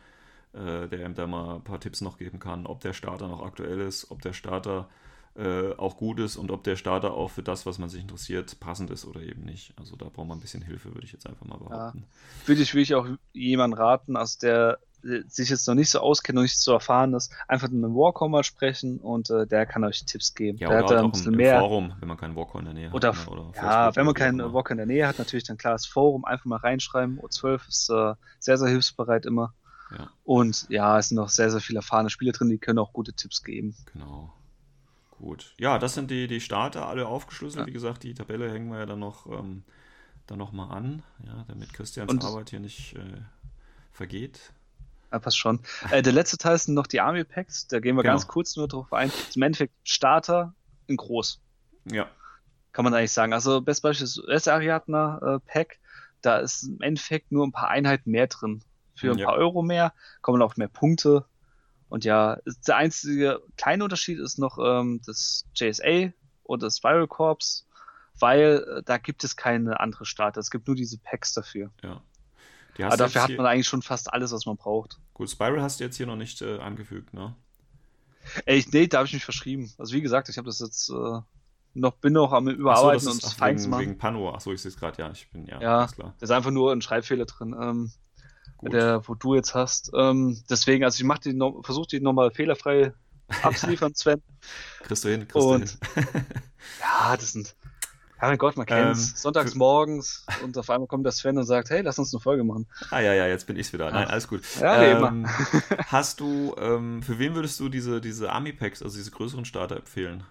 [0.54, 3.42] äh, der ihm da mal ein paar Tipps noch geben kann, ob der Starter noch
[3.42, 4.88] aktuell ist, ob der Starter
[5.38, 8.60] äh, auch gut ist und ob der Starter auch für das, was man sich interessiert,
[8.60, 9.74] passend ist oder eben nicht.
[9.78, 12.00] Also da braucht man ein bisschen Hilfe, würde ich jetzt einfach mal behaupten.
[12.00, 12.48] Ja.
[12.48, 16.38] Würde ich wirklich auch jemanden raten, aus der äh, sich jetzt noch nicht so auskennt
[16.38, 19.84] und nicht so erfahren ist, einfach mit einem Warcom mal sprechen und äh, der kann
[19.84, 20.58] euch Tipps geben.
[20.58, 21.60] Ja, der oder hat ein bisschen im, mehr.
[21.60, 23.28] Forum, wenn man keinen Warcom in der Nähe oder, hat.
[23.28, 25.86] Ne, oder ja, wenn man keinen Warcom in der Nähe hat, natürlich dann klar das
[25.86, 27.20] Forum einfach mal reinschreiben.
[27.20, 29.54] O12 ist äh, sehr, sehr hilfsbereit immer.
[29.92, 30.10] Ja.
[30.24, 33.14] Und ja, es sind noch sehr, sehr viele erfahrene Spieler drin, die können auch gute
[33.14, 33.76] Tipps geben.
[33.94, 34.34] Genau.
[35.20, 35.54] Gut.
[35.60, 37.62] Ja, das sind die, die Starter alle aufgeschlüsselt.
[37.62, 37.68] Ja.
[37.68, 39.64] Wie gesagt, die Tabelle hängen wir ja dann noch, ähm,
[40.28, 43.22] dann noch mal an, ja, damit Christians Und Arbeit hier nicht äh,
[43.92, 44.54] vergeht.
[45.12, 45.62] Ja, passt schon.
[45.90, 47.68] Äh, der letzte Teil sind noch die Army Packs.
[47.68, 48.14] Da gehen wir genau.
[48.14, 49.12] ganz kurz nur drauf ein.
[49.36, 50.54] Im Endeffekt Starter
[50.88, 51.40] in groß.
[51.86, 52.08] Ja.
[52.74, 53.34] Kann man eigentlich sagen.
[53.34, 55.80] Also, best Beispiel ist das Ariadna äh, Pack.
[56.22, 58.62] Da ist im Endeffekt nur ein paar Einheiten mehr drin.
[58.96, 59.28] Für ein ja.
[59.28, 61.26] paar Euro mehr kommen auch mehr Punkte.
[61.90, 66.12] Und ja, der einzige kleine Unterschied ist noch ähm, das JSA
[66.44, 67.66] oder das Spiral Corps,
[68.20, 70.40] weil äh, da gibt es keine andere Starter.
[70.40, 71.72] Es gibt nur diese Packs dafür.
[71.84, 72.02] Ja.
[72.86, 75.00] Aber dafür hat man eigentlich schon fast alles, was man braucht.
[75.14, 77.36] Gut, Spiral hast du jetzt hier noch nicht äh, angefügt, ne?
[78.46, 79.72] Ey, nee, da habe ich mich verschrieben.
[79.78, 81.20] Also wie gesagt, ich habe das jetzt äh,
[81.74, 83.82] noch, bin noch am Überarbeiten so, und fein zu machen.
[83.82, 86.14] Wegen Pano, achso, ich sehe es gerade, ja, ich bin, ja, ja klar.
[86.20, 87.92] Da ist einfach nur ein Schreibfehler drin, ähm,
[88.62, 89.92] der, wo du jetzt hast.
[89.96, 92.94] Ähm, deswegen, also ich mach die, versuche die nochmal fehlerfrei
[93.42, 94.22] abzuliefern, Sven.
[94.84, 96.08] Kriegst du hin, kriegst und, du hin.
[96.82, 97.56] ja, das sind,
[98.22, 99.10] ja, mein Gott, man kennt's.
[99.10, 102.20] Ähm, Sonntags morgens und auf einmal kommt der Sven und sagt, hey, lass uns eine
[102.20, 102.66] Folge machen.
[102.90, 103.92] Ah ja, ja, jetzt bin ich's wieder.
[103.92, 104.42] Nein, alles gut.
[104.60, 105.28] Ja, ähm,
[105.86, 110.24] hast du, ähm, für wen würdest du diese, diese Army-Packs, also diese größeren Starter empfehlen?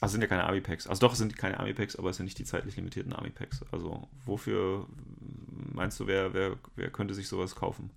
[0.00, 0.86] Also sind ja keine Army-Packs.
[0.86, 3.64] Also doch, es sind keine Army-Packs, aber es sind nicht die zeitlich limitierten Army-Packs.
[3.72, 4.86] Also wofür
[5.72, 7.90] meinst du, wer, wer, wer könnte sich sowas kaufen?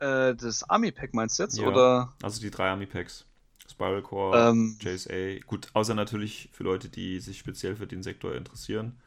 [0.00, 1.58] Äh, das Army-Pack meinst du jetzt?
[1.58, 2.12] Ja, oder?
[2.22, 3.24] Also die drei Army-Packs.
[3.70, 5.38] Spiral Core, ähm, JSA.
[5.46, 8.98] Gut, außer natürlich für Leute, die sich speziell für den Sektor interessieren.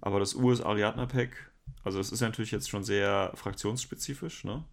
[0.00, 1.50] Aber das US Ariadna Pack,
[1.84, 4.64] also das ist ja natürlich jetzt schon sehr fraktionsspezifisch, ne?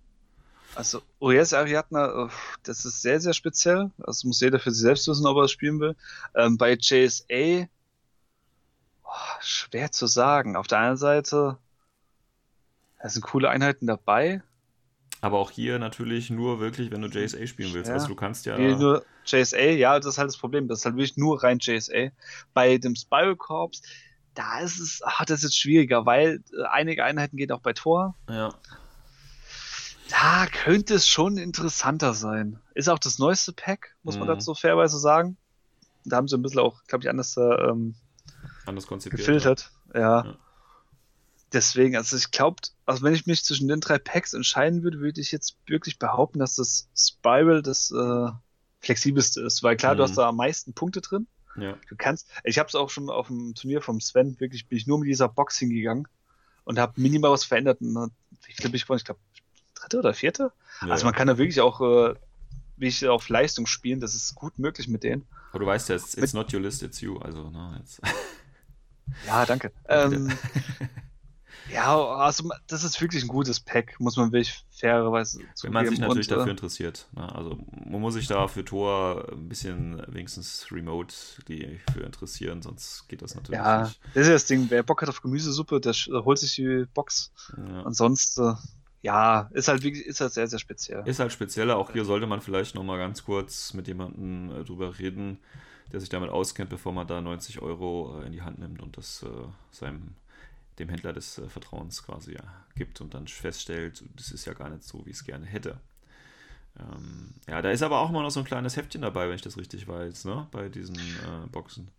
[0.76, 2.30] Also OS Ariadna,
[2.64, 3.92] das ist sehr, sehr speziell.
[4.04, 5.96] Also muss jeder für sich selbst wissen, ob er es spielen will.
[6.36, 7.68] Ähm, bei JSA,
[9.04, 10.58] oh, schwer zu sagen.
[10.58, 11.58] Auf der einen Seite,
[13.02, 14.44] da sind coole Einheiten dabei.
[15.22, 17.88] Aber auch hier natürlich nur wirklich, wenn du JSA spielen willst.
[17.88, 17.96] Ja.
[17.96, 18.58] Also du kannst ja.
[18.58, 20.68] Nee, nur JSA, ja, das ist halt das Problem.
[20.68, 22.10] Das ist halt wirklich nur rein JSA.
[22.54, 23.72] Bei dem Spiral Corps,
[24.34, 27.72] da ist es, ach, das ist jetzt schwieriger, weil äh, einige Einheiten gehen auch bei
[27.72, 28.16] Tor.
[28.30, 28.54] Ja.
[30.10, 32.60] Da könnte es schon interessanter sein.
[32.74, 34.34] Ist auch das neueste Pack, muss man mhm.
[34.34, 35.38] dazu fairweise sagen.
[36.04, 37.96] Da haben sie ein bisschen auch, glaube ich, anders, äh, ähm,
[38.66, 39.72] anders konzipiert, gefiltert.
[39.94, 40.26] ja.
[40.26, 40.38] ja
[41.56, 45.22] deswegen, also ich glaube, also wenn ich mich zwischen den drei Packs entscheiden würde, würde
[45.22, 48.30] ich jetzt wirklich behaupten, dass das Spiral das äh,
[48.82, 49.98] flexibelste ist, weil klar, mhm.
[49.98, 51.28] du hast da am meisten Punkte drin.
[51.58, 51.78] Ja.
[51.88, 54.88] Du kannst, ich habe es auch schon auf dem Turnier vom Sven, wirklich bin ich
[54.88, 56.08] nur mit dieser Box hingegangen
[56.66, 57.80] und habe minimal was verändert.
[57.82, 58.12] Und,
[58.46, 59.00] wie viele bin ich gewonnen?
[59.00, 59.22] Ich glaube,
[59.86, 60.52] dritte oder vierte?
[60.82, 60.90] Ja.
[60.90, 62.16] Also man kann da wirklich auch äh,
[62.78, 65.26] wie ich auf Leistung spielen, das ist gut möglich mit denen.
[65.52, 67.18] Aber du weißt ja, it's, it's not your list, it's you.
[67.20, 68.02] Also, ne, jetzt.
[69.28, 69.72] Ja, danke.
[69.88, 70.32] ähm,
[71.72, 75.56] Ja, also das ist wirklich ein gutes Pack, muss man wirklich fairerweise zugeben.
[75.64, 77.08] Wenn man sich natürlich und, dafür äh, interessiert.
[77.14, 77.36] Ne?
[77.36, 81.14] Also man muss sich da für Tor ein bisschen wenigstens remote
[81.46, 84.00] für interessieren, sonst geht das natürlich ja, nicht.
[84.04, 84.68] Ja, das ist das Ding.
[84.70, 87.32] Wer Bock hat auf Gemüsesuppe, der holt sich die Box.
[87.58, 87.84] Ja.
[87.84, 88.58] Ansonsten,
[89.06, 91.08] ja, ist halt, ist halt sehr, sehr speziell.
[91.08, 91.78] Ist halt spezieller.
[91.78, 95.38] Auch hier sollte man vielleicht nochmal ganz kurz mit jemandem äh, drüber reden,
[95.94, 98.98] der sich damit auskennt, bevor man da 90 Euro äh, in die Hand nimmt und
[98.98, 99.28] das äh,
[99.70, 100.16] seinem
[100.80, 102.44] dem Händler des äh, Vertrauens quasi ja,
[102.76, 105.80] gibt und dann feststellt, das ist ja gar nicht so, wie ich es gerne hätte.
[106.80, 109.44] Ähm, ja, da ist aber auch mal noch so ein kleines Heftchen dabei, wenn ich
[109.44, 110.48] das richtig weiß, ne?
[110.52, 111.90] Bei diesen äh, Boxen.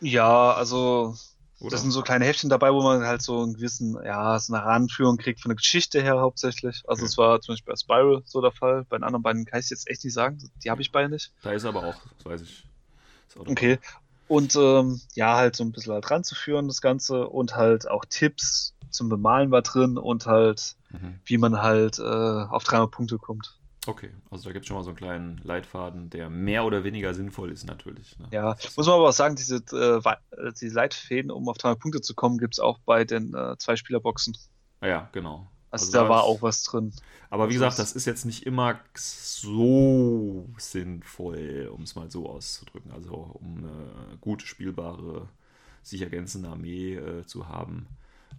[0.00, 1.16] Ja, also
[1.60, 1.70] Oder?
[1.70, 4.64] das sind so kleine Heftchen dabei, wo man halt so einen gewissen, ja, so eine
[4.64, 6.82] Heranführung kriegt von der Geschichte her hauptsächlich.
[6.86, 7.28] Also es okay.
[7.28, 8.84] war zum Beispiel bei Spiral so der Fall.
[8.88, 10.38] Bei den anderen beiden kann ich jetzt echt nicht sagen.
[10.64, 11.32] Die habe ich beide nicht.
[11.42, 12.66] Da ist aber auch, das weiß ich.
[13.36, 13.78] Okay.
[14.26, 18.74] Und ähm, ja, halt so ein bisschen halt ranzuführen, das Ganze, und halt auch Tipps
[18.90, 21.20] zum Bemalen war drin und halt, mhm.
[21.24, 23.58] wie man halt äh, auf 300 Punkte kommt.
[23.86, 27.12] Okay, also da gibt es schon mal so einen kleinen Leitfaden, der mehr oder weniger
[27.12, 28.18] sinnvoll ist natürlich.
[28.18, 28.28] Ne?
[28.30, 32.00] Ja, muss man aber auch sagen, diese, äh, äh die Leitfäden, um auf 300 Punkte
[32.00, 34.36] zu kommen, gibt es auch bei den äh, Zwei-Spieler-Boxen.
[34.80, 35.50] Ah ja, genau.
[35.70, 36.92] Also, also da war auch was drin.
[37.30, 42.92] Aber wie gesagt, das ist jetzt nicht immer so sinnvoll, um es mal so auszudrücken.
[42.92, 45.28] Also um eine gute, spielbare,
[45.82, 47.88] sich ergänzende Armee äh, zu haben,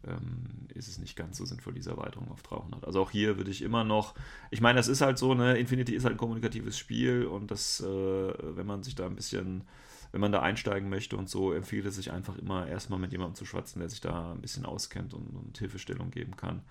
[0.08, 2.86] ähm, ist es nicht ganz so sinnvoll, diese Erweiterung auf 300.
[2.86, 4.14] Also auch hier würde ich immer noch,
[4.52, 7.82] ich meine, das ist halt so, ne, Infinity ist halt ein kommunikatives Spiel und das,
[7.82, 9.64] äh, wenn man sich da ein bisschen
[10.12, 13.36] wenn man da einsteigen möchte und so, empfiehlt es sich einfach immer erstmal mit jemandem
[13.36, 16.62] zu schwatzen, der sich da ein bisschen auskennt und, und Hilfestellung geben kann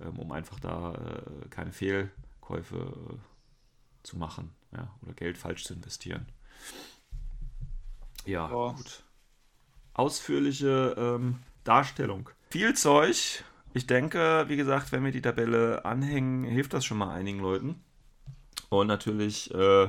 [0.00, 3.16] ähm, um einfach da äh, keine Fehlkäufe äh,
[4.02, 6.26] zu machen ja, oder Geld falsch zu investieren.
[8.24, 8.72] Ja, oh.
[8.72, 9.02] gut.
[9.94, 12.30] Ausführliche ähm, Darstellung.
[12.50, 13.44] Viel Zeug.
[13.72, 17.82] Ich denke, wie gesagt, wenn wir die Tabelle anhängen, hilft das schon mal einigen Leuten.
[18.68, 19.88] Und natürlich äh, äh,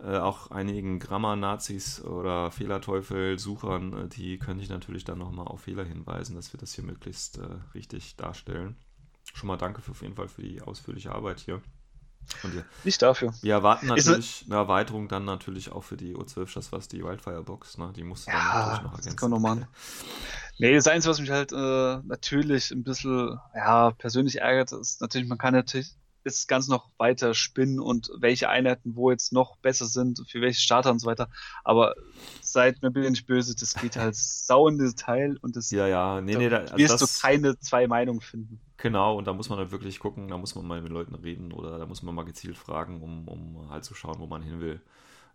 [0.00, 6.36] auch einigen Grammar-Nazis oder Fehlerteufel-Suchern, äh, die könnte ich natürlich dann nochmal auf Fehler hinweisen,
[6.36, 8.76] dass wir das hier möglichst äh, richtig darstellen
[9.32, 11.60] schon mal danke für, auf jeden Fall für die ausführliche Arbeit hier.
[12.42, 13.34] Und Nicht dafür.
[13.42, 17.42] Wir erwarten natürlich eine Erweiterung dann natürlich auch für die O12, das was die Wildfire
[17.42, 17.92] Box, ne?
[17.94, 19.08] Die musst du ja, dann natürlich noch ergänzen.
[19.10, 19.66] Das kann noch machen.
[20.58, 25.28] Nee, das Einzige, was mich halt äh, natürlich ein bisschen ja, persönlich ärgert, ist natürlich,
[25.28, 25.94] man kann natürlich
[26.24, 30.60] ist ganz noch weiter spinnen und welche Einheiten wo jetzt noch besser sind, für welche
[30.60, 31.28] Starter und so weiter.
[31.62, 31.94] Aber
[32.40, 36.20] seid mir bitte nicht böse, das geht halt sau in Detail und das ja, ja.
[36.20, 38.60] Nee, nee, da, also wirst das, du keine zwei Meinungen finden.
[38.78, 41.52] Genau, und da muss man halt wirklich gucken, da muss man mal mit Leuten reden
[41.52, 44.60] oder da muss man mal gezielt fragen, um, um halt zu schauen, wo man hin
[44.60, 44.80] will.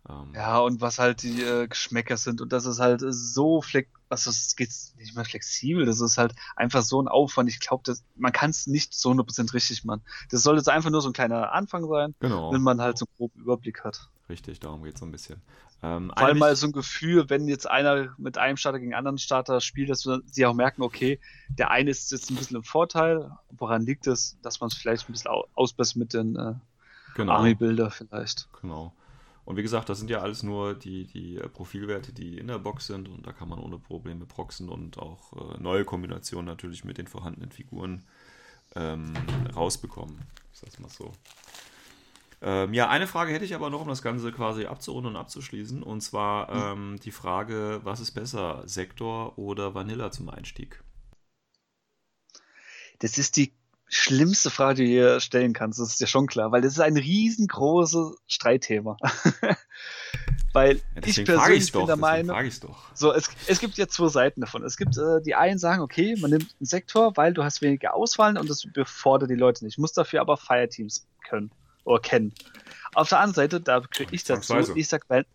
[0.08, 3.88] Ähm, ja, und was halt die äh, Geschmäcker sind und das ist halt so fleck,
[4.10, 7.48] also es geht nicht mehr flexibel, das ist halt einfach so ein Aufwand.
[7.48, 10.02] Ich glaube, man kann es nicht so 100% richtig machen.
[10.30, 12.52] Das soll jetzt einfach nur so ein kleiner Anfang sein, genau.
[12.52, 14.08] wenn man halt so einen groben Überblick hat.
[14.28, 15.40] Richtig, darum geht es so ein bisschen.
[15.82, 18.98] Ähm, Vor allem mal so ein Gefühl, wenn jetzt einer mit einem Starter gegen einen
[18.98, 22.62] anderen Starter spielt, dass sie auch merken, okay, der eine ist jetzt ein bisschen im
[22.62, 23.30] Vorteil.
[23.50, 26.54] Woran liegt es, dass man es vielleicht ein bisschen ausbessert mit den äh,
[27.14, 27.32] genau.
[27.32, 28.48] Army-Bilder vielleicht.
[28.60, 28.92] Genau.
[29.50, 32.60] Und wie gesagt, das sind ja alles nur die, die äh, Profilwerte, die in der
[32.60, 36.84] Box sind und da kann man ohne Probleme proxen und auch äh, neue Kombinationen natürlich
[36.84, 38.04] mit den vorhandenen Figuren
[38.76, 39.12] ähm,
[39.52, 40.20] rausbekommen.
[40.52, 41.10] Ich sag's mal so.
[42.40, 45.82] Ähm, ja, eine Frage hätte ich aber noch, um das Ganze quasi abzurunden und abzuschließen.
[45.82, 46.92] Und zwar hm.
[46.92, 50.80] ähm, die Frage, was ist besser, Sektor oder Vanilla zum Einstieg?
[53.00, 53.52] Das ist die
[53.90, 56.80] schlimmste Frage, die du hier stellen kannst, das ist ja schon klar, weil das ist
[56.80, 58.96] ein riesengroßes Streitthema.
[60.52, 62.36] weil ja, ich persönlich bin der Meinung,
[62.94, 64.64] so es, es gibt ja zwei Seiten davon.
[64.64, 67.94] Es gibt äh, die einen sagen, okay, man nimmt einen Sektor, weil du hast weniger
[67.94, 69.76] Auswahl und das befordert die Leute nicht.
[69.78, 71.50] Muss dafür aber Fireteams können
[71.84, 72.32] oder kennen.
[72.94, 75.26] Auf der anderen Seite, da kriege ich dazu, ich sag, weil,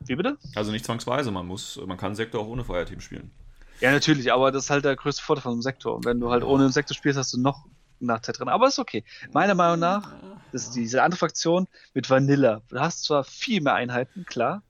[0.00, 0.36] wie bitte?
[0.56, 3.30] Also nicht zwangsweise, man muss, man kann Sektor auch ohne Fireteam spielen.
[3.82, 5.96] Ja, natürlich, aber das ist halt der größte Vorteil von einem Sektor.
[5.96, 7.64] Und wenn du halt ohne einen Sektor spielst, hast du noch
[7.98, 8.48] einen Nachteil drin.
[8.48, 9.02] Aber ist okay.
[9.32, 10.12] Meiner Meinung nach
[10.52, 12.62] ist diese andere Fraktion mit Vanilla.
[12.68, 14.62] Du hast zwar viel mehr Einheiten, klar.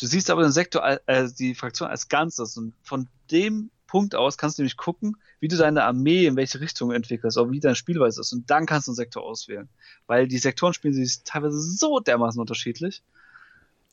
[0.00, 2.56] Du siehst aber den Sektor, äh, die Fraktion als Ganzes.
[2.56, 6.58] Und von dem Punkt aus kannst du nämlich gucken, wie du deine Armee in welche
[6.58, 8.32] Richtung entwickelst, oder wie deine Spielweise ist.
[8.32, 9.68] Und dann kannst du einen Sektor auswählen.
[10.08, 13.04] Weil die Sektoren spielen sich teilweise so dermaßen unterschiedlich.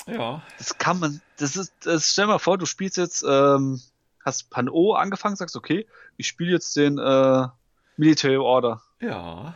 [0.07, 0.41] Ja.
[0.57, 3.80] Das kann man, das ist, das, stell dir mal vor, du spielst jetzt ähm,
[4.28, 7.47] hast Pan-O angefangen, sagst, okay, ich spiele jetzt den äh,
[7.95, 8.82] Military Order.
[9.01, 9.55] Ja.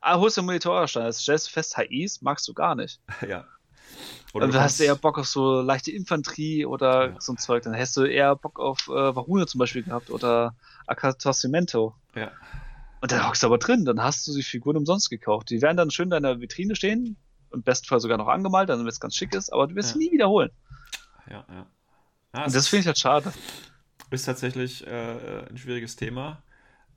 [0.00, 1.04] Ah, holst du den Military Order Stein.
[1.04, 3.00] Das stellst du fest, HIs magst du gar nicht.
[3.28, 3.44] Ja.
[4.34, 7.20] Oder dann hast du eher Bock auf so leichte Infanterie oder ja.
[7.20, 7.62] so ein Zeug.
[7.62, 10.54] Dann hättest du eher Bock auf äh, Varune zum Beispiel gehabt oder
[10.86, 11.94] Akatassimento.
[12.14, 12.32] Ja.
[13.00, 15.48] Und dann hockst du aber drin, dann hast du die Figuren umsonst gekauft.
[15.48, 17.16] Die werden dann schön in deiner Vitrine stehen,
[17.50, 19.90] im besten Fall sogar noch angemalt, dann wenn es ganz schick ist, aber du wirst
[19.90, 19.92] ja.
[19.94, 20.50] sie nie wiederholen.
[21.30, 21.66] Ja, ja.
[22.34, 23.32] ja und das finde ich halt schade
[24.10, 26.42] ist tatsächlich äh, ein schwieriges Thema.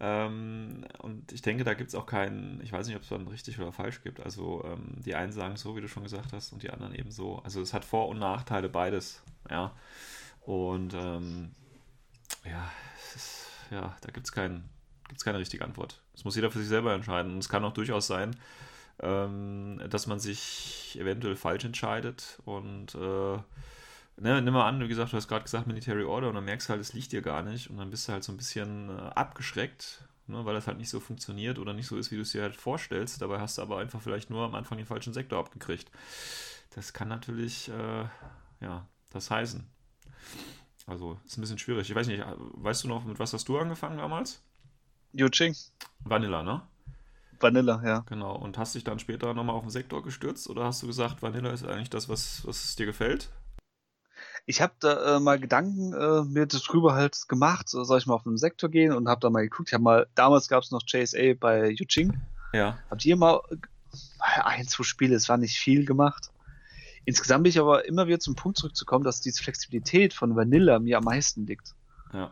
[0.01, 3.27] Ähm, und ich denke, da gibt es auch keinen, ich weiß nicht, ob es dann
[3.27, 4.21] richtig oder falsch gibt.
[4.21, 7.11] Also ähm, die einen sagen so, wie du schon gesagt hast, und die anderen eben
[7.11, 7.39] so.
[7.39, 9.73] Also es hat Vor- und Nachteile beides, ja.
[10.41, 11.51] Und ähm,
[12.45, 12.71] ja,
[13.15, 14.63] ist, ja, da gibt es kein,
[15.09, 16.01] gibt's keine richtige Antwort.
[16.13, 17.33] Das muss jeder für sich selber entscheiden.
[17.33, 18.35] Und es kann auch durchaus sein,
[19.01, 23.37] ähm, dass man sich eventuell falsch entscheidet und äh,
[24.19, 26.67] ne, nimm mal an, wie gesagt, du hast gerade gesagt Military Order und dann merkst
[26.67, 28.89] du halt, es liegt dir gar nicht und dann bist du halt so ein bisschen
[28.89, 32.21] äh, abgeschreckt, ne, weil das halt nicht so funktioniert oder nicht so ist, wie du
[32.21, 33.21] es dir halt vorstellst.
[33.21, 35.91] Dabei hast du aber einfach vielleicht nur am Anfang den falschen Sektor abgekriegt.
[36.75, 38.05] Das kann natürlich, äh,
[38.61, 39.65] ja, das heißen.
[40.85, 41.89] Also, ist ein bisschen schwierig.
[41.89, 44.41] Ich weiß nicht, weißt du noch, mit was hast du angefangen damals?
[45.13, 45.55] Yuching.
[45.99, 46.61] Vanilla, ne?
[47.39, 47.99] Vanilla, ja.
[48.07, 48.35] Genau.
[48.35, 51.51] Und hast dich dann später nochmal auf den Sektor gestürzt oder hast du gesagt, Vanilla
[51.51, 53.29] ist eigentlich das, was, was dir gefällt?
[54.49, 58.15] Ich habe da äh, mal Gedanken äh, mir drüber halt gemacht, so, soll ich mal
[58.15, 59.69] auf einen Sektor gehen und habe da mal geguckt.
[59.69, 62.19] Ich habe mal, damals gab es noch JSA bei Yuching.
[62.51, 62.79] Ja.
[62.89, 63.41] Habt ihr mal
[64.17, 66.31] ein, zwei Spiele, es war nicht viel gemacht.
[67.05, 70.97] Insgesamt bin ich aber immer wieder zum Punkt zurückzukommen, dass diese Flexibilität von Vanilla mir
[70.97, 71.75] am meisten liegt.
[72.11, 72.31] Ja.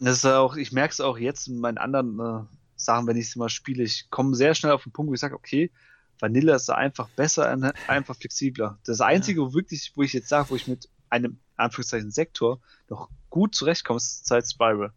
[0.00, 2.44] Das ist auch, ich merke es auch jetzt in meinen anderen äh,
[2.74, 3.84] Sachen, wenn ich es mal spiele.
[3.84, 5.70] Ich komme sehr schnell auf den Punkt, wo ich sage, okay,
[6.18, 8.80] Vanilla ist da einfach besser, einfach flexibler.
[8.84, 9.46] Das Einzige, ja.
[9.46, 14.26] wo wirklich, wo ich jetzt sage, wo ich mit einem Anführungszeichen Sektor noch gut zurechtkommst,
[14.26, 14.92] Zeit Spiral.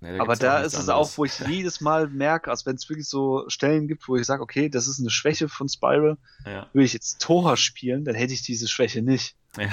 [0.00, 2.88] Nee, da Aber da ist es auch, wo ich jedes Mal merke, als wenn es
[2.88, 6.18] wirklich so Stellen gibt, wo ich sage, okay, das ist eine Schwäche von Spiral.
[6.44, 6.68] Ja.
[6.72, 9.36] Würde ich jetzt Tora spielen, dann hätte ich diese Schwäche nicht.
[9.56, 9.70] Ja.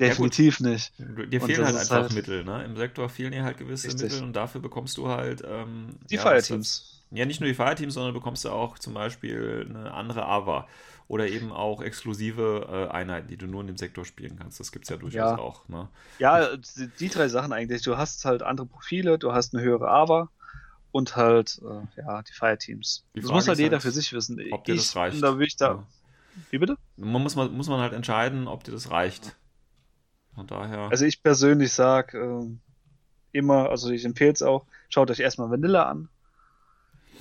[0.00, 0.92] Definitiv ja, nicht.
[0.98, 2.64] Dir fehlen halt einfach halt Mittel, ne?
[2.64, 4.10] Im Sektor fehlen dir halt gewisse richtig.
[4.10, 7.02] Mittel und dafür bekommst du halt ähm, die ja, Fireteams.
[7.10, 10.66] Ja, nicht nur die Fireteams, sondern bekommst du auch zum Beispiel eine andere Ava
[11.08, 14.60] oder eben auch exklusive äh, Einheiten, die du nur in dem Sektor spielen kannst.
[14.60, 15.38] Das gibt es ja durchaus ja.
[15.38, 15.68] auch.
[15.68, 15.88] Ne?
[16.18, 17.82] Ja, die, die, drei Sachen eigentlich.
[17.82, 20.30] Du hast halt andere Profile, du hast eine höhere Ava
[20.90, 23.04] und halt äh, ja, die Fireteams.
[23.14, 24.40] Das muss halt jeder halt, für sich wissen.
[24.52, 25.22] Ob dir das reicht.
[25.22, 25.66] Da ich da.
[25.66, 25.86] Ja.
[26.50, 26.78] Wie bitte?
[26.96, 29.36] Man muss, man, muss man halt entscheiden, ob dir das reicht.
[30.34, 30.88] Von daher.
[30.90, 35.90] Also ich persönlich sage äh, immer, also ich empfehle es auch, schaut euch erstmal Vanilla
[35.90, 36.08] an.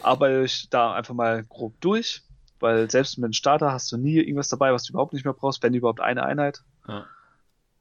[0.01, 2.23] Arbeitet euch da einfach mal grob durch
[2.61, 5.33] weil selbst mit dem Starter hast du nie irgendwas dabei, was du überhaupt nicht mehr
[5.33, 6.63] brauchst, wenn überhaupt eine Einheit.
[6.87, 7.05] Ja.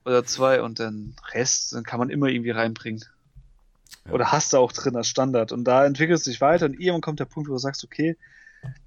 [0.04, 3.04] Oder zwei und den Rest, dann kann man immer irgendwie reinbringen.
[4.06, 4.12] Ja.
[4.12, 5.52] Oder hast du auch drin als Standard.
[5.52, 8.16] Und da entwickelt es sich weiter und irgendwann kommt der Punkt, wo du sagst, okay,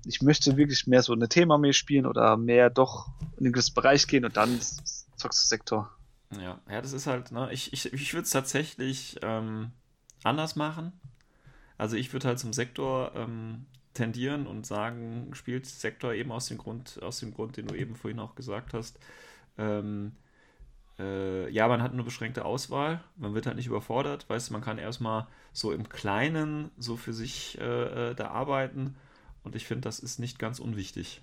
[0.06, 4.08] ich möchte wirklich mehr so eine Thema-Armee spielen oder mehr doch in den gewissen Bereich
[4.08, 4.60] gehen und dann
[5.16, 5.90] zockst du Sektor.
[6.32, 9.72] Ja, ja, das ist halt, ne, ich, ich, ich würde es tatsächlich ähm,
[10.24, 10.94] anders machen.
[11.78, 16.58] Also ich würde halt zum Sektor ähm, tendieren und sagen, spielt Sektor eben aus dem
[16.58, 19.00] Grund, aus dem Grund, den du eben vorhin auch gesagt hast.
[19.58, 20.14] Ähm,
[21.00, 24.62] äh, ja, man hat eine beschränkte Auswahl, man wird halt nicht überfordert, weißt du, man
[24.62, 28.96] kann erstmal so im Kleinen so für sich äh, äh da arbeiten
[29.44, 31.22] und ich finde, das ist nicht ganz unwichtig.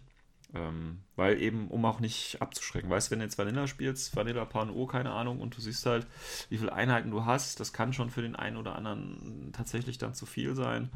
[0.53, 2.91] Ähm, weil eben, um auch nicht abzuschrecken.
[2.91, 5.87] Weißt du, wenn du jetzt Vanilla spielst, Vanilla Pan O, keine Ahnung, und du siehst
[5.87, 6.09] halt,
[6.49, 10.15] wie viele Einheiten du hast, das kann schon für den einen oder anderen tatsächlich dann
[10.15, 10.91] zu viel sein.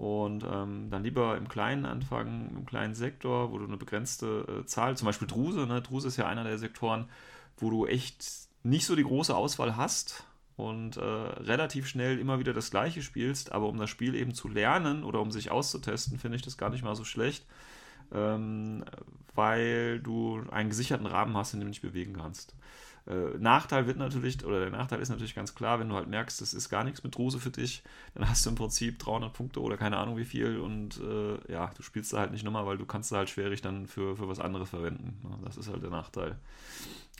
[0.00, 4.64] Und ähm, dann lieber im Kleinen anfangen, im kleinen Sektor, wo du eine begrenzte äh,
[4.64, 5.82] Zahl, zum Beispiel Druse, ne?
[5.82, 7.06] Druse ist ja einer der Sektoren,
[7.58, 8.24] wo du echt
[8.62, 10.24] nicht so die große Auswahl hast
[10.56, 14.48] und äh, relativ schnell immer wieder das gleiche spielst, aber um das Spiel eben zu
[14.48, 17.44] lernen oder um sich auszutesten, finde ich das gar nicht mal so schlecht
[18.12, 18.84] ähm,
[19.34, 22.54] weil du einen gesicherten Rahmen hast, in dem du dich bewegen kannst.
[23.06, 26.40] Äh, Nachteil wird natürlich, oder der Nachteil ist natürlich ganz klar, wenn du halt merkst,
[26.40, 27.82] das ist gar nichts mit Druse für dich,
[28.14, 31.70] dann hast du im Prinzip 300 Punkte oder keine Ahnung wie viel und äh, ja,
[31.76, 34.28] du spielst da halt nicht nochmal, weil du kannst da halt schwierig dann für, für
[34.28, 35.20] was anderes verwenden.
[35.44, 36.38] Das ist halt der Nachteil.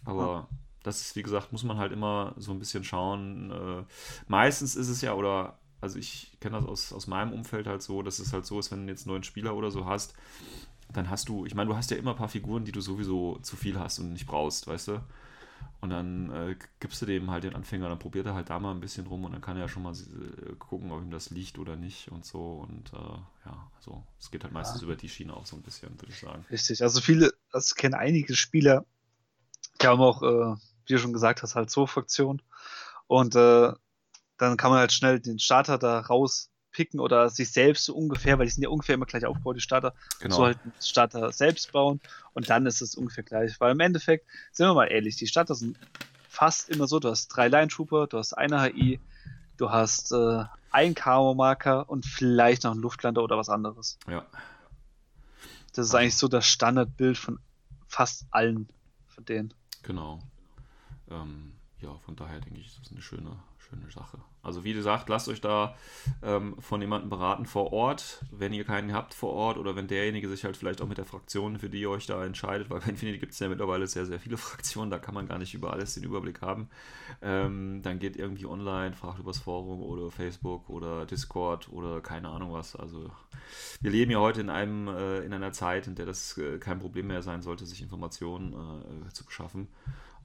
[0.04, 0.48] Aber ja.
[0.82, 3.50] das ist, wie gesagt, muss man halt immer so ein bisschen schauen.
[3.50, 3.84] Äh,
[4.28, 8.02] meistens ist es ja, oder also ich kenne das aus, aus meinem Umfeld halt so,
[8.02, 10.14] dass es halt so ist, wenn du jetzt einen neuen Spieler oder so hast,
[10.92, 13.38] dann hast du, ich meine, du hast ja immer ein paar Figuren, die du sowieso
[13.42, 15.00] zu viel hast und nicht brauchst, weißt du?
[15.80, 18.72] Und dann äh, gibst du dem halt den Anfänger, dann probiert er halt da mal
[18.72, 21.30] ein bisschen rum und dann kann er ja schon mal äh, gucken, ob ihm das
[21.30, 22.66] liegt oder nicht und so.
[22.68, 24.86] Und äh, ja, also es geht halt meistens ja.
[24.86, 26.44] über die Schiene auch so ein bisschen, würde ich sagen.
[26.50, 28.84] Richtig, also viele, also kennen einige Spieler,
[29.80, 32.42] die haben auch, äh, wie du schon gesagt hast, halt so Fraktion.
[33.06, 33.72] Und äh,
[34.36, 36.49] dann kann man halt schnell den Starter da raus
[36.80, 39.60] picken oder sich selbst so ungefähr, weil die sind ja ungefähr immer gleich aufgebaut, die
[39.60, 40.34] Starter, genau.
[40.34, 42.00] so halt Starter selbst bauen
[42.32, 43.60] und dann ist es ungefähr gleich.
[43.60, 45.78] Weil im Endeffekt, sind wir mal ehrlich, die Starter sind
[46.26, 48.98] fast immer so, du hast drei Line Trooper, du hast eine HI,
[49.58, 53.98] du hast äh, einen Camo-Marker und vielleicht noch einen Luftlander oder was anderes.
[54.08, 54.24] Ja.
[55.74, 57.40] Das ist eigentlich so das Standardbild von
[57.88, 58.70] fast allen
[59.06, 59.52] von denen.
[59.82, 60.22] Genau.
[61.10, 63.36] Ähm, ja, von daher denke ich, ist das eine schöne,
[63.70, 64.18] schöne Sache.
[64.42, 65.76] Also wie gesagt, lasst euch da
[66.22, 70.28] ähm, von jemandem beraten vor Ort, wenn ihr keinen habt vor Ort oder wenn derjenige
[70.28, 72.88] sich halt vielleicht auch mit der Fraktion, für die ihr euch da entscheidet, weil bei
[72.88, 75.72] Infinity gibt es ja mittlerweile sehr, sehr viele Fraktionen, da kann man gar nicht über
[75.72, 76.68] alles den Überblick haben.
[77.22, 82.52] Ähm, dann geht irgendwie online, fragt übers Forum oder Facebook oder Discord oder keine Ahnung
[82.52, 82.76] was.
[82.76, 83.10] Also
[83.80, 86.78] wir leben ja heute in einem äh, in einer Zeit, in der das äh, kein
[86.78, 88.54] Problem mehr sein sollte, sich Informationen
[89.06, 89.68] äh, zu beschaffen.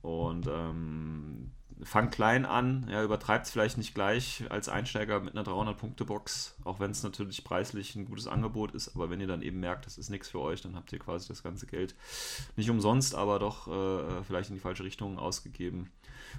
[0.02, 1.52] Und ähm,
[1.84, 6.80] fangt klein an, ja, übertreibt es vielleicht nicht gleich als Einsteiger mit einer 300-Punkte-Box, auch
[6.80, 9.98] wenn es natürlich preislich ein gutes Angebot ist, aber wenn ihr dann eben merkt, das
[9.98, 11.96] ist nichts für euch, dann habt ihr quasi das ganze Geld
[12.56, 15.92] nicht umsonst, aber doch äh, vielleicht in die falsche Richtung ausgegeben.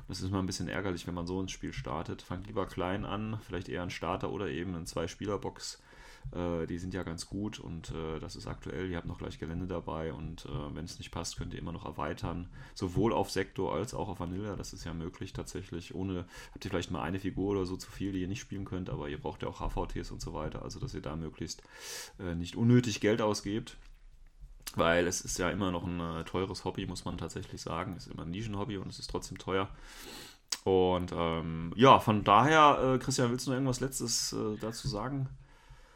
[0.09, 2.22] Das ist mal ein bisschen ärgerlich, wenn man so ins Spiel startet.
[2.22, 5.80] Fangt lieber klein an, vielleicht eher ein Starter oder eben eine Zwei-Spieler-Box
[6.32, 8.90] äh, die sind ja ganz gut und äh, das ist aktuell.
[8.90, 11.72] Ihr habt noch gleich Gelände dabei und äh, wenn es nicht passt, könnt ihr immer
[11.72, 12.48] noch erweitern.
[12.74, 14.56] Sowohl auf Sektor als auch auf Vanilla.
[14.56, 15.94] Das ist ja möglich tatsächlich.
[15.94, 18.64] Ohne habt ihr vielleicht mal eine Figur oder so zu viel, die ihr nicht spielen
[18.64, 20.62] könnt, aber ihr braucht ja auch HVTs und so weiter.
[20.62, 21.62] Also dass ihr da möglichst
[22.18, 23.76] äh, nicht unnötig Geld ausgebt.
[24.74, 27.94] Weil es ist ja immer noch ein äh, teures Hobby, muss man tatsächlich sagen.
[27.96, 29.68] Es ist immer ein Nischenhobby und es ist trotzdem teuer.
[30.64, 35.28] Und ähm, ja, von daher, äh, Christian, willst du noch irgendwas Letztes dazu sagen?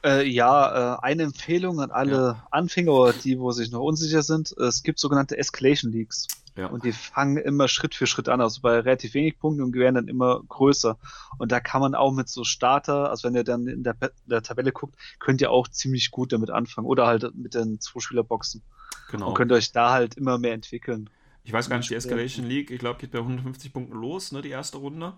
[0.02, 2.46] Äh, ja, äh, eine Empfehlung an alle ja.
[2.50, 4.52] Anfänger oder die, wo sich noch unsicher sind.
[4.52, 6.26] Es gibt sogenannte Escalation Leagues.
[6.56, 6.66] Ja.
[6.66, 9.94] Und die fangen immer Schritt für Schritt an, also bei relativ wenig Punkten und werden
[9.94, 10.98] dann immer größer.
[11.38, 13.96] Und da kann man auch mit so Starter, also wenn ihr dann in der,
[14.26, 16.86] der Tabelle guckt, könnt ihr auch ziemlich gut damit anfangen.
[16.86, 18.62] Oder halt mit den Zwei-Spieler-Boxen.
[19.10, 19.28] Genau.
[19.28, 21.10] Und könnt euch da halt immer mehr entwickeln.
[21.44, 24.42] Ich weiß gar nicht, die Escalation League, ich glaube, geht bei 150 Punkten los, ne,
[24.42, 25.14] die erste Runde.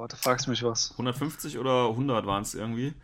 [0.00, 0.92] Oh, da fragst du mich was.
[0.92, 2.94] 150 oder 100 waren es irgendwie.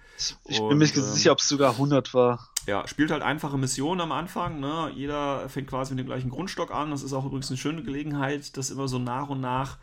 [0.47, 2.49] Ich und, bin mir ähm, sicher, ob es sogar 100 war.
[2.67, 4.61] Ja, spielt halt einfache Missionen am Anfang.
[4.61, 4.91] Ne?
[4.95, 6.93] Jeder fängt quasi mit dem gleichen Grundstock an.
[6.93, 9.77] Das ist auch übrigens eine schöne Gelegenheit, das immer so nach und nach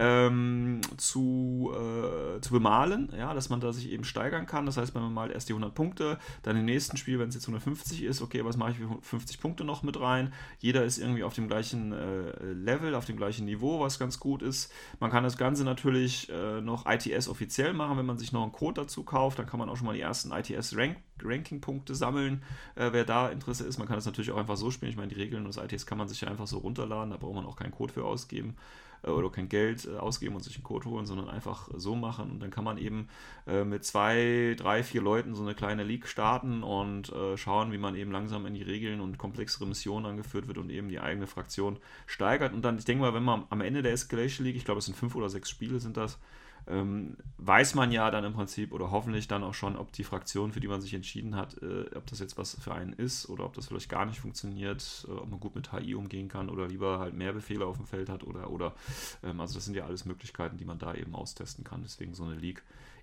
[0.00, 4.64] ähm, zu, äh, zu bemalen, ja, dass man da sich eben steigern kann.
[4.64, 7.44] Das heißt, man malt erst die 100 Punkte, dann im nächsten Spiel, wenn es jetzt
[7.44, 10.32] 150 ist, okay, was mache ich für 50 Punkte noch mit rein?
[10.58, 14.40] Jeder ist irgendwie auf dem gleichen äh, Level, auf dem gleichen Niveau, was ganz gut
[14.40, 14.72] ist.
[15.00, 18.52] Man kann das Ganze natürlich äh, noch ITS offiziell machen, wenn man sich noch einen
[18.52, 22.42] Code dazu kauft, dann kann man auch schon mal die ersten ITS-Rank Ranking-Punkte sammeln,
[22.74, 23.78] äh, wer da Interesse ist.
[23.78, 24.90] Man kann das natürlich auch einfach so spielen.
[24.90, 27.34] Ich meine, die Regeln des ITS kann man sich ja einfach so runterladen, da braucht
[27.34, 28.56] man auch keinen Code für ausgeben.
[29.02, 32.30] Äh, oder kein Geld äh, ausgeben und sich einen Code holen, sondern einfach so machen.
[32.30, 33.08] Und dann kann man eben
[33.46, 37.94] äh, mit zwei, drei, vier Leuten so eine kleine League starten und schauen, wie man
[37.94, 41.78] eben langsam in die Regeln und komplexere Missionen angeführt wird und eben die eigene Fraktion
[42.06, 42.52] steigert.
[42.52, 44.86] Und dann, ich denke mal, wenn man am Ende der Escalation League, ich glaube, es
[44.86, 46.18] sind fünf oder sechs Spiele sind das,
[46.66, 50.52] ähm, weiß man ja dann im Prinzip oder hoffentlich dann auch schon, ob die Fraktion,
[50.52, 53.44] für die man sich entschieden hat, äh, ob das jetzt was für einen ist oder
[53.44, 56.68] ob das vielleicht gar nicht funktioniert, äh, ob man gut mit HI umgehen kann oder
[56.68, 58.74] lieber halt mehr Befehle auf dem Feld hat oder, oder
[59.22, 61.82] ähm, also das sind ja alles Möglichkeiten, die man da eben austesten kann.
[61.82, 62.62] Deswegen so eine League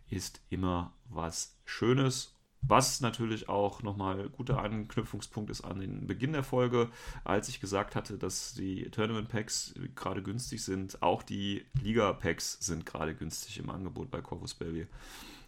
[0.09, 6.43] ist immer was Schönes was natürlich auch nochmal guter Anknüpfungspunkt ist an den Beginn der
[6.43, 6.89] Folge,
[7.23, 11.01] als ich gesagt hatte, dass die Tournament Packs gerade günstig sind.
[11.01, 14.87] Auch die Liga Packs sind gerade günstig im Angebot bei Corvus Belly.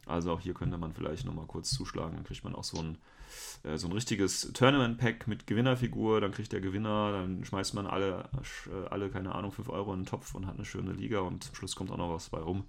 [0.06, 2.16] Also auch hier könnte man vielleicht nochmal kurz zuschlagen.
[2.16, 2.98] Dann kriegt man auch so ein,
[3.64, 6.20] äh, so ein richtiges Tournament-Pack mit Gewinnerfigur.
[6.22, 8.30] Dann kriegt der Gewinner, dann schmeißt man alle,
[8.68, 11.44] äh, alle, keine Ahnung, 5 Euro in den Topf und hat eine schöne Liga und
[11.44, 12.66] zum Schluss kommt auch noch was bei rum.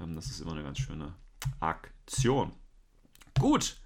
[0.00, 1.14] Ähm, das ist immer eine ganz schöne
[1.60, 2.52] Aktion.
[3.46, 3.76] Gut.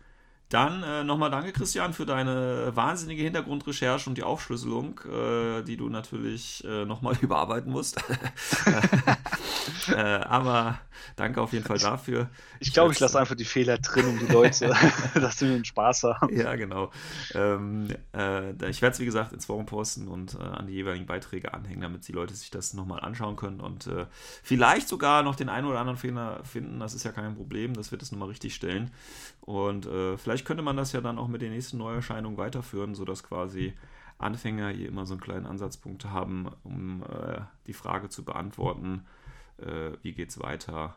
[0.51, 5.89] Dann äh, nochmal danke, Christian, für deine wahnsinnige Hintergrundrecherche und die Aufschlüsselung, äh, die du
[5.89, 8.03] natürlich äh, nochmal überarbeiten musst.
[9.89, 10.81] äh, aber
[11.15, 12.29] danke auf jeden Fall dafür.
[12.59, 14.75] Ich glaube, ich, ich lasse einfach die Fehler drin, um die Leute,
[15.15, 16.37] dass sie einen Spaß haben.
[16.37, 16.91] Ja, genau.
[17.33, 21.07] Ähm, äh, ich werde es, wie gesagt, ins Forum posten und äh, an die jeweiligen
[21.07, 24.07] Beiträge anhängen, damit die Leute sich das nochmal anschauen können und äh,
[24.43, 26.81] vielleicht sogar noch den einen oder anderen Fehler finden.
[26.81, 28.91] Das ist ja kein Problem, das wird es nochmal richtig stellen.
[29.41, 29.87] Und
[30.17, 33.75] vielleicht könnte man das ja dann auch mit den nächsten Neuerscheinungen weiterführen, sodass quasi
[34.21, 39.07] Anfänger hier immer so einen kleinen Ansatzpunkt haben, um äh, die Frage zu beantworten,
[39.59, 40.97] äh, wie es weiter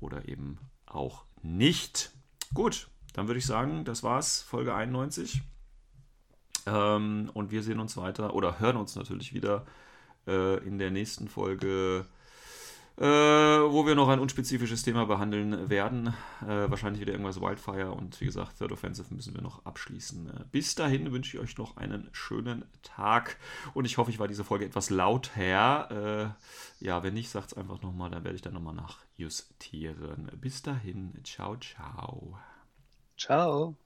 [0.00, 2.12] oder eben auch nicht.
[2.54, 5.42] Gut, dann würde ich sagen, das war's, Folge 91.
[6.66, 9.64] Ähm, und wir sehen uns weiter oder hören uns natürlich wieder
[10.26, 12.06] äh, in der nächsten Folge
[12.98, 16.14] äh, wo wir noch ein unspezifisches Thema behandeln werden.
[16.42, 20.28] Äh, wahrscheinlich wieder irgendwas Wildfire und wie gesagt, Third Offensive müssen wir noch abschließen.
[20.28, 23.36] Äh, bis dahin wünsche ich euch noch einen schönen Tag
[23.74, 26.36] und ich hoffe, ich war diese Folge etwas lauter.
[26.80, 30.30] Äh, ja, wenn nicht, sagt es einfach nochmal, dann werde ich dann nochmal nachjustieren.
[30.40, 32.38] Bis dahin, ciao, ciao.
[33.18, 33.76] Ciao.